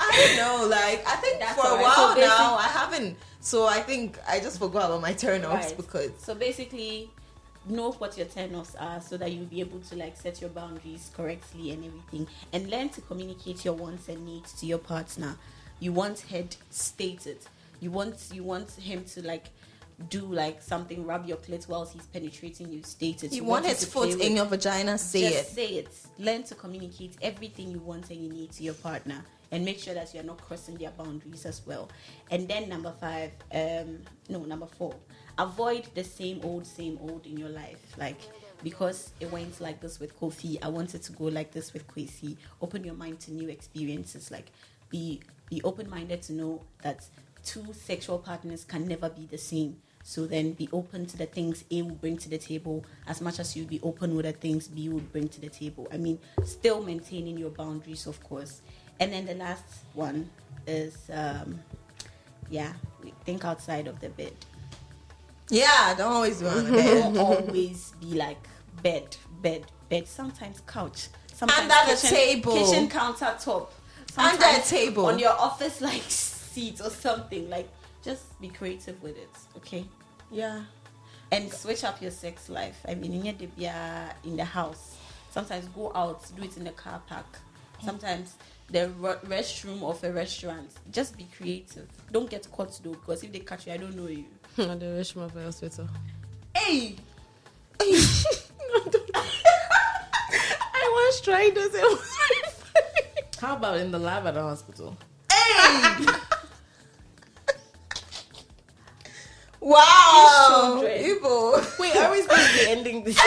I 0.00 0.10
don't 0.16 0.36
know, 0.36 0.66
like 0.68 1.06
I 1.06 1.16
think 1.16 1.40
That's 1.40 1.54
for 1.60 1.66
a 1.66 1.70
alright. 1.70 1.84
while 1.84 2.14
So 2.14 2.20
now 2.20 2.54
I 2.56 2.68
haven't. 2.68 3.16
So 3.40 3.66
I 3.66 3.80
think 3.80 4.18
I 4.28 4.40
just 4.40 4.58
forgot 4.58 4.86
about 4.86 5.00
my 5.02 5.12
turn 5.12 5.44
offs 5.44 5.66
Right. 5.68 5.76
because 5.76 6.10
So 6.18 6.34
basically, 6.34 7.10
know 7.66 7.92
what 7.92 8.16
your 8.16 8.26
turn-offs 8.26 8.74
are 8.76 9.00
so 9.00 9.16
that 9.16 9.32
you'll 9.32 9.46
be 9.46 9.60
able 9.60 9.80
to 9.80 9.96
like 9.96 10.16
set 10.16 10.40
your 10.40 10.50
boundaries 10.50 11.10
correctly 11.14 11.70
and 11.72 11.84
everything, 11.84 12.26
and 12.52 12.70
learn 12.70 12.88
to 12.90 13.00
communicate 13.02 13.64
your 13.64 13.74
wants 13.74 14.08
and 14.08 14.24
needs 14.24 14.52
to 14.60 14.66
your 14.66 14.78
partner. 14.78 15.36
You 15.80 15.92
want 15.92 16.20
head 16.20 16.56
stated. 16.70 17.38
You 17.80 17.90
want 17.90 18.30
you 18.32 18.42
want 18.42 18.70
him 18.72 19.04
to 19.04 19.22
like 19.24 19.46
do 20.08 20.20
like 20.20 20.62
something, 20.62 21.04
rub 21.04 21.26
your 21.26 21.36
clit 21.38 21.68
whilst 21.68 21.92
he's 21.92 22.06
penetrating 22.06 22.72
you. 22.72 22.82
Stated. 22.84 23.32
you 23.32 23.38
You 23.38 23.44
want 23.44 23.64
him 23.64 23.70
his 23.74 23.84
foot 23.84 24.08
with- 24.10 24.20
in 24.20 24.36
your 24.36 24.44
vagina, 24.46 24.96
say 24.96 25.22
just 25.22 25.50
it. 25.50 25.54
say 25.54 25.66
it. 25.78 25.88
Learn 26.18 26.44
to 26.44 26.54
communicate 26.54 27.16
everything 27.20 27.70
you 27.70 27.80
want 27.80 28.08
and 28.10 28.22
you 28.22 28.28
need 28.30 28.52
to 28.52 28.62
your 28.62 28.74
partner, 28.74 29.24
and 29.50 29.64
make 29.64 29.78
sure 29.80 29.94
that 29.94 30.14
you're 30.14 30.22
not 30.22 30.38
crossing 30.40 30.76
their 30.76 30.90
boundaries 30.92 31.44
as 31.46 31.62
well. 31.66 31.90
And 32.30 32.46
then 32.46 32.68
number 32.68 32.92
five, 33.00 33.32
um, 33.52 33.98
no, 34.28 34.44
number 34.44 34.66
four, 34.66 34.94
avoid 35.36 35.88
the 35.94 36.04
same 36.04 36.40
old, 36.44 36.66
same 36.66 36.98
old 37.02 37.26
in 37.26 37.36
your 37.36 37.48
life. 37.50 37.94
Like 37.96 38.20
because 38.62 39.10
it 39.20 39.30
went 39.32 39.60
like 39.60 39.80
this 39.80 40.00
with 40.00 40.18
Kofi, 40.18 40.58
I 40.62 40.68
wanted 40.68 41.02
to 41.04 41.12
go 41.12 41.24
like 41.24 41.52
this 41.52 41.72
with 41.72 41.86
Kwesi. 41.88 42.36
Open 42.60 42.82
your 42.84 42.94
mind 42.94 43.20
to 43.20 43.32
new 43.32 43.48
experiences. 43.48 44.30
Like 44.30 44.46
be 44.90 45.20
be 45.50 45.60
open 45.64 45.88
minded 45.90 46.22
to 46.22 46.32
know 46.34 46.62
that 46.82 47.04
two 47.44 47.72
sexual 47.72 48.18
partners 48.18 48.64
can 48.64 48.86
never 48.86 49.08
be 49.08 49.26
the 49.26 49.38
same. 49.38 49.76
So 50.08 50.26
then 50.26 50.52
be 50.52 50.70
open 50.72 51.04
to 51.04 51.18
the 51.18 51.26
things 51.26 51.64
A 51.70 51.82
will 51.82 51.90
bring 51.90 52.16
to 52.16 52.30
the 52.30 52.38
table 52.38 52.82
as 53.06 53.20
much 53.20 53.38
as 53.38 53.54
you 53.54 53.64
be 53.64 53.78
open 53.82 54.16
with 54.16 54.24
the 54.24 54.32
things 54.32 54.66
B 54.66 54.88
will 54.88 55.00
bring 55.00 55.28
to 55.28 55.38
the 55.38 55.50
table. 55.50 55.86
I 55.92 55.98
mean, 55.98 56.18
still 56.46 56.82
maintaining 56.82 57.36
your 57.36 57.50
boundaries, 57.50 58.06
of 58.06 58.18
course. 58.24 58.62
And 59.00 59.12
then 59.12 59.26
the 59.26 59.34
last 59.34 59.64
one 59.92 60.30
is, 60.66 60.96
um, 61.12 61.60
yeah, 62.48 62.72
think 63.26 63.44
outside 63.44 63.86
of 63.86 64.00
the 64.00 64.08
bed. 64.08 64.32
Yeah, 65.50 65.92
don't 65.98 66.10
always 66.10 66.40
it 66.40 66.46
on 66.46 66.64
the 66.64 66.72
bed. 66.72 67.16
Or 67.18 67.36
always 67.42 67.92
be 68.00 68.14
like 68.14 68.48
bed, 68.82 69.14
bed, 69.42 69.66
bed. 69.90 70.08
Sometimes 70.08 70.62
couch. 70.66 71.08
Sometimes 71.34 71.70
Under 71.70 71.94
the 71.94 72.00
kitchen, 72.00 72.16
table. 72.16 72.54
kitchen 72.54 72.88
countertop. 72.88 73.66
Under 74.16 74.46
a 74.46 74.62
table. 74.62 75.04
on 75.04 75.18
your 75.18 75.32
office 75.32 75.80
like 75.90 76.00
seat 76.08 76.80
or 76.80 76.88
something. 76.88 77.50
Like 77.50 77.68
just 78.02 78.40
be 78.40 78.48
creative 78.48 79.02
with 79.02 79.18
it, 79.18 79.28
okay? 79.54 79.84
Yeah. 80.30 80.62
and 81.30 81.52
switch 81.52 81.84
up 81.84 82.00
your 82.02 82.10
sex 82.10 82.48
life. 82.48 82.78
I 82.88 82.94
mean, 82.94 83.12
in 83.12 83.24
your 83.26 83.34
debia 83.34 84.12
in 84.24 84.36
the 84.36 84.44
house. 84.44 84.96
Sometimes 85.30 85.66
go 85.68 85.92
out, 85.94 86.24
do 86.36 86.42
it 86.42 86.56
in 86.56 86.64
the 86.64 86.70
car 86.70 87.00
park. 87.06 87.26
Mm. 87.80 87.84
Sometimes 87.84 88.34
the 88.70 88.90
restroom 89.26 89.82
of 89.82 90.02
a 90.04 90.12
restaurant. 90.12 90.70
Just 90.90 91.16
be 91.16 91.26
creative. 91.36 91.88
Don't 92.12 92.28
get 92.30 92.50
caught 92.50 92.78
though, 92.82 92.92
because 92.92 93.22
if 93.22 93.32
they 93.32 93.40
catch 93.40 93.66
you, 93.66 93.72
I 93.74 93.76
don't 93.76 93.94
know 93.96 94.06
you. 94.08 94.24
The 94.56 94.64
restroom 94.64 95.24
of 95.24 95.36
a 95.36 95.44
hospital. 95.44 95.88
Hey, 96.54 96.96
I 97.80 97.84
was 100.94 101.20
trying 101.20 101.54
to 101.54 101.60
say. 101.70 101.78
it 101.78 101.82
was 101.82 102.16
very 102.16 102.42
funny. 102.52 103.26
How 103.40 103.56
about 103.56 103.76
in 103.78 103.90
the 103.92 103.98
lab 103.98 104.26
at 104.26 104.34
the 104.34 104.42
hospital? 104.42 104.96
Wow. 109.68 110.78
Children. 110.80 111.04
Evil. 111.04 111.60
Wait, 111.78 111.94
are 111.96 112.10
we 112.10 112.22
supposed 112.22 112.50
to 112.50 112.58
be 112.58 112.70
ending 112.70 113.04
this? 113.04 113.16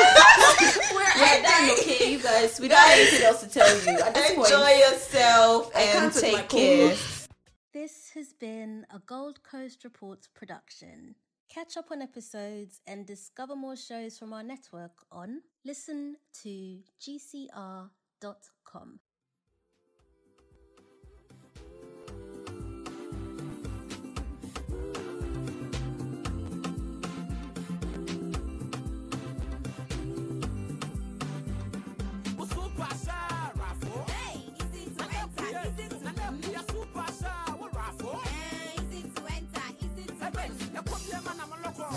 we're 0.94 1.04
done, 1.44 1.70
okay, 1.78 2.14
you 2.14 2.20
guys. 2.20 2.60
We 2.60 2.68
don't 2.68 2.80
have 2.80 2.98
anything 2.98 3.24
else 3.24 3.42
to 3.44 3.50
tell 3.50 3.70
you 3.86 4.00
at 4.00 4.16
this 4.16 4.32
Enjoy 4.32 4.44
point. 4.44 4.78
yourself 4.80 5.72
and 5.76 5.92
can't 5.92 6.16
with 6.16 6.24
my 6.24 6.30
take 6.40 6.50
care. 6.50 6.96
This 7.74 8.10
has 8.16 8.34
been 8.34 8.88
a 8.90 8.98
Gold 9.06 9.44
Coast 9.44 9.84
Reports 9.84 10.28
production. 10.34 11.14
Catch 11.48 11.78
up 11.78 11.92
on 11.92 12.02
episodes 12.02 12.82
and 12.88 13.06
discover 13.06 13.56
more 13.56 13.76
shows 13.76 14.18
from 14.18 14.34
our 14.34 14.42
network 14.42 14.94
on 15.12 15.42
listen 15.64 16.16
to 16.42 16.80
gcr.com. 17.00 17.90